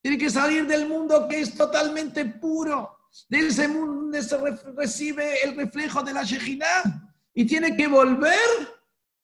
tiene 0.03 0.17
que 0.17 0.31
salir 0.31 0.67
del 0.67 0.89
mundo 0.89 1.29
que 1.29 1.41
es 1.41 1.55
totalmente 1.55 2.25
puro, 2.25 2.97
de 3.29 3.39
ese 3.41 3.69
mundo 3.69 3.95
donde 3.95 4.23
se 4.23 4.39
recibe 4.75 5.43
el 5.45 5.55
reflejo 5.55 6.03
de 6.03 6.15
la 6.15 6.23
Shejinah 6.23 7.15
y 7.35 7.45
tiene 7.45 7.77
que 7.77 7.87
volver 7.87 8.39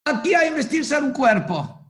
aquí 0.04 0.34
a 0.34 0.46
investirse 0.46 0.96
en 0.96 1.04
un 1.04 1.12
cuerpo. 1.12 1.80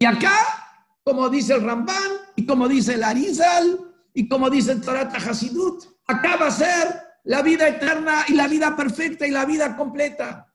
Y 0.00 0.04
acá 0.04 0.61
como 1.04 1.28
dice 1.28 1.54
el 1.54 1.62
Ramban 1.62 2.12
y 2.36 2.46
como 2.46 2.68
dice 2.68 2.94
el 2.94 3.02
Arizal 3.02 3.92
y 4.14 4.28
como 4.28 4.48
dice 4.50 4.72
el 4.72 4.80
Torah 4.80 5.10
Hasidut. 5.12 5.84
Acá 6.06 6.36
va 6.36 6.46
a 6.46 6.50
ser 6.50 7.02
la 7.24 7.42
vida 7.42 7.68
eterna 7.68 8.24
y 8.28 8.34
la 8.34 8.48
vida 8.48 8.76
perfecta 8.76 9.26
y 9.26 9.30
la 9.30 9.44
vida 9.44 9.76
completa. 9.76 10.52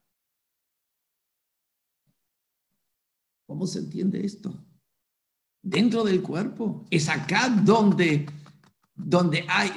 ¿Cómo 3.46 3.66
se 3.66 3.80
entiende 3.80 4.24
esto? 4.24 4.54
Dentro 5.62 6.04
del 6.04 6.22
cuerpo. 6.22 6.86
Es 6.90 7.08
acá 7.08 7.48
donde, 7.48 8.26
donde 8.94 9.44
hay, 9.48 9.70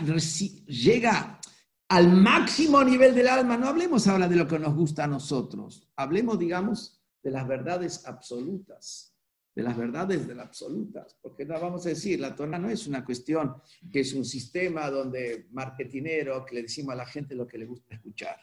llega 0.67 1.39
al 1.87 2.11
máximo 2.11 2.83
nivel 2.83 3.15
del 3.15 3.29
alma. 3.29 3.57
No 3.57 3.67
hablemos 3.67 4.07
ahora 4.07 4.27
de 4.27 4.35
lo 4.35 4.47
que 4.47 4.59
nos 4.59 4.75
gusta 4.75 5.05
a 5.05 5.07
nosotros. 5.07 5.89
Hablemos, 5.95 6.37
digamos, 6.37 7.01
de 7.23 7.31
las 7.31 7.47
verdades 7.47 8.05
absolutas 8.05 9.10
de 9.53 9.63
las 9.63 9.77
verdades 9.77 10.27
de 10.27 10.35
las 10.35 10.47
absolutas, 10.47 11.17
porque 11.21 11.45
no 11.45 11.59
vamos 11.59 11.85
a 11.85 11.89
decir, 11.89 12.19
la 12.19 12.35
Torah 12.35 12.57
no 12.57 12.69
es 12.69 12.87
una 12.87 13.03
cuestión 13.03 13.55
que 13.91 13.99
es 13.99 14.13
un 14.13 14.23
sistema 14.23 14.89
donde 14.89 15.47
marketinero 15.51 16.45
que 16.45 16.55
le 16.55 16.61
decimos 16.63 16.93
a 16.93 16.97
la 16.97 17.05
gente 17.05 17.35
lo 17.35 17.47
que 17.47 17.57
le 17.57 17.65
gusta 17.65 17.95
escuchar. 17.95 18.37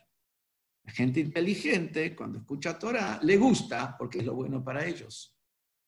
La 0.84 0.92
gente 0.92 1.20
inteligente, 1.20 2.14
cuando 2.14 2.38
escucha 2.38 2.78
Torah, 2.78 3.20
le 3.22 3.36
gusta 3.36 3.96
porque 3.98 4.18
es 4.18 4.24
lo 4.24 4.34
bueno 4.34 4.62
para 4.62 4.86
ellos. 4.86 5.34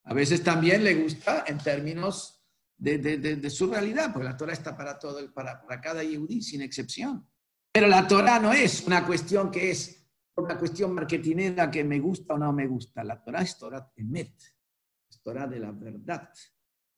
A 0.03 0.13
veces 0.13 0.43
también 0.43 0.83
le 0.83 0.95
gusta 0.95 1.43
en 1.47 1.59
términos 1.59 2.43
de, 2.77 2.97
de, 2.97 3.49
su 3.51 3.67
realidad, 3.67 4.11
porque 4.11 4.27
la 4.27 4.37
Torah 4.37 4.53
está 4.53 4.75
para 4.75 4.97
todo, 4.97 5.31
para, 5.33 5.61
para 5.61 5.79
cada 5.79 6.03
yehudí, 6.03 6.41
sin 6.41 6.63
excepción. 6.63 7.27
Pero 7.71 7.87
la 7.87 8.07
Torah 8.07 8.39
no 8.39 8.51
es 8.51 8.85
una 8.87 9.05
cuestión 9.05 9.51
que 9.51 9.69
es 9.69 10.03
una 10.35 10.57
cuestión 10.57 10.93
marketinera 10.93 11.69
que 11.69 11.83
me 11.83 11.99
gusta 11.99 12.33
o 12.33 12.39
no 12.39 12.51
me 12.51 12.65
gusta. 12.65 13.03
La 13.03 13.23
Torah 13.23 13.43
es 13.43 13.55
Torah 13.57 13.91
Emet 13.95 14.33
Torah 15.23 15.47
de 15.47 15.59
la 15.59 15.71
verdad, 15.71 16.31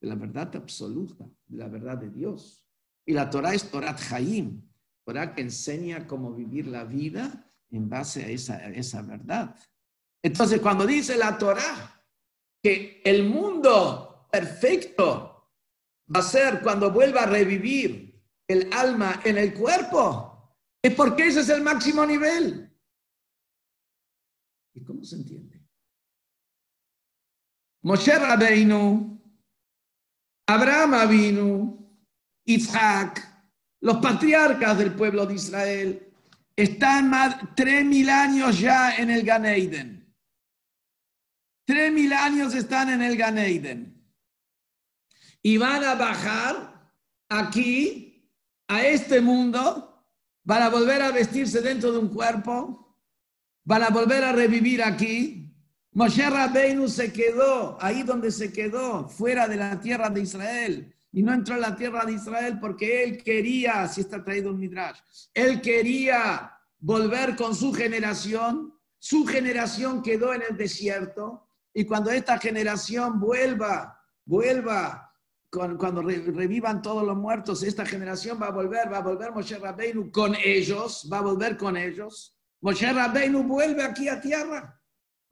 de 0.02 0.08
la 0.08 0.16
verdad 0.16 0.56
absoluta, 0.56 1.26
de 1.48 1.58
la 1.58 1.68
verdad 1.68 1.98
de 1.98 2.10
Dios. 2.10 2.66
Y 3.06 3.14
la 3.14 3.30
Torah 3.30 3.54
es 3.54 3.70
Torah 3.70 3.96
Haim, 4.12 4.62
Torah 5.06 5.34
que 5.34 5.42
enseña 5.42 6.08
cómo 6.08 6.34
vivir 6.34 6.68
la 6.68 6.86
vida 6.86 7.46
en 7.70 7.90
base 7.90 8.24
a 8.24 8.30
esa, 8.30 8.70
esa 8.70 9.02
verdad. 9.02 9.56
Entonces, 10.24 10.62
cuando 10.62 10.86
dice 10.86 11.18
la 11.18 11.38
Torah 11.38 12.02
que 12.62 13.02
el 13.04 13.28
mundo 13.28 14.28
perfecto 14.32 15.52
va 16.14 16.20
a 16.20 16.24
ser 16.24 16.62
cuando 16.62 16.92
vuelva 16.92 17.24
a 17.24 17.26
revivir 17.26 18.22
el 18.48 18.72
alma 18.72 19.22
en 19.26 19.38
el 19.38 19.54
cuerpo, 19.54 20.34
es 20.82 20.94
porque 20.96 21.28
ese 21.28 21.42
es 21.42 21.50
el 21.50 21.62
máximo 21.62 22.06
nivel. 22.06 22.70
¿Y 24.74 24.84
cómo 24.84 25.04
se 25.04 25.18
entiende? 25.18 25.53
Moshe 27.84 28.18
Rabbeinu, 28.18 29.20
Abraham 30.48 30.94
Avinu, 30.94 31.78
Isaac, 32.46 33.22
los 33.82 33.98
patriarcas 33.98 34.78
del 34.78 34.94
pueblo 34.94 35.26
de 35.26 35.36
Israel, 35.36 36.14
están 36.56 37.10
más 37.10 37.38
tres 37.56 37.84
mil 37.84 38.10
años 38.10 38.60
ya 38.60 38.96
en 38.96 39.10
el 39.10 39.24
Ganeiden. 39.24 40.16
Tres 41.66 41.92
mil 41.92 42.14
años 42.14 42.54
están 42.56 42.90
en 42.90 43.02
el 43.02 43.18
Ganeiden. 43.18 44.02
Y 45.42 45.58
van 45.58 45.84
a 45.84 45.96
bajar 45.96 46.90
aquí, 47.30 48.30
a 48.70 48.82
este 48.86 49.20
mundo, 49.20 50.08
van 50.46 50.64
a 50.64 50.70
volver 50.70 51.02
a 51.02 51.12
vestirse 51.12 51.62
dentro 51.62 51.92
de 51.92 52.00
un 52.00 52.10
cuerpo, 52.10 52.98
van 53.66 53.84
a 53.84 53.90
volver 53.90 54.24
a 54.24 54.32
revivir 54.32 54.82
aquí, 54.82 55.43
Moshe 55.94 56.28
Rabbeinu 56.28 56.88
se 56.88 57.14
quedó 57.14 57.78
ahí 57.80 58.04
donde 58.04 58.32
se 58.32 58.52
quedó, 58.52 59.08
fuera 59.08 59.48
de 59.48 59.56
la 59.58 59.80
tierra 59.80 60.10
de 60.10 60.22
Israel. 60.22 60.94
Y 61.12 61.22
no 61.22 61.32
entró 61.32 61.56
en 61.56 61.62
la 61.62 61.76
tierra 61.76 62.06
de 62.06 62.14
Israel 62.14 62.58
porque 62.60 63.04
él 63.04 63.24
quería, 63.24 63.88
si 63.88 64.02
está 64.02 64.24
traído 64.24 64.50
un 64.50 64.60
midrash, 64.60 65.00
él 65.34 65.62
quería 65.62 66.52
volver 66.80 67.36
con 67.36 67.54
su 67.54 67.72
generación. 67.72 68.74
Su 68.98 69.26
generación 69.26 70.02
quedó 70.02 70.34
en 70.34 70.44
el 70.50 70.58
desierto. 70.58 71.48
Y 71.74 71.86
cuando 71.86 72.10
esta 72.10 72.40
generación 72.40 73.20
vuelva, 73.20 74.00
vuelva, 74.26 75.14
cuando 75.50 76.02
revivan 76.02 76.82
todos 76.82 77.06
los 77.06 77.16
muertos, 77.16 77.62
esta 77.62 77.86
generación 77.86 78.40
va 78.42 78.48
a 78.48 78.52
volver, 78.52 78.92
va 78.92 78.98
a 78.98 79.02
volver 79.02 79.32
Moshe 79.32 79.60
Rabbeinu 79.60 80.12
con 80.12 80.36
ellos, 80.44 81.08
va 81.12 81.20
a 81.20 81.22
volver 81.22 81.58
con 81.58 81.78
ellos 81.78 82.34
Moshe 82.64 82.94
Rabbeinu 82.94 83.44
vuelve 83.44 83.84
aquí 83.84 84.08
a 84.08 84.22
tierra. 84.22 84.80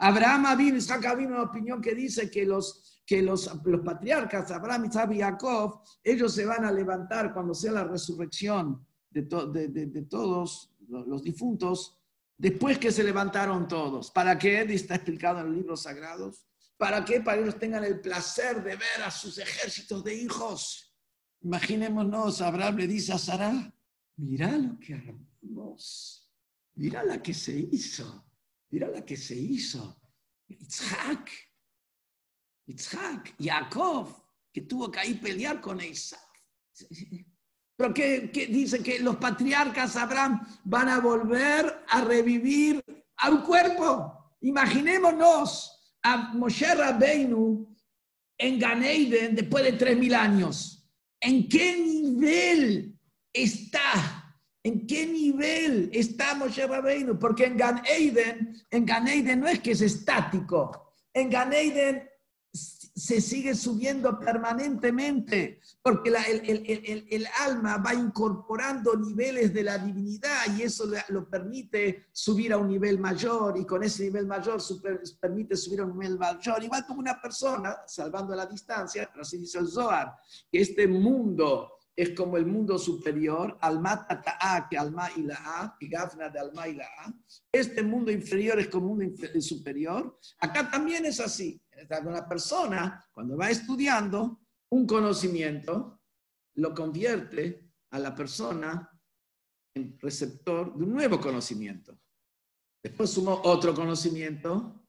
Abraham 0.04 0.58
vino, 0.58 0.78
Isaac 0.78 1.16
vino 1.16 1.36
una 1.36 1.44
opinión 1.44 1.80
que 1.80 1.94
dice 1.94 2.32
que 2.32 2.44
los, 2.44 3.04
que 3.06 3.22
los, 3.22 3.52
los 3.64 3.82
patriarcas, 3.82 4.50
Abraham, 4.50 4.86
Isaac 4.86 5.12
y 5.14 5.20
Jacob, 5.20 5.84
ellos 6.04 6.34
se 6.34 6.44
van 6.44 6.66
a 6.66 6.72
levantar 6.72 7.32
cuando 7.32 7.54
sea 7.54 7.72
la 7.72 7.84
resurrección 7.84 8.84
de, 9.12 9.22
de, 9.22 10.02
todos 10.04 10.74
los, 10.88 11.22
difuntos, 11.22 12.00
después 12.36 12.80
que 12.80 12.92
se 12.92 13.04
levantaron 13.04 13.68
todos. 13.68 14.10
¿Para 14.10 14.40
qué? 14.40 14.62
Está 14.62 14.96
explicado 14.96 15.40
en 15.42 15.48
los 15.48 15.56
libros 15.56 15.84
sagrados. 15.84 16.48
¿Para 16.78 17.06
qué? 17.06 17.22
Para 17.22 17.38
que 17.38 17.44
ellos 17.44 17.60
tengan 17.60 17.84
el 17.84 18.02
placer 18.02 18.64
de 18.64 18.76
ver 18.76 19.04
a 19.06 19.12
sus 19.12 19.38
ejércitos 19.38 20.04
de 20.04 20.16
hijos. 20.16 20.96
Imaginémonos, 21.42 22.42
Abraham 22.42 22.78
le 22.78 22.88
dice 22.88 23.14
a 23.14 23.20
Sara, 23.20 23.72
mira 24.18 24.58
lo 24.58 24.80
que 24.80 24.96
armamos, 24.96 26.28
mira 26.74 27.04
la 27.04 27.22
que 27.22 27.36
se 27.36 27.56
hizo, 27.72 28.26
mira 28.72 28.88
la 28.88 29.06
que 29.06 29.18
se 29.18 29.36
hizo. 29.36 30.02
Isaac, 30.48 31.30
Isaac, 32.66 33.36
Jacob, 33.40 34.08
que 34.52 34.62
tuvo 34.62 34.92
que 34.92 35.00
ahí 35.00 35.14
pelear 35.16 35.62
con 35.62 35.82
Isaac. 35.82 36.20
Pero 37.76 37.94
que, 37.94 38.48
dice 38.50 38.84
que 38.84 39.00
los 39.00 39.18
patriarcas 39.18 39.96
Abraham 39.96 40.46
van 40.66 40.90
a 40.90 41.00
volver 41.00 41.84
a 41.88 42.02
revivir 42.02 42.84
a 43.18 43.30
un 43.30 43.42
cuerpo. 43.42 44.36
Imaginémonos 44.42 45.96
a 46.04 46.34
Moshe 46.34 46.74
Rabbeinu 46.76 47.76
en 48.38 48.60
Ganeiden 48.60 49.36
después 49.36 49.64
de 49.64 49.74
tres 49.74 49.98
mil 49.98 50.14
años. 50.16 50.90
¿En 51.20 51.48
qué 51.48 51.78
nivel 51.78 53.00
está? 53.34 54.21
¿En 54.64 54.86
qué 54.86 55.08
nivel 55.08 55.90
está 55.92 56.36
Moshe 56.36 56.68
Rabbeinu? 56.68 57.18
Porque 57.18 57.46
en 57.46 57.58
Gan 57.58 57.82
en 57.88 58.86
Gan 58.86 59.40
no 59.40 59.48
es 59.48 59.60
que 59.60 59.72
es 59.72 59.82
estático. 59.82 60.94
En 61.14 61.30
Gan 61.30 61.52
se 62.54 63.22
sigue 63.22 63.56
subiendo 63.56 64.20
permanentemente, 64.20 65.62
porque 65.82 66.10
el, 66.10 67.28
alma 67.40 67.78
va 67.78 67.94
incorporando 67.94 68.96
niveles 68.96 69.54
de 69.54 69.64
la 69.64 69.78
divinidad 69.78 70.56
y 70.58 70.64
eso 70.64 70.86
lo 71.08 71.28
permite 71.30 72.08
subir 72.12 72.54
a 72.54 72.58
un 72.58 72.68
nivel 72.68 73.00
mayor 73.00 73.58
y 73.58 73.66
con 73.66 73.84
ese 73.84 74.04
nivel 74.04 74.28
mayor 74.28 74.62
permite 75.20 75.56
subir 75.56 75.82
a 75.82 75.86
un 75.86 75.98
nivel 75.98 76.20
mayor, 76.20 76.62
igual 76.64 76.86
como 76.86 77.00
una 77.00 77.20
persona, 77.20 77.78
salvando 77.88 78.36
la 78.36 78.46
distancia, 78.46 79.10
pero 79.10 79.22
así 79.22 79.38
dice 79.38 79.60
el 79.60 79.68
Zohar, 79.68 80.14
que 80.52 80.62
este 80.62 80.88
mundo 80.88 81.80
es 82.02 82.16
como 82.16 82.36
el 82.36 82.48
mundo 82.48 82.80
superior, 82.80 83.60
alma 83.62 84.08
tata'a, 84.08 84.68
que 84.68 84.76
alma 84.76 85.08
y 85.16 85.22
la 85.22 85.36
a, 85.36 85.78
que 85.80 85.88
gafna 85.88 86.30
de 86.30 86.40
alma 86.40 86.68
y 86.68 86.74
la 86.74 86.86
a. 86.86 87.14
Este 87.52 87.84
mundo 87.84 88.12
inferior 88.12 88.60
es 88.60 88.70
como 88.70 88.88
un 88.88 88.98
mundo 88.98 89.40
superior. 89.40 90.18
Acá 90.40 90.72
también 90.72 91.06
es 91.06 91.20
así. 91.20 91.62
Una 92.04 92.28
persona, 92.28 93.06
cuando 93.12 93.38
va 93.38 93.52
estudiando 93.52 94.42
un 94.72 94.88
conocimiento, 94.88 96.02
lo 96.56 96.74
convierte 96.74 97.70
a 97.92 98.00
la 98.00 98.16
persona 98.16 98.90
en 99.76 100.00
receptor 100.00 100.76
de 100.76 100.84
un 100.84 100.94
nuevo 100.94 101.20
conocimiento. 101.20 102.00
Después 102.82 103.12
suma 103.12 103.34
otro 103.44 103.76
conocimiento, 103.76 104.88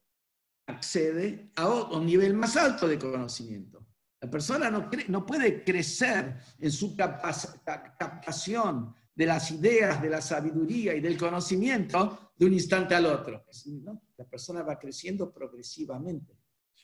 accede 0.67 1.51
a 1.57 1.69
un 1.69 2.07
nivel 2.07 2.33
más 2.33 2.57
alto 2.57 2.89
de 2.89 2.99
conocimiento. 2.99 3.82
La 4.23 4.31
persona 4.31 4.71
no, 4.71 5.27
puede 5.27 5.65
crecer 5.65 6.39
en 6.61 6.71
su 6.71 6.95
captación 6.97 8.95
de 9.13 9.27
las 9.27 9.51
ideas, 9.51 10.01
de 10.01 10.09
la 10.09 10.21
sabiduría 10.21 10.95
y 10.95 11.01
del 11.01 11.19
conocimiento 11.19 12.31
de 12.39 12.47
un 12.47 12.53
instante 12.53 12.95
al 12.95 13.07
otro. 13.07 13.45
La 14.17 14.25
persona 14.25 14.63
va 14.63 14.79
creciendo 14.79 15.33
progresivamente. 15.33 16.39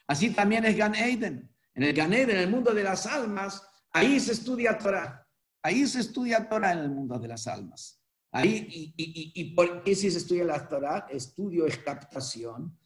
Así 0.09 0.31
también 0.31 0.65
es 0.65 0.77
Gan 0.77 0.97
Eden. 0.97 1.49
En 1.75 1.85
el 1.85 1.93
Gan 1.95 2.13
Eden, 2.13 2.31
en 2.31 2.39
el 2.39 2.51
mundo 2.51 2.75
de 2.75 2.83
las 2.83 3.07
almas, 3.07 3.63
ahí 3.93 4.19
se 4.19 4.33
estudia 4.33 4.77
Torah. 4.77 5.25
Ahí 5.63 5.87
se 5.87 6.01
estudia 6.01 6.49
Torah 6.49 6.73
en 6.73 6.81
el 6.81 6.91
mundo 6.91 7.21
de 7.21 7.29
las 7.29 7.47
almas. 7.47 8.03
Ahí, 8.33 8.93
y, 8.97 9.55
por 9.55 9.85
qué 9.85 9.95
si 9.95 10.11
se 10.11 10.19
estudia 10.19 10.43
la 10.43 10.67
Torah? 10.67 11.07
Estudio 11.09 11.67
es 11.67 11.79
captación. 11.79 12.77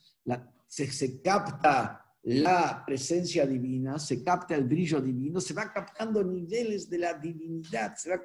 se, 0.69 0.93
se 0.93 1.23
capta 1.23 2.02
la 2.25 2.85
presencia 2.87 3.47
divina, 3.47 3.99
se 3.99 4.23
capta 4.23 4.55
el 4.55 4.65
brillo 4.65 5.01
divino, 5.01 5.41
se 5.41 5.55
va 5.55 5.73
captando 5.73 6.23
niveles 6.23 6.89
de 6.89 6.99
la 6.99 7.15
divinidad, 7.15 7.97
se 7.97 8.11
va 8.11 8.23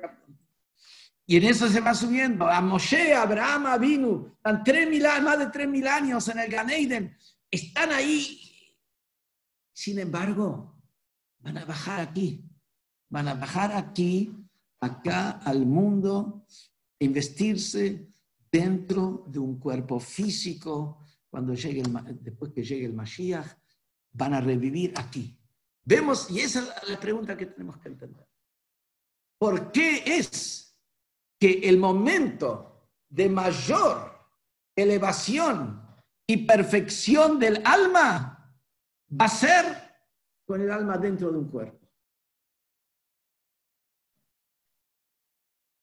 Y 1.25 1.37
en 1.37 1.43
eso 1.45 1.67
se 1.67 1.79
va 1.79 1.95
subiendo. 1.95 2.47
A 2.47 2.61
Moshe, 2.61 3.13
Abraham, 3.13 3.79
vino, 3.81 4.33
están 4.37 4.63
tres 4.63 4.87
mil, 4.87 5.03
más 5.23 5.39
de 5.39 5.47
tres 5.47 5.67
mil 5.67 5.87
años 5.87 6.27
en 6.27 6.39
el 6.39 6.49
Ganeiden, 6.49 7.17
están 7.49 7.91
ahí. 7.91 8.39
Sin 9.73 9.97
embargo, 9.97 10.75
van 11.39 11.57
a 11.57 11.65
bajar 11.65 12.01
aquí, 12.01 12.43
van 13.09 13.27
a 13.27 13.33
bajar 13.33 13.71
aquí, 13.71 14.31
acá 14.79 15.31
al 15.43 15.65
mundo, 15.65 16.45
investirse 16.99 18.09
dentro 18.51 19.25
de 19.27 19.39
un 19.39 19.59
cuerpo 19.59 19.99
físico 19.99 21.03
cuando 21.29 21.55
llegue 21.55 21.81
el, 21.81 22.23
después 22.23 22.51
que 22.53 22.63
llegue 22.63 22.85
el 22.85 22.93
Mashiach 22.93 23.47
van 24.17 24.33
a 24.33 24.41
revivir 24.41 24.93
aquí. 24.97 25.39
Vemos, 25.85 26.29
y 26.31 26.41
esa 26.41 26.75
es 26.81 26.89
la 26.89 26.99
pregunta 26.99 27.37
que 27.37 27.45
tenemos 27.45 27.77
que 27.77 27.89
entender. 27.89 28.27
¿Por 29.39 29.71
qué 29.71 30.03
es 30.05 30.75
que 31.39 31.59
el 31.69 31.77
momento 31.77 32.89
de 33.07 33.29
mayor 33.29 34.11
elevación 34.75 35.81
y 36.25 36.45
perfección 36.45 37.39
del 37.39 37.61
alma 37.63 38.53
va 39.09 39.25
a 39.25 39.29
ser 39.29 39.65
con 40.45 40.61
el 40.61 40.71
alma 40.71 40.97
dentro 40.97 41.31
de 41.31 41.37
un 41.37 41.47
cuerpo? 41.49 41.87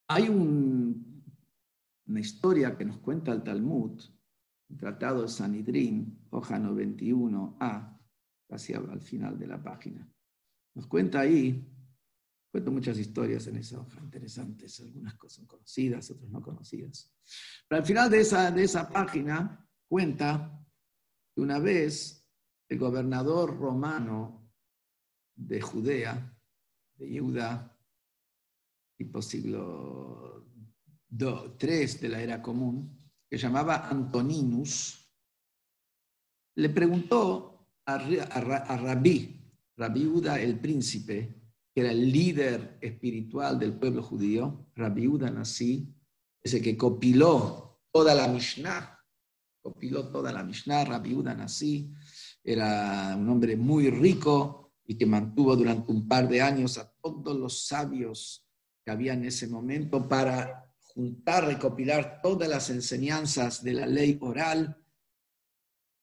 Hay 0.08 0.28
una 0.28 2.20
historia 2.20 2.76
que 2.76 2.84
nos 2.84 2.98
cuenta 2.98 3.32
el 3.32 3.42
Talmud, 3.42 4.02
Tratado 4.76 5.22
de 5.22 5.28
Sanidrín, 5.28 6.26
hoja 6.30 6.58
91a, 6.58 7.93
casi 8.54 8.72
al 8.72 9.00
final 9.00 9.36
de 9.36 9.48
la 9.48 9.60
página. 9.60 10.08
Nos 10.76 10.86
cuenta 10.86 11.18
ahí, 11.18 11.68
cuento 12.52 12.70
muchas 12.70 12.96
historias 12.98 13.48
en 13.48 13.56
esa 13.56 13.80
hoja, 13.80 13.98
interesantes, 14.00 14.78
algunas 14.78 15.16
cosas 15.16 15.44
conocidas, 15.44 16.08
otras 16.12 16.30
no 16.30 16.40
conocidas. 16.40 17.12
Pero 17.66 17.80
al 17.80 17.84
final 17.84 18.08
de 18.08 18.20
esa, 18.20 18.52
de 18.52 18.62
esa 18.62 18.88
página 18.88 19.68
cuenta 19.88 20.64
que 21.34 21.40
una 21.40 21.58
vez 21.58 22.24
el 22.68 22.78
gobernador 22.78 23.58
romano 23.58 24.52
de 25.34 25.60
Judea, 25.60 26.38
de 26.94 27.18
Judá, 27.18 27.76
tipo 28.96 29.20
siglo 29.20 30.46
III 31.10 31.86
de 32.00 32.08
la 32.08 32.22
era 32.22 32.40
común, 32.40 33.10
que 33.28 33.36
llamaba 33.36 33.88
Antoninus, 33.88 35.12
le 36.54 36.68
preguntó 36.68 37.53
a, 37.86 37.98
Rabí, 37.98 39.40
Rabí 39.76 40.06
Uda 40.06 40.40
el 40.40 40.58
príncipe, 40.58 41.34
que 41.74 41.80
era 41.80 41.90
el 41.90 42.10
líder 42.10 42.78
espiritual 42.80 43.58
del 43.58 43.74
pueblo 43.74 44.02
judío, 44.02 44.68
Rabí 44.74 45.06
Uda 45.06 45.30
Nasi, 45.30 45.92
ese 46.42 46.62
que 46.62 46.76
copiló 46.76 47.80
toda 47.92 48.14
la 48.14 48.28
Mishnah, 48.28 48.98
copiló 49.62 50.08
toda 50.08 50.32
la 50.32 50.42
Mishnah, 50.42 50.84
Rabí 50.84 51.14
Uda 51.14 51.34
Nasi, 51.34 51.92
era 52.42 53.16
un 53.16 53.28
hombre 53.28 53.56
muy 53.56 53.90
rico 53.90 54.74
y 54.86 54.96
que 54.96 55.06
mantuvo 55.06 55.56
durante 55.56 55.90
un 55.90 56.06
par 56.06 56.28
de 56.28 56.42
años 56.42 56.78
a 56.78 56.92
todos 57.02 57.36
los 57.36 57.66
sabios 57.66 58.46
que 58.84 58.90
había 58.90 59.14
en 59.14 59.24
ese 59.24 59.46
momento 59.46 60.06
para 60.06 60.70
juntar, 60.78 61.46
recopilar 61.46 62.20
todas 62.22 62.48
las 62.48 62.70
enseñanzas 62.70 63.64
de 63.64 63.72
la 63.72 63.86
ley 63.86 64.18
oral 64.20 64.76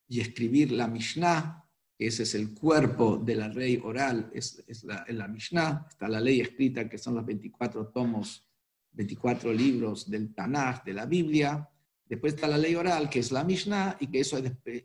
y 0.07 0.19
escribir 0.19 0.71
la 0.71 0.87
Mishnah, 0.87 1.61
ese 2.07 2.23
es 2.23 2.33
el 2.33 2.53
cuerpo 2.53 3.17
de 3.17 3.35
la 3.35 3.47
ley 3.47 3.79
oral, 3.83 4.31
es, 4.33 4.83
la, 4.83 5.05
la, 5.07 5.27
Mishnah, 5.27 5.85
está 5.87 6.07
la 6.07 6.19
ley 6.19 6.41
escrita 6.41 6.89
que 6.89 6.97
son 6.97 7.15
los 7.15 7.25
24 7.25 7.89
tomos, 7.89 8.47
24 8.93 9.53
libros 9.53 10.09
del 10.09 10.33
Tanaj, 10.33 10.83
de 10.83 10.93
la 10.93 11.05
Biblia, 11.05 11.69
después 12.05 12.33
está 12.33 12.47
la 12.47 12.57
ley 12.57 12.75
oral 12.75 13.09
que 13.09 13.19
es 13.19 13.31
la 13.31 13.43
Mishnah 13.43 13.97
y, 13.99 14.07
que 14.07 14.21
eso, 14.21 14.37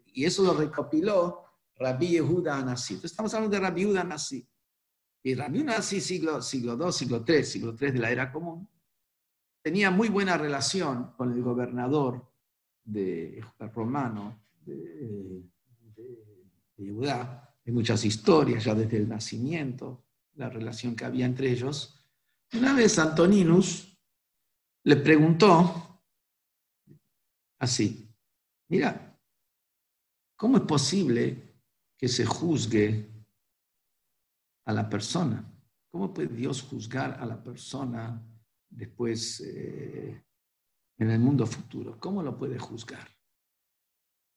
y 0.06 0.24
eso 0.24 0.42
lo 0.42 0.54
recopiló 0.54 1.42
Rabbi 1.76 2.08
Yehuda 2.08 2.58
Anasi. 2.58 3.00
estamos 3.02 3.32
hablando 3.34 3.56
de 3.56 3.62
Rabbi 3.62 3.80
Yehuda 3.80 4.02
Anasi. 4.02 4.46
Y 5.22 5.34
Rabbi 5.34 5.60
Anasi, 5.60 6.00
siglo, 6.00 6.42
siglo 6.42 6.78
II, 6.78 6.92
siglo 6.92 7.24
III, 7.26 7.44
siglo 7.44 7.76
III 7.80 7.92
de 7.92 7.98
la 7.98 8.10
era 8.10 8.30
común, 8.30 8.68
tenía 9.62 9.90
muy 9.90 10.08
buena 10.08 10.36
relación 10.36 11.12
con 11.16 11.32
el 11.32 11.42
gobernador 11.42 12.30
de, 12.84 13.42
romano 13.74 14.40
de 14.64 15.42
Judá. 16.76 17.54
Hay 17.64 17.72
muchas 17.72 18.04
historias 18.04 18.64
ya 18.64 18.74
desde 18.74 18.98
el 18.98 19.08
nacimiento, 19.08 20.04
la 20.34 20.48
relación 20.48 20.94
que 20.94 21.04
había 21.04 21.26
entre 21.26 21.50
ellos. 21.50 22.04
Una 22.52 22.74
vez 22.74 22.98
Antoninus 22.98 23.98
le 24.84 24.96
preguntó 24.96 26.02
así. 27.58 28.08
Mira, 28.68 29.18
¿cómo 30.36 30.58
es 30.58 30.62
posible 30.64 31.60
que 31.96 32.08
se 32.08 32.24
juzgue 32.24 33.10
a 34.64 34.72
la 34.72 34.88
persona? 34.88 35.52
¿Cómo 35.90 36.12
puede 36.12 36.28
Dios 36.28 36.62
juzgar 36.62 37.18
a 37.20 37.26
la 37.26 37.42
persona 37.42 38.22
después 38.68 39.40
eh, 39.40 40.24
en 40.98 41.10
el 41.10 41.18
mundo 41.18 41.46
futuro? 41.46 41.98
¿Cómo 41.98 42.22
lo 42.22 42.36
puede 42.36 42.58
juzgar? 42.58 43.15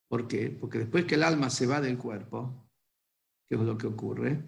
¿Por 0.10 0.28
qué? 0.28 0.49
Porque 0.49 0.80
después 0.80 1.05
que 1.05 1.16
el 1.16 1.24
alma 1.24 1.51
se 1.51 1.68
va 1.68 1.80
del 1.80 1.97
cuerpo, 1.97 2.68
¿qué 3.47 3.55
es 3.55 3.62
lo 3.62 3.78
que 3.78 3.86
ocurre? 3.86 4.43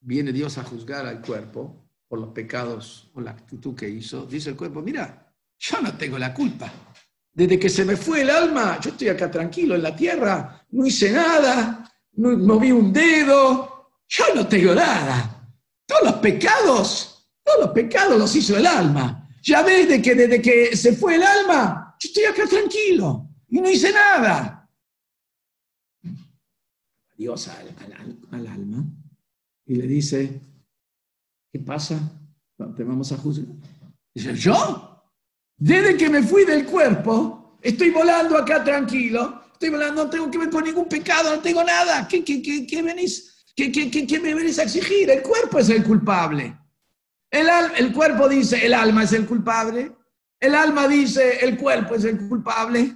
Viene 0.00 0.30
Dios 0.30 0.58
a 0.58 0.62
juzgar 0.62 1.06
al 1.06 1.22
cuerpo 1.22 1.88
por 2.06 2.20
los 2.20 2.28
pecados 2.28 3.10
o 3.14 3.20
la 3.22 3.30
actitud 3.30 3.74
que 3.74 3.88
hizo. 3.88 4.26
Dice 4.26 4.50
el 4.50 4.56
cuerpo, 4.56 4.82
mira, 4.82 5.34
yo 5.58 5.80
no 5.80 5.96
tengo 5.96 6.18
la 6.18 6.34
culpa. 6.34 6.70
Desde 7.32 7.58
que 7.58 7.70
se 7.70 7.86
me 7.86 7.96
fue 7.96 8.20
el 8.20 8.30
alma, 8.30 8.78
yo 8.78 8.90
estoy 8.90 9.08
acá 9.08 9.30
tranquilo 9.30 9.74
en 9.74 9.82
la 9.82 9.96
tierra, 9.96 10.66
no 10.70 10.84
hice 10.86 11.10
nada, 11.12 11.90
no 12.12 12.36
moví 12.36 12.70
un 12.70 12.92
dedo, 12.92 14.00
yo 14.06 14.24
no 14.34 14.46
tengo 14.46 14.74
nada. 14.74 15.50
Todos 15.86 16.02
los 16.04 16.14
pecados, 16.16 17.30
todos 17.42 17.60
los 17.66 17.70
pecados 17.70 18.18
los 18.18 18.36
hizo 18.36 18.56
el 18.56 18.66
alma. 18.66 19.30
Ya 19.42 19.62
ves 19.62 20.02
que 20.02 20.14
desde 20.14 20.42
que 20.42 20.76
se 20.76 20.92
fue 20.94 21.14
el 21.14 21.22
alma, 21.22 21.96
yo 21.98 22.08
estoy 22.08 22.24
acá 22.24 22.46
tranquilo 22.46 23.25
y 23.48 23.60
no 23.60 23.70
hice 23.70 23.92
nada. 23.92 24.68
Dios 27.16 27.48
al, 27.48 28.46
alma 28.46 28.84
y 29.64 29.74
le 29.74 29.86
dice, 29.86 30.40
¿qué 31.50 31.58
pasa? 31.60 31.98
Te 32.76 32.84
vamos 32.84 33.10
a 33.12 33.16
juzgar. 33.16 33.46
Dice, 34.14 34.34
¿yo? 34.34 35.02
Desde 35.56 35.96
que 35.96 36.10
me 36.10 36.22
fui 36.22 36.44
del 36.44 36.66
cuerpo, 36.66 37.58
estoy 37.62 37.90
volando 37.90 38.36
acá 38.36 38.62
tranquilo, 38.62 39.42
estoy 39.52 39.70
volando, 39.70 40.04
no 40.04 40.10
tengo 40.10 40.30
que 40.30 40.38
ver 40.38 40.50
con 40.50 40.64
ningún 40.64 40.88
pecado, 40.88 41.34
no 41.34 41.40
tengo 41.40 41.64
nada. 41.64 42.06
¿Qué, 42.06 42.22
qué, 42.22 42.42
qué, 42.42 42.66
qué 42.66 42.82
venís? 42.82 43.44
¿Qué, 43.54 43.72
qué, 43.72 44.20
me 44.20 44.34
venís 44.34 44.58
a 44.58 44.64
exigir? 44.64 45.10
El 45.10 45.22
cuerpo 45.22 45.58
es 45.58 45.70
el 45.70 45.82
culpable. 45.82 46.58
El, 47.30 47.46
el 47.78 47.92
cuerpo 47.92 48.28
dice, 48.28 48.64
el 48.64 48.74
alma 48.74 49.04
es 49.04 49.14
el 49.14 49.26
culpable. 49.26 49.96
El 50.38 50.54
alma 50.54 50.86
dice, 50.86 51.38
el 51.42 51.56
cuerpo 51.56 51.94
es 51.94 52.04
el 52.04 52.28
culpable. 52.28 52.94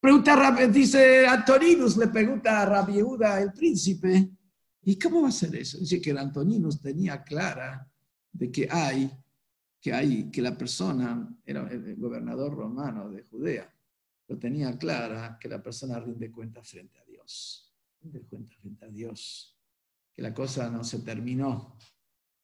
Pregunta, 0.00 0.66
dice 0.68 1.26
Antoninus, 1.26 1.96
le 1.96 2.06
pregunta 2.06 2.62
a 2.62 2.66
Rabiuda, 2.66 3.40
el 3.42 3.52
príncipe, 3.52 4.30
¿y 4.82 4.96
cómo 4.96 5.22
va 5.22 5.28
a 5.28 5.32
ser 5.32 5.56
eso? 5.56 5.76
Dice 5.78 6.00
que 6.00 6.10
el 6.10 6.18
Antoninus 6.18 6.80
tenía 6.80 7.24
clara 7.24 7.90
de 8.30 8.52
que 8.52 8.68
hay, 8.70 9.10
que 9.80 9.92
hay, 9.92 10.30
que 10.30 10.40
la 10.40 10.56
persona, 10.56 11.28
era 11.44 11.68
el 11.68 11.96
gobernador 11.96 12.54
romano 12.54 13.10
de 13.10 13.24
Judea, 13.24 13.74
lo 14.28 14.38
tenía 14.38 14.78
clara 14.78 15.36
que 15.40 15.48
la 15.48 15.60
persona 15.60 15.98
rinde 15.98 16.30
cuenta 16.30 16.62
frente 16.62 17.00
a 17.00 17.04
Dios, 17.04 17.74
rinde 18.00 18.20
cuenta 18.20 18.54
frente 18.60 18.84
a 18.84 18.88
Dios, 18.88 19.58
que 20.14 20.22
la 20.22 20.32
cosa 20.32 20.70
no 20.70 20.84
se 20.84 21.00
terminó 21.00 21.76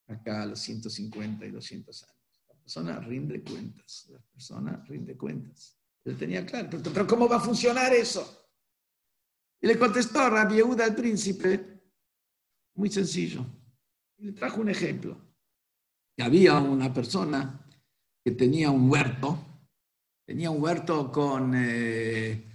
acá 0.08 0.42
a 0.42 0.46
los 0.46 0.58
150 0.58 1.46
y 1.46 1.50
200 1.52 2.02
años. 2.02 2.42
La 2.48 2.54
persona 2.56 2.98
rinde 2.98 3.44
cuentas, 3.44 4.08
la 4.10 4.18
persona 4.18 4.84
rinde 4.88 5.16
cuentas. 5.16 5.73
Él 6.04 6.18
tenía 6.18 6.44
claro, 6.44 6.68
pero, 6.70 7.06
¿cómo 7.06 7.28
va 7.28 7.36
a 7.36 7.40
funcionar 7.40 7.92
eso? 7.94 8.50
Y 9.60 9.66
le 9.66 9.78
contestó 9.78 10.28
Rabbi 10.28 10.56
Yehuda 10.56 10.84
al 10.84 10.94
príncipe, 10.94 11.82
muy 12.74 12.90
sencillo. 12.90 13.44
Le 14.18 14.32
trajo 14.32 14.60
un 14.60 14.68
ejemplo. 14.68 15.18
había 16.18 16.58
una 16.58 16.92
persona 16.92 17.66
que 18.22 18.32
tenía 18.32 18.70
un 18.70 18.90
huerto, 18.90 19.38
tenía 20.26 20.50
un 20.50 20.62
huerto 20.62 21.10
con, 21.10 21.52
eh, 21.56 22.50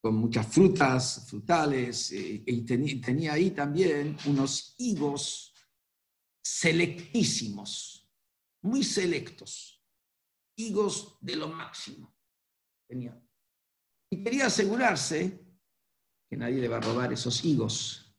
con 0.00 0.16
muchas 0.16 0.46
frutas, 0.46 1.26
frutales, 1.28 2.12
y, 2.12 2.62
tenía 3.00 3.34
ahí 3.34 3.50
también 3.50 4.16
unos 4.26 4.74
higos 4.78 5.54
selectísimos, 6.42 8.10
muy 8.62 8.84
selectos, 8.84 9.82
higos 10.56 11.18
de 11.20 11.36
lo 11.36 11.48
máximo. 11.48 12.13
Y 12.88 14.22
quería 14.22 14.46
asegurarse 14.46 15.40
que 16.28 16.36
nadie 16.36 16.60
le 16.60 16.68
va 16.68 16.76
a 16.76 16.80
robar 16.80 17.12
esos 17.12 17.44
higos. 17.44 18.14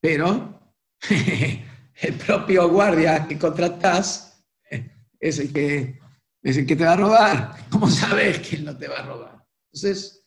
Pero 0.00 0.74
el 1.10 2.14
propio 2.14 2.68
guardia 2.68 3.26
que 3.26 3.38
contratás 3.38 4.44
es 5.20 5.38
el 5.38 5.52
que, 5.52 5.98
es 6.42 6.56
el 6.56 6.66
que 6.66 6.76
te 6.76 6.84
va 6.84 6.92
a 6.92 6.96
robar. 6.96 7.68
¿Cómo 7.70 7.88
sabes 7.88 8.40
que 8.40 8.56
él 8.56 8.64
no 8.64 8.76
te 8.76 8.88
va 8.88 9.00
a 9.00 9.06
robar? 9.06 9.46
Entonces, 9.72 10.24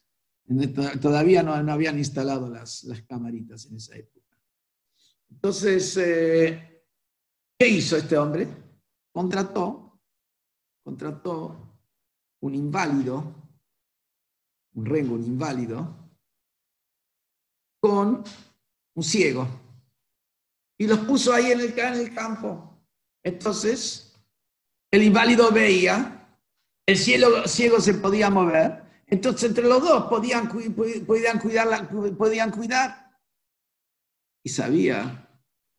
todavía 1.02 1.44
no, 1.44 1.62
no 1.62 1.72
habían 1.72 1.98
instalado 1.98 2.50
las, 2.50 2.84
las, 2.84 3.02
camaritas 3.04 3.66
en 3.66 3.78
esa 3.78 3.96
época. 3.96 4.38
Entonces, 5.30 5.98
eh, 5.98 6.84
¿qué 7.58 7.68
hizo 7.68 7.98
este 7.98 8.18
hombre? 8.18 8.48
Contrató, 9.12 10.02
contrató 10.84 11.80
un 12.42 12.56
inválido 12.56 13.39
un 14.74 14.86
rengo, 14.86 15.16
un 15.16 15.26
inválido, 15.26 16.10
con 17.82 18.24
un 18.96 19.04
ciego. 19.04 19.48
Y 20.78 20.88
los 20.88 21.00
puso 21.00 21.34
ahí 21.34 21.52
en 21.52 21.60
el, 21.60 21.78
en 21.78 21.94
el 21.94 22.14
campo. 22.14 22.80
Entonces, 23.24 24.16
el 24.92 25.04
inválido 25.04 25.52
veía, 25.52 26.38
el 26.86 26.98
cielo, 26.98 27.48
ciego 27.48 27.80
se 27.80 27.96
podía 27.96 28.30
mover, 28.30 28.84
entonces 29.08 29.50
entre 29.50 29.66
los 29.66 29.82
dos 29.82 30.06
podían, 30.06 30.48
podían, 30.48 31.40
cuidar, 31.40 31.90
podían 32.18 32.52
cuidar. 32.52 33.12
Y 34.44 34.50
sabía 34.50 35.28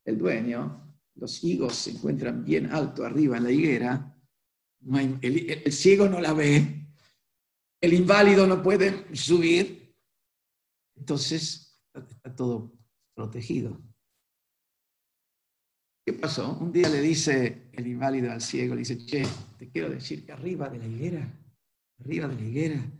el 0.05 0.19
dueño, 0.19 0.95
los 1.15 1.43
higos 1.43 1.75
se 1.75 1.93
encuentran 1.93 2.45
bien 2.45 2.71
alto 2.73 3.05
arriba 3.05 3.37
en 3.37 3.45
la 3.45 3.51
higuera, 3.51 4.17
el 5.23 5.73
ciego 5.73 6.09
no 6.09 6.21
la 6.21 6.33
ve, 6.33 6.80
el 7.81 7.95
inválido 7.95 8.47
no 8.47 8.63
puede 8.63 9.15
subir, 9.17 9.97
entonces 10.95 11.83
está 11.95 12.35
todo 12.35 12.73
protegido. 13.15 13.81
¿Qué 16.05 16.13
pasó? 16.13 16.59
Un 16.59 16.73
día 16.73 16.89
le 16.89 17.01
dice 17.01 17.71
el 17.73 17.87
inválido 17.87 18.31
al 18.31 18.41
ciego, 18.41 18.75
le 18.75 18.81
dice, 18.81 19.05
che, 19.07 19.25
te 19.59 19.71
quiero 19.71 19.89
decir 19.89 20.25
que 20.25 20.33
arriba 20.33 20.69
de 20.69 20.79
la 20.79 20.87
higuera, 20.87 21.33
arriba 22.01 22.29
de 22.29 22.35
la 22.35 22.43
higuera, 22.43 22.93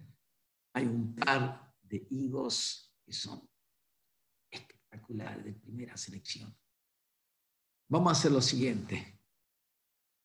hay 0.75 0.87
un 0.87 1.15
par 1.15 1.75
de 1.83 2.07
higos 2.11 2.95
que 3.05 3.13
son 3.13 3.49
espectaculares, 4.51 5.45
de 5.45 5.53
primera 5.55 5.97
selección. 5.97 6.55
Vamos 7.89 8.09
a 8.09 8.19
hacer 8.19 8.33
lo 8.33 8.41
siguiente. 8.41 9.19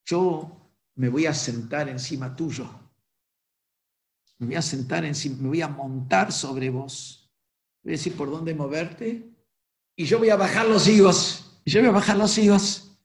Yo 0.06 0.72
me 0.95 1.10
voy 1.10 1.26
a 1.26 1.34
sentar 1.34 1.89
encima 1.89 2.36
tuyo 2.36 2.84
me 4.38 4.47
voy 4.47 4.55
a 4.55 4.61
sentar 4.61 5.05
encima, 5.05 5.38
me 5.41 5.47
voy 5.49 5.61
a 5.61 5.67
montar 5.67 6.31
sobre 6.31 6.69
vos. 6.69 7.31
Voy 7.83 7.93
a 7.93 7.97
decir 7.97 8.15
por 8.15 8.29
dónde 8.29 8.53
moverte. 8.53 9.29
Y 9.95 10.05
yo 10.05 10.19
voy 10.19 10.29
a 10.29 10.36
bajar 10.36 10.67
los 10.67 10.88
higos. 10.88 11.59
Y 11.63 11.71
yo 11.71 11.79
voy 11.79 11.89
a 11.89 11.93
bajar 11.93 12.17
los 12.17 12.38
higos. 12.38 12.97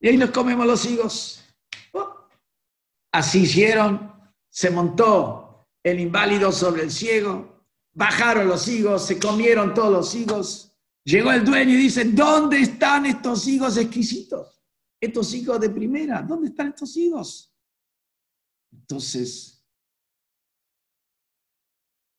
Y 0.00 0.08
ahí 0.08 0.16
nos 0.16 0.30
comemos 0.30 0.66
los 0.66 0.84
higos. 0.84 1.42
Oh. 1.92 2.28
Así 3.12 3.40
hicieron. 3.40 4.12
Se 4.48 4.70
montó 4.70 5.68
el 5.82 5.98
inválido 6.00 6.52
sobre 6.52 6.82
el 6.82 6.90
ciego. 6.90 7.64
Bajaron 7.92 8.46
los 8.46 8.68
higos, 8.68 9.06
se 9.06 9.18
comieron 9.18 9.72
todos 9.74 9.90
los 9.90 10.14
higos. 10.14 10.72
Llegó 11.04 11.32
el 11.32 11.44
dueño 11.44 11.72
y 11.72 11.76
dice, 11.76 12.04
¿dónde 12.04 12.60
están 12.60 13.06
estos 13.06 13.46
higos 13.46 13.76
exquisitos? 13.76 14.62
Estos 15.00 15.32
higos 15.32 15.60
de 15.60 15.70
primera, 15.70 16.20
¿dónde 16.22 16.48
están 16.48 16.68
estos 16.68 16.96
higos? 16.96 17.54
Entonces 18.72 19.55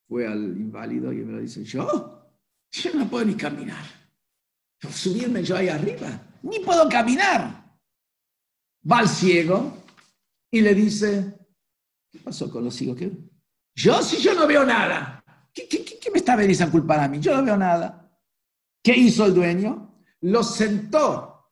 fue 0.08 0.26
al 0.26 0.58
inválido 0.58 1.12
y 1.12 1.18
me 1.18 1.34
lo 1.34 1.40
dice, 1.40 1.64
yo, 1.64 2.32
yo 2.72 2.94
no 2.94 3.10
puedo 3.10 3.26
ni 3.26 3.36
caminar. 3.36 3.84
Subirme 4.90 5.44
yo 5.44 5.58
ahí 5.58 5.70
arriba, 5.70 6.22
ni 6.44 6.60
puedo 6.60 6.88
caminar. 6.88 7.78
Va 8.90 9.00
al 9.00 9.10
ciego 9.10 9.84
y 10.52 10.62
le 10.62 10.74
dice, 10.74 11.36
¿qué 12.12 12.20
pasó 12.20 12.50
con 12.50 12.64
los 12.64 12.76
ciegos? 12.76 13.02
Yo 13.76 14.02
si 14.02 14.18
yo 14.18 14.34
no 14.34 14.48
veo 14.48 14.66
nada. 14.66 15.24
¿Qué, 15.54 15.68
me 16.12 16.20
está 16.20 16.36
venís 16.36 16.62
a 16.62 16.72
culpar 16.72 17.00
a 17.00 17.08
mí? 17.08 17.20
Yo 17.20 17.36
no 17.36 17.44
veo 17.44 17.58
nada. 17.58 18.10
¿Qué 18.82 18.96
hizo 18.96 19.26
el 19.26 19.34
dueño? 19.34 20.04
Lo 20.22 20.44
sentó 20.44 21.52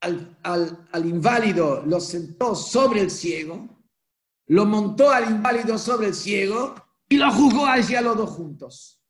al, 0.00 0.36
al 0.42 1.06
inválido, 1.06 1.82
lo 1.86 1.98
sentó 1.98 2.54
sobre 2.54 3.00
el 3.00 3.10
ciego, 3.10 3.68
lo 4.48 4.66
montó 4.66 5.10
al 5.10 5.30
inválido 5.30 5.78
sobre 5.78 6.08
el 6.08 6.14
ciego 6.14 6.74
y 7.12 7.18
lo 7.18 7.30
juzgó 7.30 7.66
hacia 7.66 8.00
los 8.00 8.16
dos 8.16 8.30
juntos. 8.30 9.04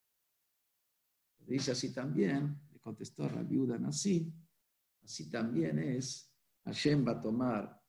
Dice 1.38 1.70
así 1.70 1.92
también, 1.94 2.60
le 2.72 2.80
contestó 2.80 3.28
la 3.30 3.44
viuda 3.44 3.78
así 3.86 5.30
también 5.30 5.78
es, 5.78 6.32
Hashem 6.64 7.06
va 7.06 7.12
a 7.12 7.22
tomar 7.22 7.80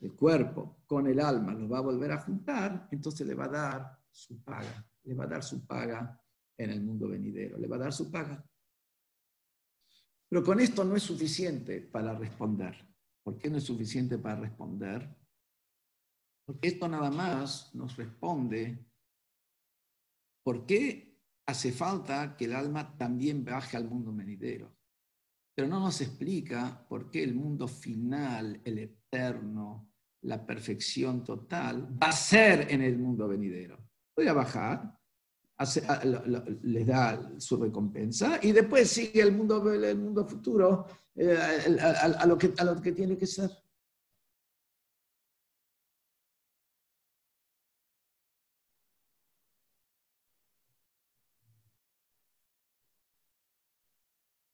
el 0.00 0.14
cuerpo 0.14 0.82
con 0.86 1.06
el 1.06 1.20
alma 1.20 1.54
lo 1.54 1.68
va 1.68 1.78
a 1.78 1.82
volver 1.82 2.12
a 2.12 2.20
juntar, 2.20 2.88
entonces 2.90 3.26
le 3.26 3.34
va 3.34 3.44
a 3.44 3.48
dar 3.48 3.98
su 4.10 4.42
paga, 4.42 4.86
le 5.04 5.14
va 5.14 5.24
a 5.24 5.28
dar 5.28 5.42
su 5.42 5.66
paga 5.66 6.20
en 6.56 6.70
el 6.70 6.82
mundo 6.82 7.08
venidero, 7.08 7.56
le 7.56 7.68
va 7.68 7.76
a 7.76 7.80
dar 7.80 7.92
su 7.92 8.10
paga. 8.10 8.44
Pero 10.28 10.42
con 10.44 10.60
esto 10.60 10.84
no 10.84 10.96
es 10.96 11.02
suficiente 11.02 11.80
para 11.80 12.14
responder. 12.14 12.74
¿Por 13.22 13.38
qué 13.38 13.48
no 13.48 13.58
es 13.58 13.64
suficiente 13.64 14.18
para 14.18 14.40
responder? 14.40 15.21
Esto 16.60 16.88
nada 16.88 17.10
más 17.10 17.74
nos 17.74 17.96
responde 17.96 18.84
por 20.44 20.66
qué 20.66 21.18
hace 21.46 21.72
falta 21.72 22.36
que 22.36 22.46
el 22.46 22.54
alma 22.54 22.96
también 22.96 23.44
baje 23.44 23.76
al 23.76 23.88
mundo 23.88 24.12
venidero. 24.12 24.74
Pero 25.54 25.68
no 25.68 25.80
nos 25.80 26.00
explica 26.00 26.86
por 26.88 27.10
qué 27.10 27.22
el 27.22 27.34
mundo 27.34 27.68
final, 27.68 28.60
el 28.64 28.78
eterno, 28.78 29.92
la 30.22 30.44
perfección 30.44 31.22
total, 31.22 31.96
va 32.02 32.08
a 32.08 32.12
ser 32.12 32.72
en 32.72 32.82
el 32.82 32.98
mundo 32.98 33.28
venidero. 33.28 33.78
Voy 34.16 34.28
a 34.28 34.32
bajar, 34.32 34.98
les 36.62 36.86
da 36.86 37.32
su 37.38 37.56
recompensa 37.56 38.38
y 38.42 38.52
después 38.52 38.88
sigue 38.88 39.20
el 39.20 39.32
mundo, 39.32 39.70
el 39.72 39.98
mundo 39.98 40.26
futuro 40.26 40.86
eh, 41.14 41.36
a, 41.80 42.26
lo 42.26 42.38
que, 42.38 42.52
a 42.56 42.64
lo 42.64 42.80
que 42.80 42.92
tiene 42.92 43.16
que 43.16 43.26
ser. 43.26 43.50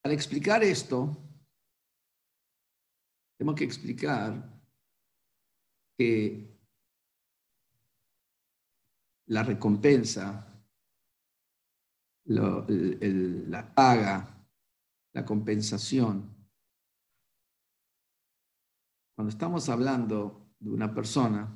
Al 0.08 0.14
explicar 0.14 0.64
esto, 0.64 1.18
tengo 3.36 3.54
que 3.54 3.64
explicar 3.64 4.58
que 5.98 6.58
la 9.26 9.42
recompensa, 9.42 10.50
la 12.24 13.74
paga, 13.74 14.48
la 15.12 15.26
compensación, 15.26 16.34
cuando 19.14 19.28
estamos 19.28 19.68
hablando 19.68 20.54
de 20.58 20.70
una 20.70 20.94
persona, 20.94 21.54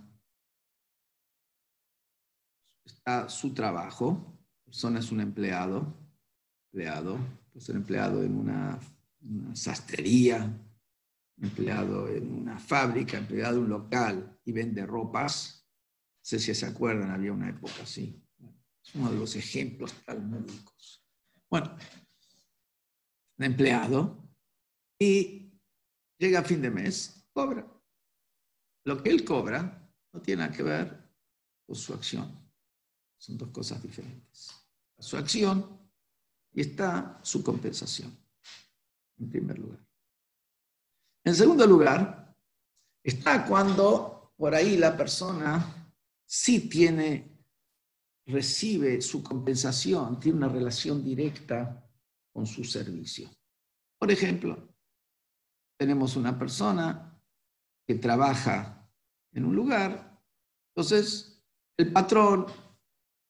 está 2.84 3.30
su 3.30 3.54
trabajo, 3.54 4.44
persona 4.66 4.98
es 4.98 5.10
un 5.10 5.22
empleado, 5.22 5.86
empleado, 6.66 7.41
puede 7.52 7.64
ser 7.64 7.76
empleado 7.76 8.22
en 8.22 8.36
una, 8.36 8.80
una 9.20 9.54
sastrería, 9.54 10.50
empleado 11.40 12.08
en 12.08 12.32
una 12.32 12.58
fábrica, 12.58 13.18
empleado 13.18 13.58
en 13.58 13.64
un 13.64 13.70
local 13.70 14.40
y 14.44 14.52
vende 14.52 14.86
ropas. 14.86 15.68
No 15.68 16.24
sé 16.24 16.38
si 16.38 16.54
se 16.54 16.66
acuerdan, 16.66 17.10
había 17.10 17.32
una 17.32 17.50
época 17.50 17.82
así. 17.82 18.24
Es 18.84 18.94
uno 18.94 19.10
de 19.10 19.18
los 19.18 19.36
ejemplos 19.36 19.92
talmúdicos. 20.04 21.04
Bueno, 21.50 21.76
un 23.38 23.44
empleado 23.44 24.34
y 24.98 25.52
llega 26.18 26.40
a 26.40 26.44
fin 26.44 26.62
de 26.62 26.70
mes, 26.70 27.28
cobra. 27.32 27.68
Lo 28.84 29.02
que 29.02 29.10
él 29.10 29.24
cobra 29.24 29.92
no 30.12 30.22
tiene 30.22 30.42
nada 30.42 30.56
que 30.56 30.62
ver 30.62 31.10
con 31.66 31.76
su 31.76 31.92
acción. 31.92 32.40
Son 33.18 33.36
dos 33.36 33.50
cosas 33.50 33.82
diferentes. 33.82 34.50
Su 34.98 35.16
acción 35.16 35.81
y 36.52 36.60
está 36.60 37.18
su 37.22 37.42
compensación, 37.42 38.16
en 39.18 39.30
primer 39.30 39.58
lugar. 39.58 39.80
En 41.24 41.34
segundo 41.34 41.66
lugar, 41.66 42.34
está 43.02 43.46
cuando 43.46 44.32
por 44.36 44.54
ahí 44.54 44.76
la 44.76 44.96
persona 44.96 45.94
sí 46.24 46.68
tiene, 46.68 47.38
recibe 48.26 49.00
su 49.00 49.22
compensación, 49.22 50.18
tiene 50.18 50.38
una 50.38 50.48
relación 50.48 51.04
directa 51.04 51.88
con 52.32 52.46
su 52.46 52.64
servicio. 52.64 53.30
Por 53.98 54.10
ejemplo, 54.10 54.74
tenemos 55.78 56.16
una 56.16 56.38
persona 56.38 57.20
que 57.86 57.94
trabaja 57.96 58.88
en 59.32 59.44
un 59.44 59.54
lugar, 59.54 60.20
entonces 60.74 61.42
el 61.76 61.92
patrón 61.92 62.46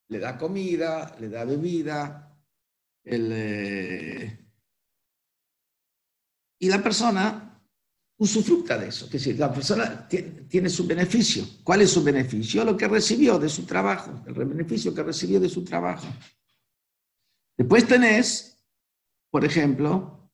le 0.08 0.18
da 0.18 0.36
comida, 0.36 1.16
le 1.18 1.28
da 1.28 1.44
bebida, 1.44 2.31
eh, 3.04 4.38
y 6.58 6.68
la 6.68 6.82
persona 6.82 7.60
usufructa 8.18 8.78
de 8.78 8.88
eso. 8.88 9.06
Es 9.06 9.12
decir, 9.12 9.38
la 9.38 9.52
persona 9.52 10.06
tiene 10.08 10.68
su 10.68 10.86
beneficio. 10.86 11.44
¿Cuál 11.64 11.82
es 11.82 11.90
su 11.90 12.04
beneficio? 12.04 12.64
Lo 12.64 12.76
que 12.76 12.86
recibió 12.86 13.38
de 13.38 13.48
su 13.48 13.66
trabajo, 13.66 14.22
el 14.26 14.34
beneficio 14.34 14.94
que 14.94 15.02
recibió 15.02 15.40
de 15.40 15.48
su 15.48 15.64
trabajo. 15.64 16.06
Después 17.56 17.86
tenés, 17.86 18.64
por 19.30 19.44
ejemplo, 19.44 20.30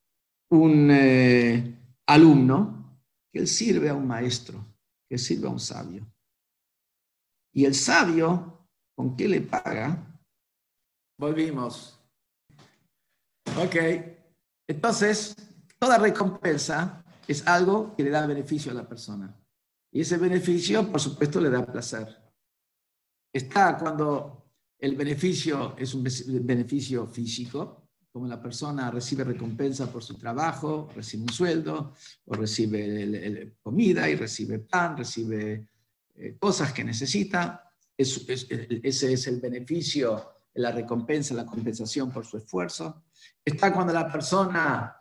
un 0.51 0.91
eh, 0.91 1.79
alumno 2.07 3.01
que 3.33 3.47
sirve 3.47 3.89
a 3.89 3.95
un 3.95 4.07
maestro, 4.07 4.65
que 5.09 5.17
sirve 5.17 5.47
a 5.47 5.51
un 5.51 5.61
sabio. 5.61 6.07
Y 7.55 7.65
el 7.65 7.75
sabio, 7.75 8.69
¿con 8.95 9.17
qué 9.17 9.29
le 9.29 9.41
paga? 9.41 10.21
Volvimos. 11.19 11.98
Ok. 13.59 13.77
Entonces, 14.69 15.35
toda 15.79 15.99
recompensa 15.99 17.05
es 17.27 17.47
algo 17.47 17.95
que 17.97 18.05
le 18.05 18.11
da 18.11 18.27
beneficio 18.27 18.71
a 18.71 18.75
la 18.75 18.89
persona. 18.89 19.35
Y 19.91 20.03
ese 20.03 20.17
beneficio, 20.17 20.91
por 20.91 21.01
supuesto, 21.01 21.41
le 21.41 21.51
da 21.51 21.67
placer. 21.67 22.07
Está 23.33 23.77
cuando 23.77 24.53
el 24.79 24.95
beneficio 24.95 25.75
es 25.77 25.93
un 25.95 26.05
beneficio 26.47 27.07
físico, 27.07 27.89
como 28.13 28.27
la 28.27 28.41
persona 28.41 28.91
recibe 28.91 29.25
recompensa 29.25 29.91
por 29.93 30.03
su 30.03 30.17
trabajo, 30.17 30.89
recibe 30.95 31.25
un 31.25 31.33
sueldo, 31.33 31.95
o 32.27 32.35
recibe 32.35 33.57
comida 33.61 34.09
y 34.09 34.15
recibe 34.15 34.61
pan, 34.61 34.97
recibe 34.97 35.69
eh, 36.15 36.37
cosas 36.39 36.73
que 36.73 36.85
necesita. 36.85 37.65
ese 37.97 39.13
es 39.13 39.27
el 39.27 39.41
beneficio, 39.41 40.38
la 40.59 40.73
recompensa, 40.73 41.35
la 41.35 41.47
compensación 41.47 42.11
por 42.11 42.27
su 42.27 42.37
esfuerzo. 42.37 43.05
Está 43.45 43.73
cuando 43.73 43.93
la 43.93 44.11
persona 44.11 44.97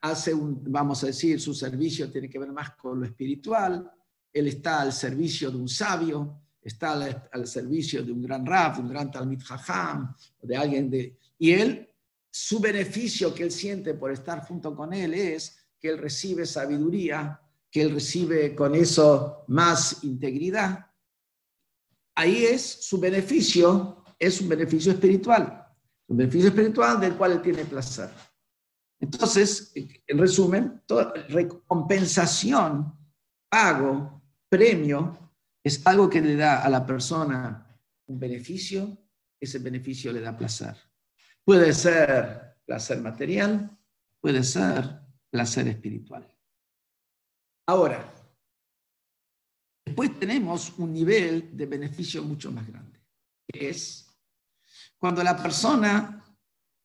hace 0.00 0.32
un, 0.32 0.62
vamos 0.66 1.02
a 1.04 1.08
decir, 1.08 1.40
su 1.40 1.52
servicio 1.52 2.10
tiene 2.10 2.30
que 2.30 2.38
ver 2.38 2.50
más 2.50 2.70
con 2.76 3.00
lo 3.00 3.06
espiritual, 3.06 3.90
él 4.32 4.48
está 4.48 4.80
al 4.80 4.92
servicio 4.92 5.50
de 5.50 5.56
un 5.58 5.68
sabio, 5.68 6.40
está 6.62 6.92
al, 7.30 7.46
servicio 7.46 8.02
de 8.02 8.12
un 8.12 8.22
gran 8.22 8.44
rab, 8.44 8.76
de 8.76 8.82
un 8.82 8.88
gran 8.88 9.10
talmid 9.10 9.40
jajam, 9.42 10.14
de 10.42 10.56
alguien 10.56 10.90
de... 10.90 11.18
Y 11.38 11.52
él, 11.52 11.88
su 12.30 12.58
beneficio 12.58 13.34
que 13.34 13.44
él 13.44 13.50
siente 13.50 13.94
por 13.94 14.12
estar 14.12 14.46
junto 14.46 14.74
con 14.74 14.92
él 14.92 15.14
es 15.14 15.58
que 15.78 15.90
él 15.90 15.98
recibe 15.98 16.44
sabiduría, 16.46 17.40
que 17.70 17.82
él 17.82 17.92
recibe 17.92 18.54
con 18.54 18.74
eso 18.74 19.44
más 19.48 20.02
integridad. 20.04 20.86
Ahí 22.14 22.44
es 22.44 22.62
su 22.62 22.98
beneficio, 22.98 23.95
es 24.18 24.40
un 24.40 24.48
beneficio 24.48 24.92
espiritual, 24.92 25.66
un 26.08 26.16
beneficio 26.16 26.48
espiritual 26.48 27.00
del 27.00 27.16
cual 27.16 27.32
él 27.32 27.42
tiene 27.42 27.64
placer. 27.64 28.10
Entonces, 29.00 29.72
en 29.74 30.18
resumen, 30.18 30.82
toda 30.86 31.12
recompensación, 31.28 32.94
pago, 33.48 34.22
premio, 34.48 35.26
es 35.62 35.86
algo 35.86 36.08
que 36.08 36.20
le 36.20 36.36
da 36.36 36.62
a 36.62 36.68
la 36.70 36.86
persona 36.86 37.62
un 38.06 38.18
beneficio, 38.18 38.96
ese 39.40 39.58
beneficio 39.58 40.12
le 40.12 40.20
da 40.20 40.36
placer. 40.36 40.76
Puede 41.44 41.72
ser 41.74 42.56
placer 42.64 43.00
material, 43.00 43.76
puede 44.20 44.42
ser 44.42 45.00
placer 45.30 45.68
espiritual. 45.68 46.26
Ahora, 47.68 48.12
después 49.84 50.18
tenemos 50.18 50.78
un 50.78 50.92
nivel 50.92 51.56
de 51.56 51.66
beneficio 51.66 52.22
mucho 52.22 52.50
más 52.50 52.66
grande, 52.66 53.00
que 53.46 53.70
es 53.70 54.05
cuando 54.98 55.22
la 55.22 55.36
persona 55.36 56.24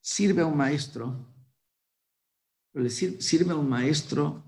sirve 0.01 0.41
a 0.41 0.45
un 0.45 0.57
maestro 0.57 1.31
le 2.73 2.89
sirve 2.89 3.51
a 3.51 3.55
un 3.55 3.67
maestro 3.67 4.43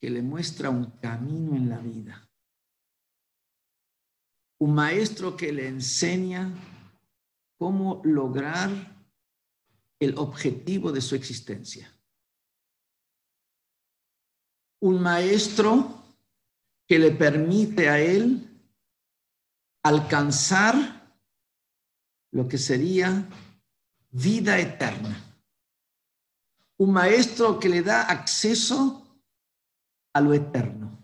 que 0.00 0.10
le 0.10 0.22
muestra 0.22 0.70
un 0.70 0.90
camino 0.98 1.56
en 1.56 1.68
la 1.68 1.78
vida. 1.78 2.28
Un 4.58 4.74
maestro 4.74 5.36
que 5.36 5.52
le 5.52 5.68
enseña 5.68 6.52
cómo 7.56 8.02
lograr 8.04 8.70
el 10.00 10.18
objetivo 10.18 10.90
de 10.90 11.00
su 11.00 11.14
existencia. 11.14 11.88
Un 14.80 15.00
maestro 15.00 16.02
que 16.88 16.98
le 16.98 17.12
permite 17.12 17.88
a 17.88 18.00
él 18.00 18.48
alcanzar 19.84 21.01
lo 22.32 22.48
que 22.48 22.58
sería 22.58 23.28
vida 24.10 24.58
eterna 24.58 25.32
un 26.82 26.92
maestro 26.92 27.60
que 27.60 27.68
le 27.68 27.80
da 27.80 28.10
acceso 28.10 29.06
a 30.14 30.20
lo 30.20 30.34
eterno. 30.34 30.98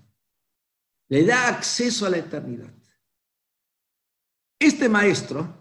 le 1.11 1.25
da 1.25 1.49
acceso 1.49 2.05
a 2.05 2.11
la 2.11 2.19
eternidad. 2.19 2.71
Este 4.59 4.91
maestro, 4.91 5.55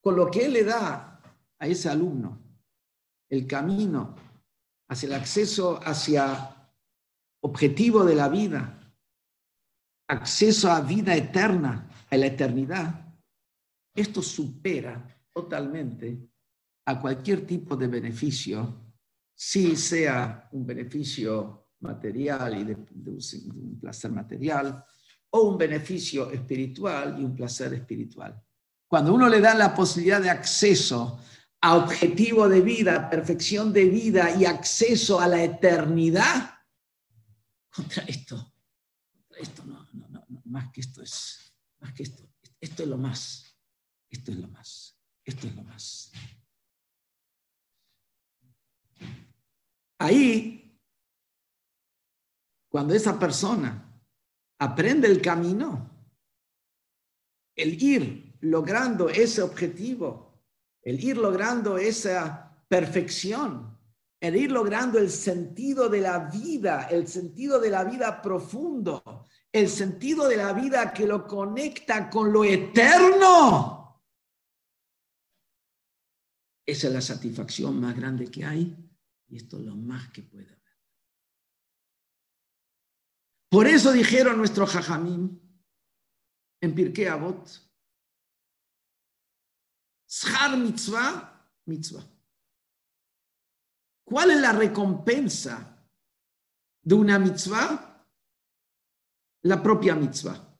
con 0.00 0.16
lo 0.16 0.28
que 0.28 0.46
él 0.46 0.54
le 0.54 0.64
da 0.64 1.20
a 1.58 1.66
ese 1.68 1.88
alumno, 1.88 2.40
el 3.28 3.46
camino 3.46 4.16
hacia 4.88 5.06
el 5.06 5.12
acceso 5.12 5.78
hacia 5.84 6.72
objetivo 7.42 8.04
de 8.04 8.14
la 8.16 8.28
vida, 8.28 8.92
acceso 10.08 10.72
a 10.72 10.80
vida 10.80 11.14
eterna, 11.14 11.88
a 12.10 12.16
la 12.16 12.26
eternidad, 12.26 13.01
esto 13.94 14.22
supera 14.22 15.06
totalmente 15.32 16.28
a 16.86 17.00
cualquier 17.00 17.46
tipo 17.46 17.76
de 17.76 17.86
beneficio, 17.86 18.94
si 19.34 19.76
sea 19.76 20.48
un 20.52 20.66
beneficio 20.66 21.68
material 21.80 22.60
y 22.60 22.64
de, 22.64 22.74
un 22.74 23.78
placer 23.80 24.10
material, 24.10 24.84
o 25.30 25.40
un 25.42 25.58
beneficio 25.58 26.30
espiritual 26.30 27.18
y 27.18 27.24
un 27.24 27.34
placer 27.34 27.72
espiritual. 27.74 28.40
Cuando 28.86 29.14
uno 29.14 29.28
le 29.28 29.40
da 29.40 29.54
la 29.54 29.74
posibilidad 29.74 30.20
de 30.20 30.30
acceso 30.30 31.18
a 31.62 31.76
objetivo 31.76 32.48
de 32.48 32.60
vida, 32.60 33.08
perfección 33.08 33.72
de 33.72 33.86
vida 33.86 34.36
y 34.36 34.44
acceso 34.44 35.20
a 35.20 35.28
la 35.28 35.42
eternidad, 35.42 36.54
contra 37.70 38.02
esto, 38.04 38.52
esto 39.38 39.64
no, 39.64 39.86
no, 39.94 40.08
no, 40.08 40.42
más 40.44 40.70
que 40.72 40.82
esto 40.82 41.02
es, 41.02 41.54
más 41.80 41.94
que 41.94 42.02
esto, 42.02 42.28
esto 42.60 42.82
es 42.82 42.88
lo 42.88 42.98
más, 42.98 43.51
esto 44.12 44.30
es 44.30 44.38
lo 44.38 44.48
más, 44.48 44.96
esto 45.24 45.46
es 45.46 45.56
lo 45.56 45.64
más. 45.64 46.12
Ahí, 49.98 50.78
cuando 52.68 52.94
esa 52.94 53.18
persona 53.18 54.00
aprende 54.58 55.08
el 55.08 55.22
camino, 55.22 55.90
el 57.56 57.82
ir 57.82 58.36
logrando 58.40 59.08
ese 59.08 59.40
objetivo, 59.40 60.44
el 60.82 61.02
ir 61.02 61.16
logrando 61.16 61.78
esa 61.78 62.64
perfección, 62.68 63.78
el 64.20 64.36
ir 64.36 64.52
logrando 64.52 64.98
el 64.98 65.10
sentido 65.10 65.88
de 65.88 66.00
la 66.00 66.18
vida, 66.18 66.88
el 66.90 67.08
sentido 67.08 67.58
de 67.58 67.70
la 67.70 67.84
vida 67.84 68.20
profundo, 68.20 69.24
el 69.50 69.68
sentido 69.68 70.28
de 70.28 70.36
la 70.36 70.52
vida 70.52 70.92
que 70.92 71.06
lo 71.06 71.26
conecta 71.26 72.10
con 72.10 72.32
lo 72.32 72.44
eterno. 72.44 73.81
Esa 76.72 76.86
es 76.86 76.94
la 76.94 77.02
satisfacción 77.02 77.78
más 77.78 77.94
grande 77.94 78.30
que 78.30 78.46
hay 78.46 78.74
y 79.28 79.36
esto 79.36 79.58
es 79.58 79.64
lo 79.66 79.76
más 79.76 80.10
que 80.10 80.22
puede 80.22 80.46
haber. 80.46 80.78
Por 83.50 83.66
eso 83.66 83.92
dijeron 83.92 84.38
nuestro 84.38 84.66
jajamín 84.66 85.38
en 86.62 86.74
Pirkei 86.74 87.08
Avot, 87.08 87.46
Schar 90.08 90.56
mitzvah, 90.56 91.46
mitzvah. 91.66 92.06
¿Cuál 94.04 94.30
es 94.30 94.40
la 94.40 94.52
recompensa 94.52 95.86
de 96.80 96.94
una 96.94 97.18
mitzvah? 97.18 98.08
La 99.42 99.62
propia 99.62 99.94
mitzvah. 99.94 100.58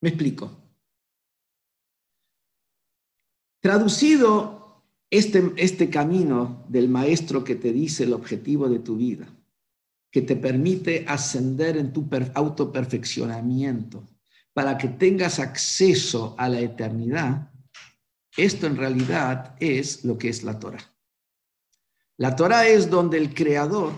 Me 0.00 0.10
explico. 0.10 0.62
Traducido 3.60 4.59
este, 5.10 5.52
este 5.56 5.90
camino 5.90 6.64
del 6.68 6.88
maestro 6.88 7.44
que 7.44 7.56
te 7.56 7.72
dice 7.72 8.04
el 8.04 8.12
objetivo 8.12 8.68
de 8.68 8.78
tu 8.78 8.96
vida 8.96 9.28
que 10.10 10.22
te 10.22 10.36
permite 10.36 11.04
ascender 11.06 11.76
en 11.76 11.92
tu 11.92 12.08
autoperfeccionamiento 12.34 14.04
para 14.52 14.76
que 14.76 14.88
tengas 14.88 15.38
acceso 15.38 16.34
a 16.36 16.48
la 16.48 16.60
eternidad, 16.60 17.52
esto 18.36 18.66
en 18.66 18.76
realidad 18.76 19.54
es 19.60 20.04
lo 20.04 20.18
que 20.18 20.28
es 20.28 20.42
la 20.42 20.58
Torah. 20.58 20.82
La 22.16 22.34
Torah 22.34 22.66
es 22.66 22.90
donde 22.90 23.18
el 23.18 23.32
Creador, 23.32 23.92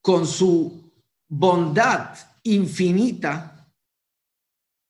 con 0.00 0.26
su 0.26 0.92
bondad 1.28 2.16
infinita, 2.44 3.68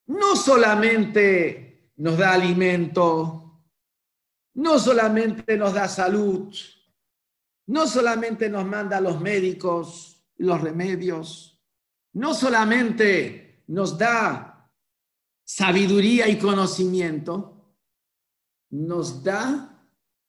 no 0.06 0.36
solamente 0.36 1.92
nos 1.96 2.18
da 2.18 2.34
alimento, 2.34 3.45
no 4.56 4.78
solamente 4.78 5.56
nos 5.56 5.74
da 5.74 5.86
salud, 5.86 6.54
no 7.66 7.86
solamente 7.86 8.48
nos 8.48 8.64
manda 8.64 9.00
los 9.00 9.20
médicos, 9.20 10.26
los 10.38 10.60
remedios, 10.60 11.62
no 12.14 12.32
solamente 12.32 13.64
nos 13.68 13.98
da 13.98 14.70
sabiduría 15.44 16.28
y 16.28 16.38
conocimiento, 16.38 17.76
nos 18.70 19.22
da 19.22 19.86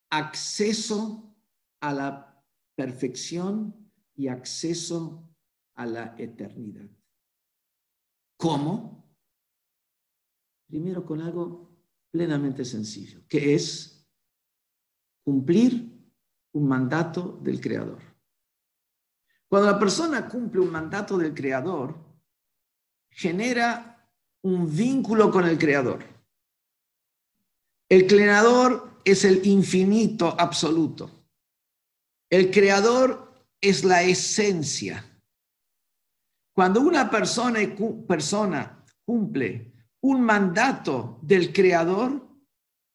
acceso 0.09 1.35
a 1.79 1.93
la 1.93 2.43
perfección 2.75 3.91
y 4.13 4.27
acceso 4.27 5.33
a 5.75 5.85
la 5.85 6.15
eternidad. 6.17 6.89
¿Cómo? 8.37 9.09
Primero 10.67 11.05
con 11.05 11.21
algo 11.21 11.77
plenamente 12.11 12.65
sencillo, 12.65 13.25
que 13.29 13.55
es 13.55 13.96
cumplir 15.27 15.91
un 16.53 16.69
mandato 16.69 17.37
del 17.41 17.59
Creador. 17.59 17.99
Cuando 19.49 19.69
la 19.69 19.77
persona 19.77 20.25
cumple 20.25 20.61
un 20.61 20.71
mandato 20.71 21.17
del 21.17 21.33
Creador, 21.33 21.93
genera 23.09 24.09
un 24.43 24.73
vínculo 24.73 25.29
con 25.29 25.45
el 25.45 25.57
Creador. 25.57 26.01
El 27.89 28.07
Creador 28.07 29.01
es 29.03 29.25
el 29.25 29.45
infinito 29.45 30.33
absoluto. 30.39 31.11
El 32.29 32.49
Creador 32.49 33.33
es 33.59 33.83
la 33.83 34.03
esencia. 34.03 35.03
Cuando 36.55 36.79
una 36.79 37.11
persona, 37.11 37.59
persona 38.07 38.85
cumple 39.03 39.73
un 39.99 40.21
mandato 40.21 41.19
del 41.21 41.51
Creador, 41.51 42.25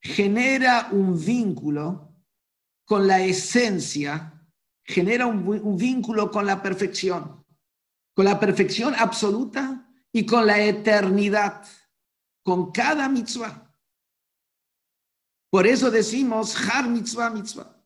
genera 0.00 0.88
un 0.92 1.22
vínculo 1.22 2.11
con 2.92 3.06
la 3.06 3.22
esencia 3.22 4.38
genera 4.84 5.26
un, 5.26 5.78
vínculo 5.78 6.30
con 6.30 6.44
la 6.44 6.62
perfección, 6.62 7.42
con 8.14 8.26
la 8.26 8.38
perfección 8.38 8.94
absoluta 8.98 9.90
y 10.12 10.26
con 10.26 10.46
la 10.46 10.62
eternidad, 10.62 11.66
con 12.44 12.70
cada 12.70 13.08
mitzvah. 13.08 13.74
Por 15.50 15.66
eso 15.66 15.90
decimos 15.90 16.54
har 16.54 16.86
mitzvah 16.86 17.30
mitzvah. 17.30 17.82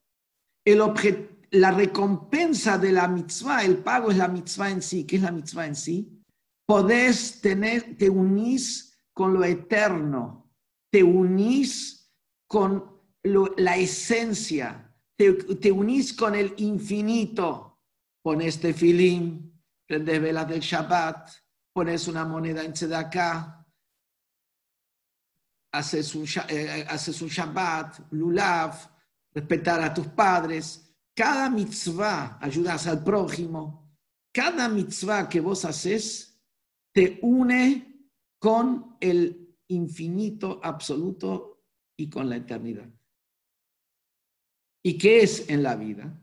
El 0.65 0.83
la 1.53 1.71
recompensa 1.71 2.77
de 2.77 2.91
la 2.91 3.07
mitzvah, 3.07 3.63
el 3.63 3.79
pago 3.85 4.11
es 4.11 4.17
la 4.17 4.27
mitzvah 4.27 4.73
en 4.73 4.83
sí. 4.83 5.05
¿Qué 5.05 5.19
es 5.19 5.23
la 5.23 5.31
mitzvah 5.31 5.69
en 5.69 5.77
sí? 5.77 6.21
Podés 6.67 7.41
tener, 7.41 7.97
te 7.97 8.11
unís 8.11 8.99
con 9.13 9.35
lo 9.35 9.45
eterno, 9.45 10.53
te 10.91 11.05
unís 11.05 12.13
con 12.49 12.93
la 13.23 13.77
esencia, 13.77 14.86
te, 15.17 15.73
unís 15.73 16.13
con 16.13 16.35
el 16.35 16.55
infinito, 16.59 17.81
pones 18.23 18.61
tefilín, 18.61 19.63
prendes 19.87 20.21
velas 20.21 20.49
del 20.49 20.61
Shabbat, 20.61 21.31
pones 21.73 22.07
una 22.09 22.25
moneda 22.25 22.63
en 22.63 22.73
Tzedakah, 22.73 23.67
haces 25.73 26.15
un, 26.15 26.27
eh, 26.49 26.87
haces 26.89 27.23
un 27.23 27.29
Shabbat, 27.29 28.13
lulav, 28.13 28.75
respetar 29.33 29.83
a 29.83 29.93
tus 29.93 30.07
padres. 30.09 30.83
Cada 31.15 31.49
mitzvah 31.49 32.39
ayudas 32.41 32.87
al 32.87 33.03
prójimo. 33.03 33.97
Cada 34.33 34.69
mitzvah 34.69 35.29
que 35.29 35.41
vos 35.41 35.65
haces 35.65 36.39
te 36.93 37.19
une 37.23 38.11
con 38.39 38.97
el 39.01 39.57
infinito 39.69 40.61
absoluto 40.63 41.65
y 41.97 42.09
con 42.09 42.29
la 42.29 42.37
eternidad. 42.37 42.96
¿Y 44.87 44.99
qué 44.99 45.19
es 45.25 45.51
en 45.51 45.65
la 45.65 45.75
vida? 45.75 46.17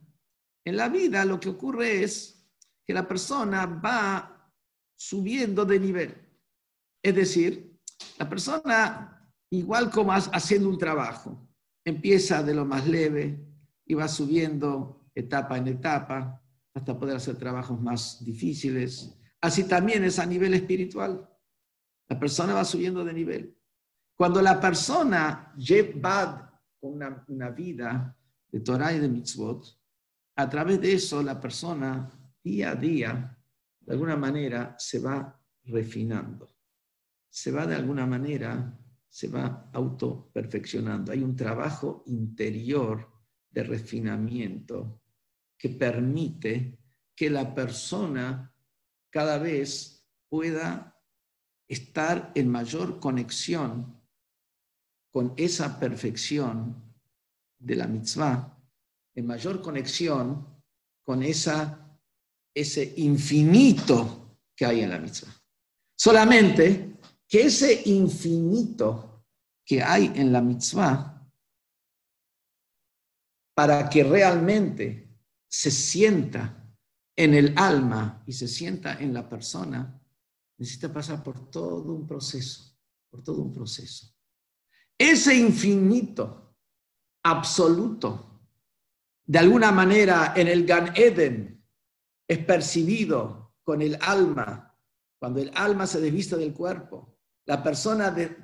En 0.66 0.78
la 0.78 0.88
vida 0.88 1.26
lo 1.26 1.38
que 1.38 1.50
ocurre 1.50 2.02
es 2.02 2.48
que 2.88 2.94
la 2.94 3.06
persona 3.06 3.66
va 3.66 4.50
subiendo 4.96 5.66
de 5.66 5.82
nivel. 5.82 6.16
Es 7.04 7.14
decir, 7.14 7.78
la 8.18 8.30
persona, 8.30 9.30
igual 9.50 9.92
como 9.92 10.14
haciendo 10.14 10.70
un 10.70 10.78
trabajo, 10.78 11.46
empieza 11.84 12.42
de 12.42 12.54
lo 12.54 12.64
más 12.64 12.88
leve 12.88 13.46
y 13.86 13.96
va 13.96 14.08
subiendo 14.08 15.10
etapa 15.14 15.58
en 15.58 15.68
etapa 15.68 16.42
hasta 16.74 16.98
poder 16.98 17.18
hacer 17.18 17.36
trabajos 17.36 17.82
más 17.82 18.24
difíciles. 18.24 19.14
Así 19.42 19.66
también 19.66 20.06
es 20.06 20.20
a 20.20 20.26
nivel 20.26 20.54
espiritual. 20.54 21.30
La 22.08 22.18
persona 22.18 22.54
va 22.54 22.64
subiendo 22.64 23.04
de 23.04 23.12
nivel. 23.12 23.58
Cuando 24.16 24.42
la 24.42 24.58
persona 24.62 25.54
lleva 25.58 26.64
una, 26.80 27.26
una 27.28 27.50
vida 27.50 28.18
de 28.54 28.60
Torah 28.60 28.94
y 28.94 29.00
de 29.00 29.10
mitzvot, 29.10 29.66
a 30.36 30.48
través 30.48 30.80
de 30.80 30.94
eso 30.94 31.24
la 31.24 31.42
persona 31.42 32.08
día 32.44 32.72
a 32.72 32.76
día 32.76 33.40
de 33.80 33.94
alguna 33.94 34.16
manera 34.16 34.76
se 34.78 35.00
va 35.00 35.44
refinando, 35.64 36.56
se 37.30 37.52
va 37.52 37.66
de 37.66 37.74
alguna 37.74 38.06
manera, 38.06 38.80
se 39.10 39.28
va 39.28 39.72
autoperfeccionando. 39.74 41.12
Hay 41.12 41.24
un 41.24 41.36
trabajo 41.36 42.04
interior 42.06 43.12
de 43.50 43.64
refinamiento 43.64 45.02
que 45.58 45.70
permite 45.70 46.78
que 47.16 47.32
la 47.32 47.56
persona 47.56 48.56
cada 49.10 49.40
vez 49.40 50.08
pueda 50.30 50.96
estar 51.68 52.32
en 52.36 52.50
mayor 52.50 53.00
conexión 53.00 54.00
con 55.10 55.34
esa 55.38 55.80
perfección 55.80 56.93
de 57.64 57.76
la 57.76 57.88
mitzvah, 57.88 58.58
en 59.16 59.26
mayor 59.26 59.62
conexión 59.62 60.62
con 61.04 61.24
esa, 61.24 61.98
ese 62.54 62.94
infinito 62.98 64.40
que 64.56 64.66
hay 64.66 64.82
en 64.82 64.90
la 64.90 65.00
mitzvah. 65.00 65.34
Solamente 65.96 66.98
que 67.28 67.44
ese 67.44 67.84
infinito 67.86 69.26
que 69.66 69.82
hay 69.82 70.12
en 70.16 70.32
la 70.32 70.42
mitzvah, 70.42 71.10
para 73.56 73.90
que 73.90 74.04
realmente 74.04 75.18
se 75.48 75.72
sienta 75.72 76.76
en 77.16 77.34
el 77.34 77.54
alma 77.58 78.24
y 78.26 78.34
se 78.34 78.48
sienta 78.48 79.00
en 79.00 79.14
la 79.14 79.30
persona, 79.30 80.02
necesita 80.58 80.92
pasar 80.92 81.24
por 81.24 81.50
todo 81.50 81.94
un 81.94 82.08
proceso, 82.08 82.76
por 83.10 83.24
todo 83.24 83.42
un 83.42 83.54
proceso. 83.54 84.08
Ese 84.98 85.36
infinito, 85.36 86.53
absoluto, 87.24 88.34
de 89.26 89.40
alguna 89.40 89.72
manera 89.72 90.34
en 90.36 90.48
el 90.48 90.66
Gan 90.66 90.92
Eden 90.96 91.64
es 92.28 92.40
percibido 92.40 93.54
con 93.64 93.82
el 93.82 93.98
alma, 94.02 94.78
cuando 95.18 95.40
el 95.40 95.52
alma 95.56 95.88
se 95.88 96.02
desviste 96.02 96.36
del 96.36 96.54
cuerpo. 96.54 97.18
La 97.46 97.64
persona 97.64 98.12
de, 98.12 98.36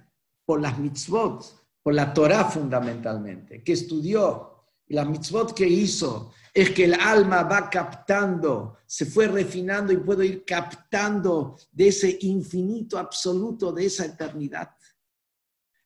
por 0.45 0.61
las 0.61 0.79
mitzvot, 0.79 1.67
por 1.83 1.93
la 1.93 2.13
Torah 2.13 2.45
fundamentalmente, 2.45 3.63
que 3.63 3.73
estudió 3.73 4.65
y 4.87 4.93
la 4.93 5.05
mitzvot 5.05 5.53
que 5.53 5.67
hizo 5.67 6.33
es 6.53 6.71
que 6.71 6.85
el 6.85 6.93
alma 6.95 7.43
va 7.43 7.69
captando, 7.69 8.77
se 8.85 9.05
fue 9.05 9.27
refinando 9.27 9.93
y 9.93 9.97
puedo 9.97 10.23
ir 10.23 10.43
captando 10.45 11.57
de 11.71 11.89
ese 11.89 12.17
infinito 12.21 12.97
absoluto, 12.97 13.71
de 13.71 13.85
esa 13.85 14.05
eternidad. 14.05 14.75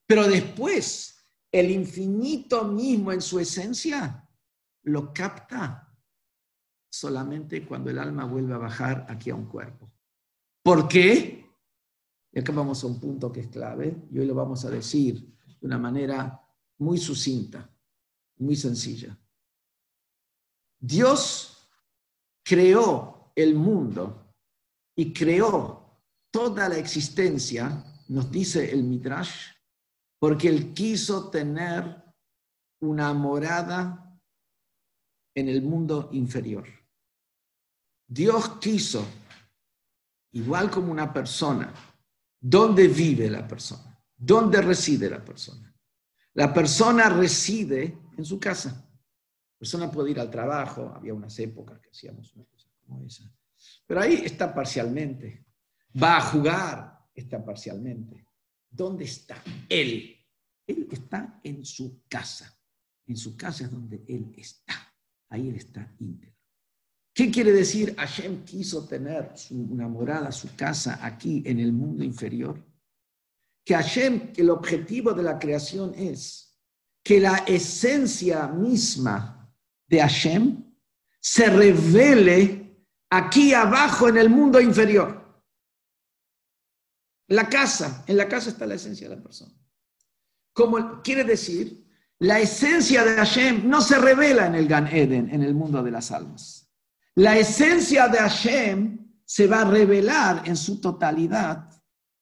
Pero 0.06 0.28
después, 0.28 1.23
el 1.54 1.70
infinito 1.70 2.66
mismo 2.66 3.12
en 3.12 3.22
su 3.22 3.39
esencia 3.39 4.28
lo 4.86 5.14
capta 5.14 5.95
solamente 6.91 7.66
cuando 7.66 7.91
el 7.91 7.99
alma 7.99 8.26
vuelve 8.26 8.56
a 8.56 8.58
bajar 8.58 9.06
aquí 9.08 9.30
a 9.30 9.36
un 9.36 9.45
cuerpo. 9.45 9.91
¿Por 10.64 10.88
qué? 10.88 11.47
Y 12.32 12.39
acá 12.39 12.51
vamos 12.51 12.84
a 12.84 12.88
un 12.88 12.99
punto 12.99 13.32
que 13.32 13.41
es 13.41 13.47
clave 13.49 14.08
y 14.12 14.18
hoy 14.18 14.26
lo 14.26 14.34
vamos 14.34 14.66
a 14.66 14.72
decir 14.72 15.38
de 15.62 15.68
una 15.68 15.78
manera 15.78 16.41
muy 16.80 16.97
sucinta, 16.97 17.70
muy 18.38 18.56
sencilla. 18.56 19.16
Dios 20.80 21.70
creó 22.43 23.32
el 23.36 23.54
mundo 23.54 24.34
y 24.95 25.14
creó 25.14 26.01
toda 26.32 26.68
la 26.68 26.78
existencia, 26.78 27.84
nos 28.08 28.32
dice 28.32 28.72
el 28.72 28.84
Midrash, 28.84 29.53
porque 30.24 30.48
él 30.48 30.74
quiso 30.74 31.30
tener 31.30 32.02
una 32.80 33.14
morada 33.14 34.18
en 35.36 35.50
el 35.50 35.62
mundo 35.62 36.08
inferior. 36.14 36.66
Dios 38.08 38.58
quiso, 38.62 39.06
igual 40.32 40.72
como 40.72 40.94
una 40.94 41.12
persona, 41.12 41.74
¿dónde 42.40 42.88
vive 42.88 43.30
la 43.30 43.46
persona? 43.46 44.02
¿Dónde 44.16 44.62
reside 44.62 45.10
la 45.10 45.22
persona? 45.26 45.76
La 46.36 46.54
persona 46.54 47.10
reside 47.10 48.00
en 48.18 48.24
su 48.24 48.40
casa. 48.40 48.70
La 48.70 49.60
persona 49.60 49.92
puede 49.92 50.12
ir 50.12 50.22
al 50.22 50.32
trabajo, 50.32 50.94
había 50.96 51.14
unas 51.14 51.38
épocas 51.40 51.82
que 51.82 51.90
hacíamos 51.90 52.34
una 52.34 52.46
cosa 52.46 52.70
como 52.86 53.04
esa. 53.04 53.30
Pero 53.86 54.00
ahí 54.00 54.22
está 54.24 54.54
parcialmente. 54.54 55.46
Va 56.02 56.16
a 56.16 56.22
jugar, 56.22 57.10
está 57.14 57.44
parcialmente. 57.44 58.26
¿Dónde 58.74 59.06
está 59.06 59.42
Él? 59.70 60.18
Él 60.66 60.88
está 60.92 61.40
en 61.44 61.64
su 61.64 62.04
casa. 62.08 62.52
En 63.06 63.18
su 63.18 63.38
casa 63.38 63.66
es 63.66 63.72
donde 63.72 64.04
Él 64.08 64.34
está. 64.36 64.74
Ahí 65.30 65.50
Él 65.50 65.56
está 65.56 65.96
íntegro. 66.00 66.34
¿Qué 67.14 67.30
quiere 67.30 67.52
decir? 67.52 67.96
Hashem 67.96 68.44
quiso 68.44 68.86
tener 68.88 69.32
su, 69.36 69.56
una 69.56 69.88
morada, 69.88 70.32
su 70.32 70.56
casa 70.56 71.00
aquí 71.02 71.44
en 71.46 71.60
el 71.60 71.72
mundo 71.72 72.04
inferior. 72.04 72.60
Que 73.64 73.76
Hashem, 73.76 74.32
el 74.36 74.50
objetivo 74.50 75.14
de 75.14 75.24
la 75.24 75.38
creación 75.38 75.94
es 75.96 76.60
que 77.04 77.20
la 77.20 77.38
esencia 77.46 78.48
misma 78.48 79.54
de 79.88 80.00
Hashem 80.00 80.64
se 81.20 81.50
revele 81.50 82.88
aquí 83.12 83.54
abajo 83.54 84.10
en 84.10 84.18
el 84.18 84.30
mundo 84.30 84.60
inferior. 84.60 85.23
La 87.28 87.50
casa, 87.50 88.04
en 88.08 88.18
la 88.18 88.28
casa 88.28 88.50
está 88.50 88.66
la 88.66 88.76
esencia 88.76 89.10
de 89.10 89.16
la 89.16 89.24
persona. 89.24 89.54
Como 90.54 91.02
quiere 91.02 91.24
decir, 91.24 91.84
la 92.20 92.40
esencia 92.40 93.04
de 93.04 93.16
Hashem 93.16 93.68
no 93.68 93.82
se 93.82 93.98
revela 93.98 94.48
en 94.48 94.56
el 94.56 94.68
Gan 94.68 94.88
Eden, 94.88 95.30
en 95.30 95.42
el 95.42 95.54
mundo 95.54 95.82
de 95.82 95.92
las 95.92 96.12
almas. 96.12 96.72
La 97.16 97.38
esencia 97.38 98.08
de 98.08 98.18
Hashem 98.18 99.14
se 99.26 99.48
va 99.48 99.62
a 99.62 99.70
revelar 99.70 100.44
en 100.48 100.56
su 100.56 100.80
totalidad 100.80 101.70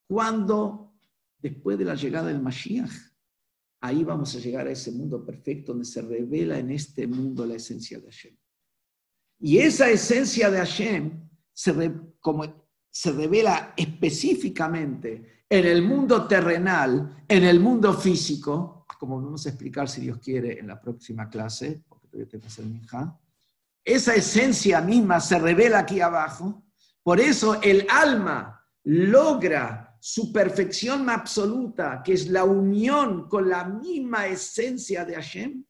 cuando, 0.08 0.94
después 1.38 1.78
de 1.78 1.84
la 1.84 1.94
llegada 1.94 2.28
del 2.28 2.42
Mashiach, 2.42 2.90
ahí 3.80 4.04
vamos 4.04 4.34
a 4.34 4.38
llegar 4.38 4.66
a 4.66 4.70
ese 4.70 4.92
mundo 4.92 5.24
perfecto 5.24 5.72
donde 5.72 5.84
se 5.84 6.02
revela 6.02 6.58
en 6.58 6.70
este 6.70 7.06
mundo 7.06 7.44
la 7.44 7.54
esencia 7.54 7.98
de 7.98 8.06
Hashem. 8.06 8.36
Y 9.40 9.58
esa 9.58 9.90
esencia 9.90 10.50
de 10.50 10.58
Hashem 10.58 11.28
se, 11.52 11.92
como, 12.20 12.61
se 12.92 13.10
revela 13.10 13.72
específicamente 13.74 15.44
en 15.48 15.66
el 15.66 15.82
mundo 15.82 16.28
terrenal, 16.28 17.24
en 17.26 17.44
el 17.44 17.58
mundo 17.58 17.94
físico, 17.94 18.84
como 18.98 19.20
vamos 19.20 19.46
a 19.46 19.48
explicar 19.48 19.88
si 19.88 20.02
Dios 20.02 20.18
quiere 20.18 20.58
en 20.58 20.66
la 20.66 20.80
próxima 20.80 21.28
clase, 21.28 21.82
porque 21.88 22.06
todavía 22.06 22.40
que 22.40 22.46
hacer 22.46 22.66
minja, 22.66 23.18
esa 23.82 24.14
esencia 24.14 24.80
misma 24.82 25.20
se 25.20 25.38
revela 25.38 25.80
aquí 25.80 26.00
abajo. 26.00 26.62
Por 27.02 27.18
eso 27.18 27.60
el 27.62 27.86
alma 27.90 28.64
logra 28.84 29.96
su 29.98 30.32
perfección 30.32 31.08
absoluta, 31.08 32.02
que 32.04 32.12
es 32.12 32.28
la 32.28 32.44
unión 32.44 33.26
con 33.28 33.48
la 33.48 33.64
misma 33.64 34.26
esencia 34.26 35.04
de 35.04 35.14
Hashem, 35.14 35.64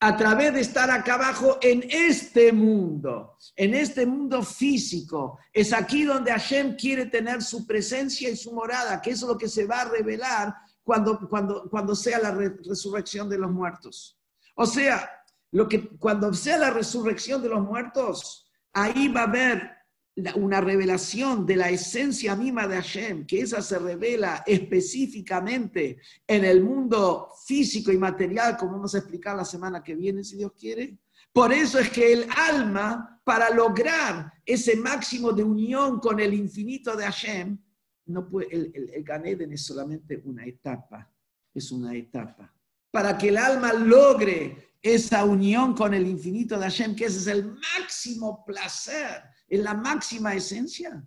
a 0.00 0.16
través 0.16 0.52
de 0.54 0.60
estar 0.60 0.90
acá 0.90 1.14
abajo 1.14 1.58
en 1.60 1.84
este 1.90 2.52
mundo, 2.52 3.36
en 3.56 3.74
este 3.74 4.06
mundo 4.06 4.42
físico. 4.42 5.38
Es 5.52 5.72
aquí 5.72 6.04
donde 6.04 6.32
Hashem 6.32 6.76
quiere 6.76 7.06
tener 7.06 7.42
su 7.42 7.66
presencia 7.66 8.28
y 8.28 8.36
su 8.36 8.52
morada, 8.52 9.00
que 9.00 9.10
es 9.10 9.22
lo 9.22 9.38
que 9.38 9.48
se 9.48 9.66
va 9.66 9.82
a 9.82 9.88
revelar 9.88 10.54
cuando, 10.82 11.28
cuando, 11.28 11.68
cuando 11.70 11.94
sea 11.94 12.18
la 12.18 12.32
resurrección 12.32 13.28
de 13.28 13.38
los 13.38 13.50
muertos. 13.50 14.18
O 14.54 14.66
sea, 14.66 15.08
lo 15.52 15.68
que, 15.68 15.88
cuando 15.98 16.32
sea 16.34 16.58
la 16.58 16.70
resurrección 16.70 17.42
de 17.42 17.48
los 17.48 17.60
muertos, 17.60 18.50
ahí 18.72 19.08
va 19.08 19.22
a 19.22 19.24
haber 19.24 19.77
una 20.34 20.60
revelación 20.60 21.46
de 21.46 21.56
la 21.56 21.70
esencia 21.70 22.34
misma 22.34 22.66
de 22.66 22.76
Hashem, 22.76 23.26
que 23.26 23.40
esa 23.40 23.62
se 23.62 23.78
revela 23.78 24.42
específicamente 24.46 25.98
en 26.26 26.44
el 26.44 26.62
mundo 26.62 27.30
físico 27.46 27.92
y 27.92 27.98
material, 27.98 28.56
como 28.56 28.72
vamos 28.72 28.94
a 28.94 28.98
explicar 28.98 29.36
la 29.36 29.44
semana 29.44 29.82
que 29.82 29.94
viene, 29.94 30.24
si 30.24 30.36
Dios 30.36 30.52
quiere. 30.58 30.98
Por 31.32 31.52
eso 31.52 31.78
es 31.78 31.90
que 31.90 32.12
el 32.12 32.26
alma, 32.36 33.20
para 33.22 33.50
lograr 33.50 34.32
ese 34.44 34.76
máximo 34.76 35.32
de 35.32 35.44
unión 35.44 36.00
con 36.00 36.18
el 36.18 36.34
infinito 36.34 36.96
de 36.96 37.04
Hashem, 37.04 37.58
no 38.06 38.28
puede, 38.28 38.48
el, 38.50 38.72
el, 38.74 38.90
el 38.90 39.04
Ganeden 39.04 39.52
es 39.52 39.64
solamente 39.64 40.20
una 40.24 40.44
etapa, 40.46 41.12
es 41.54 41.70
una 41.70 41.94
etapa. 41.94 42.52
Para 42.90 43.16
que 43.16 43.28
el 43.28 43.36
alma 43.36 43.72
logre 43.72 44.74
esa 44.80 45.24
unión 45.24 45.74
con 45.74 45.92
el 45.92 46.06
infinito 46.06 46.58
de 46.58 46.64
Hashem, 46.64 46.96
que 46.96 47.04
ese 47.04 47.18
es 47.18 47.26
el 47.26 47.44
máximo 47.44 48.44
placer 48.44 49.22
en 49.48 49.64
la 49.64 49.74
máxima 49.74 50.34
esencia, 50.34 51.04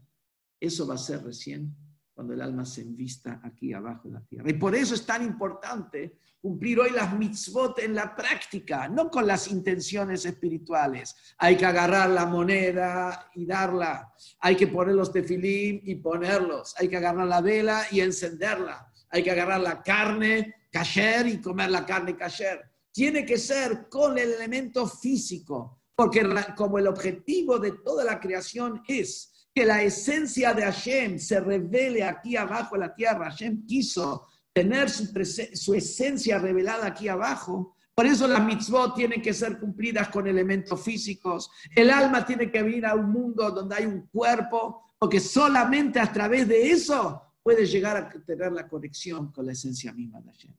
eso 0.59 0.87
va 0.87 0.95
a 0.95 0.97
ser 0.97 1.23
recién 1.23 1.75
cuando 2.13 2.33
el 2.33 2.41
alma 2.41 2.65
se 2.65 2.81
envista 2.81 3.41
aquí 3.43 3.73
abajo 3.73 4.07
en 4.07 4.13
la 4.13 4.21
tierra. 4.21 4.49
Y 4.49 4.53
por 4.53 4.75
eso 4.75 4.93
es 4.93 5.05
tan 5.05 5.23
importante 5.23 6.19
cumplir 6.41 6.79
hoy 6.79 6.91
las 6.91 7.17
mitzvot 7.17 7.79
en 7.79 7.93
la 7.93 8.15
práctica, 8.15 8.87
no 8.87 9.09
con 9.09 9.27
las 9.27 9.47
intenciones 9.47 10.25
espirituales. 10.25 11.15
Hay 11.37 11.55
que 11.55 11.65
agarrar 11.65 12.09
la 12.09 12.25
moneda 12.25 13.29
y 13.35 13.45
darla. 13.45 14.13
Hay 14.39 14.55
que 14.55 14.67
poner 14.67 14.95
los 14.95 15.11
tefilín 15.11 15.81
y 15.83 15.95
ponerlos. 15.95 16.75
Hay 16.77 16.89
que 16.89 16.97
agarrar 16.97 17.27
la 17.27 17.41
vela 17.41 17.85
y 17.91 18.01
encenderla. 18.01 18.91
Hay 19.09 19.23
que 19.23 19.31
agarrar 19.31 19.61
la 19.61 19.81
carne 19.81 20.55
kasher 20.71 21.27
y 21.27 21.41
comer 21.41 21.69
la 21.69 21.85
carne 21.85 22.15
kasher. 22.15 22.61
Tiene 22.91 23.25
que 23.25 23.37
ser 23.37 23.87
con 23.89 24.17
el 24.17 24.33
elemento 24.33 24.87
físico, 24.87 25.80
porque 26.01 26.27
como 26.55 26.79
el 26.79 26.87
objetivo 26.87 27.59
de 27.59 27.73
toda 27.73 28.03
la 28.03 28.19
creación 28.19 28.81
es 28.87 29.47
que 29.53 29.63
la 29.63 29.83
esencia 29.83 30.51
de 30.51 30.63
Hashem 30.63 31.19
se 31.19 31.39
revele 31.39 32.03
aquí 32.03 32.35
abajo 32.35 32.73
en 32.73 32.81
la 32.81 32.95
tierra. 32.95 33.29
Hashem 33.29 33.67
quiso 33.67 34.27
tener 34.51 34.89
su, 34.89 35.05
su 35.53 35.75
esencia 35.75 36.39
revelada 36.39 36.87
aquí 36.87 37.07
abajo. 37.07 37.75
Por 37.93 38.07
eso 38.07 38.27
las 38.27 38.43
mitzvot 38.43 38.95
tienen 38.95 39.21
que 39.21 39.31
ser 39.31 39.59
cumplidas 39.59 40.09
con 40.09 40.25
elementos 40.25 40.81
físicos. 40.81 41.51
El 41.75 41.91
alma 41.91 42.25
tiene 42.25 42.49
que 42.49 42.63
venir 42.63 42.87
a 42.87 42.95
un 42.95 43.11
mundo 43.11 43.51
donde 43.51 43.75
hay 43.75 43.85
un 43.85 44.07
cuerpo, 44.07 44.95
porque 44.97 45.19
solamente 45.19 45.99
a 45.99 46.11
través 46.11 46.47
de 46.47 46.71
eso 46.71 47.21
puede 47.43 47.67
llegar 47.67 47.95
a 47.95 48.09
tener 48.25 48.51
la 48.51 48.67
conexión 48.67 49.31
con 49.31 49.45
la 49.45 49.51
esencia 49.51 49.93
misma 49.93 50.19
de 50.19 50.31
Hashem. 50.31 50.55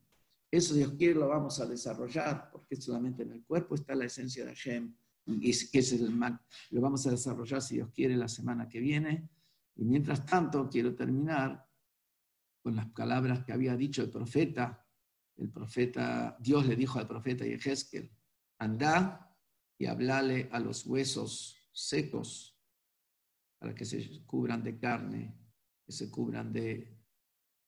Eso 0.52 0.74
Dios 0.74 0.93
quiere 0.97 1.14
lo 1.14 1.27
vamos 1.27 1.59
a 1.59 1.66
desarrollar, 1.66 2.48
porque 2.52 2.77
solamente 2.77 3.24
en 3.24 3.32
el 3.32 3.43
cuerpo 3.43 3.74
está 3.74 3.97
la 3.97 4.05
esencia 4.05 4.44
de 4.44 4.51
Hashem. 4.51 4.94
Y 5.27 5.53
que 5.69 5.78
es 5.78 5.93
el, 5.93 6.19
lo 6.70 6.81
vamos 6.81 7.07
a 7.07 7.11
desarrollar 7.11 7.62
si 7.62 7.77
Dios 7.77 7.90
quiere 7.90 8.16
la 8.16 8.28
semana 8.28 8.69
que 8.69 8.81
viene. 8.81 9.31
Y 9.77 9.85
mientras 9.85 10.27
tanto, 10.27 10.69
quiero 10.69 10.94
terminar 10.94 11.69
con 12.62 12.77
las 12.77 12.86
palabras 12.90 13.44
que 13.44 13.53
había 13.53 13.77
dicho 13.77 14.03
el 14.03 14.11
profeta. 14.11 14.86
El 15.36 15.51
profeta, 15.51 16.36
Dios 16.40 16.66
le 16.66 16.77
dijo 16.77 16.99
al 16.99 17.09
profeta 17.09 17.44
Yehezkel, 17.44 18.11
anda 18.59 19.36
y 19.78 19.86
hablale 19.86 20.49
a 20.53 20.61
los 20.61 20.86
huesos 20.86 21.57
secos 21.73 22.61
para 23.59 23.74
que 23.74 23.85
se 23.85 24.24
cubran 24.27 24.62
de 24.62 24.78
carne, 24.78 25.39
que 25.85 25.93
se 25.93 26.11
cubran 26.11 26.53
de 26.53 26.99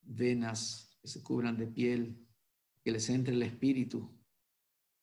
venas, 0.03 0.97
que 1.01 1.09
se 1.09 1.23
cubran 1.23 1.57
de 1.57 1.67
piel, 1.67 2.27
que 2.83 2.93
les 2.93 3.09
entre 3.11 3.35
el 3.35 3.43
espíritu. 3.43 4.13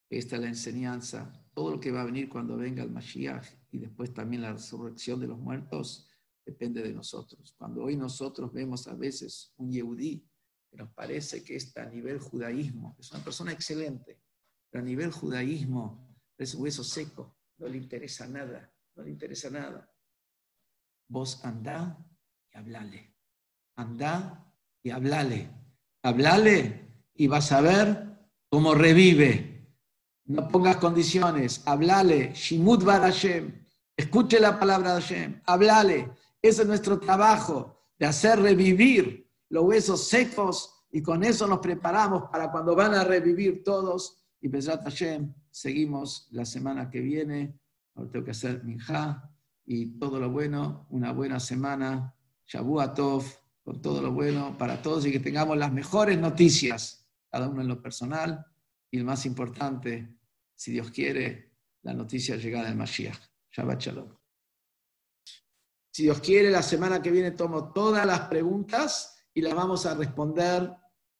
Esta 0.10 0.36
es 0.36 0.41
la 0.41 0.48
enseñanza. 0.48 1.40
Todo 1.53 1.72
lo 1.72 1.80
que 1.80 1.91
va 1.91 2.02
a 2.02 2.06
venir 2.06 2.30
cuando 2.30 2.57
venga 2.57 2.84
el 2.84 2.91
Mashiach 2.91 3.45
y 3.72 3.80
después 3.80 4.14
también 4.14 4.41
la 4.44 4.53
resurrección 4.53 5.19
de 5.19 5.28
los 5.28 5.40
muertos 5.40 6.07
depende 6.45 6.82
de 6.82 6.94
nosotros. 6.94 7.53
Cuando 7.57 7.84
hoy 7.84 7.95
nosotros 7.95 8.52
vemos 8.53 8.88
a 8.88 8.95
veces 8.95 9.53
un 9.57 9.72
Yehudí 9.72 10.26
que 10.69 10.78
nos 10.78 10.90
parece 10.94 11.44
que 11.44 11.56
está 11.56 11.84
a 11.84 11.90
nivel 11.90 12.19
judaísmo, 12.19 12.95
es 12.99 13.11
una 13.11 13.23
persona 13.23 13.52
excelente, 13.52 14.22
pero 14.69 14.82
a 14.84 14.88
nivel 14.88 15.11
judaísmo 15.11 16.15
es 16.38 16.56
hueso 16.56 16.84
seco, 16.84 17.38
no 17.57 17.68
le 17.68 17.78
interesa 17.78 18.28
nada, 18.28 18.73
no 18.95 19.03
le 19.03 19.11
interesa 19.11 19.49
nada. 19.49 19.90
Vos 21.10 21.44
andá 21.44 22.03
y 22.49 22.57
hablale, 22.57 23.15
andá 23.76 24.53
y 24.82 24.90
hablale, 24.91 25.49
hablale 26.02 26.88
y 27.14 27.28
vas 27.28 27.52
a 27.52 27.61
ver 27.61 28.18
cómo 28.49 28.73
revive. 28.73 29.51
No 30.32 30.48
pongas 30.48 30.78
condiciones, 30.78 31.62
hablale, 31.66 32.32
Shimut 32.34 32.86
Bar 32.86 33.02
Hashem, 33.02 33.66
escuche 33.98 34.40
la 34.40 34.58
palabra 34.58 34.95
de 34.95 35.02
Hashem, 35.02 35.41
hablale. 35.45 36.10
Ese 36.41 36.62
es 36.62 36.68
nuestro 36.70 37.02
trabajo, 37.02 37.82
de 37.99 38.06
hacer 38.06 38.40
revivir 38.40 39.30
los 39.49 39.66
huesos 39.66 40.08
secos 40.08 40.86
y 40.90 41.02
con 41.02 41.26
eso 41.26 41.48
nos 41.48 41.60
preparamos 41.60 42.30
para 42.32 42.49
cuando 42.49 42.76
van 42.76 42.94
a 42.94 43.03
revivir 43.03 43.62
todos. 43.62 44.24
Y 44.40 44.48
Besrat 44.48 44.84
Hashem, 44.84 45.34
seguimos 45.49 46.30
la 46.32 46.45
semana 46.45 46.90
que 46.90 47.02
viene. 47.02 47.60
Ahora 47.94 48.10
tengo 48.10 48.24
que 48.24 48.32
hacer 48.32 48.64
minja 48.64 49.30
y 49.66 49.99
todo 49.99 50.18
lo 50.18 50.30
bueno, 50.30 50.88
una 50.91 51.12
buena 51.12 51.41
semana. 51.41 52.16
Shabuatov, 52.48 53.26
con 53.64 53.82
todo 53.82 54.02
lo 54.02 54.14
bueno 54.14 54.58
para 54.58 54.82
todos 54.82 55.06
y 55.06 55.12
que 55.12 55.20
tengamos 55.20 55.58
las 55.58 55.74
mejores 55.74 56.18
noticias 56.18 57.06
cada 57.30 57.49
uno 57.49 57.62
en 57.62 57.68
lo 57.68 57.82
personal, 57.82 58.45
y 58.90 58.98
el 58.98 59.06
más 59.06 59.26
importante, 59.26 60.18
si 60.61 60.73
Dios 60.73 60.91
quiere, 60.91 61.55
la 61.81 61.91
noticia 61.91 62.35
llegada 62.35 62.67
del 62.67 62.77
Mashiach. 62.77 63.17
Shabbat 63.51 63.81
Shalom. 63.81 64.15
Si 65.91 66.03
Dios 66.03 66.19
quiere, 66.19 66.51
la 66.51 66.61
semana 66.61 67.01
que 67.01 67.09
viene 67.09 67.31
tomo 67.31 67.73
todas 67.73 68.05
las 68.05 68.27
preguntas 68.27 69.25
y 69.33 69.41
las 69.41 69.55
vamos 69.55 69.88
a 69.88 69.95
responder 69.95 70.71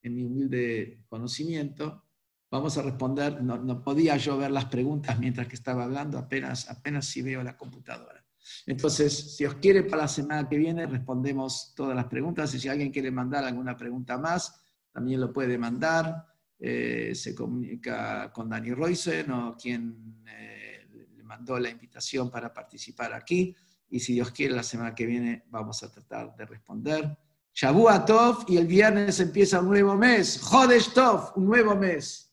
en 0.04 0.16
mi 0.16 0.24
humilde 0.26 1.06
conocimiento. 1.10 2.06
Vamos 2.52 2.78
a 2.78 2.84
responder, 2.84 3.42
no, 3.42 3.84
podía 3.84 4.16
yo 4.18 4.38
ver 4.38 4.52
las 4.52 4.66
preguntas 4.66 5.18
mientras 5.18 5.48
que 5.48 5.56
estaba 5.56 5.86
hablando, 5.86 6.20
apenas, 6.20 6.70
apenas 6.70 7.08
si 7.08 7.24
veo 7.24 7.42
la 7.42 7.58
computadora. 7.58 8.24
Entonces, 8.68 9.38
si 9.38 9.46
Dios 9.46 9.56
quiere, 9.56 9.82
para 9.82 10.04
la 10.04 10.08
semana 10.08 10.48
que 10.48 10.58
viene 10.58 10.86
respondemos 10.86 11.74
todas 11.76 11.96
las 11.96 12.06
preguntas 12.06 12.54
y 12.54 12.60
si 12.60 12.70
alguien 12.70 12.92
quiere 12.92 13.10
mandar 13.10 13.44
alguna 13.44 13.76
pregunta 13.76 14.20
más, 14.20 14.62
también 14.92 15.20
lo 15.20 15.34
puede 15.34 15.58
mandar, 15.58 16.31
eh, 16.64 17.14
se 17.16 17.34
comunica 17.34 18.32
con 18.32 18.48
Dani 18.48 18.72
Roysen 18.72 19.32
o 19.32 19.58
quien 19.58 20.22
eh, 20.28 20.88
le 21.18 21.24
mandó 21.24 21.58
la 21.58 21.72
invitación 21.72 22.30
para 22.30 22.54
participar 22.54 23.14
aquí. 23.14 23.56
Y 23.90 24.00
si 24.00 24.14
Dios 24.14 24.30
quiere, 24.30 24.54
la 24.54 24.62
semana 24.62 24.94
que 24.94 25.08
viene 25.08 25.46
vamos 25.50 25.82
a 25.82 25.92
tratar 25.92 26.36
de 26.36 26.46
responder. 26.46 27.18
Shabu 27.52 27.88
Tov 28.06 28.46
y 28.48 28.58
el 28.58 28.68
viernes 28.68 29.20
empieza 29.20 29.60
un 29.60 29.70
nuevo 29.70 29.96
mes. 29.98 30.40
Jodesh 30.40 30.94
Tov, 30.94 31.32
un 31.36 31.48
nuevo 31.48 31.76
mes. 31.76 32.31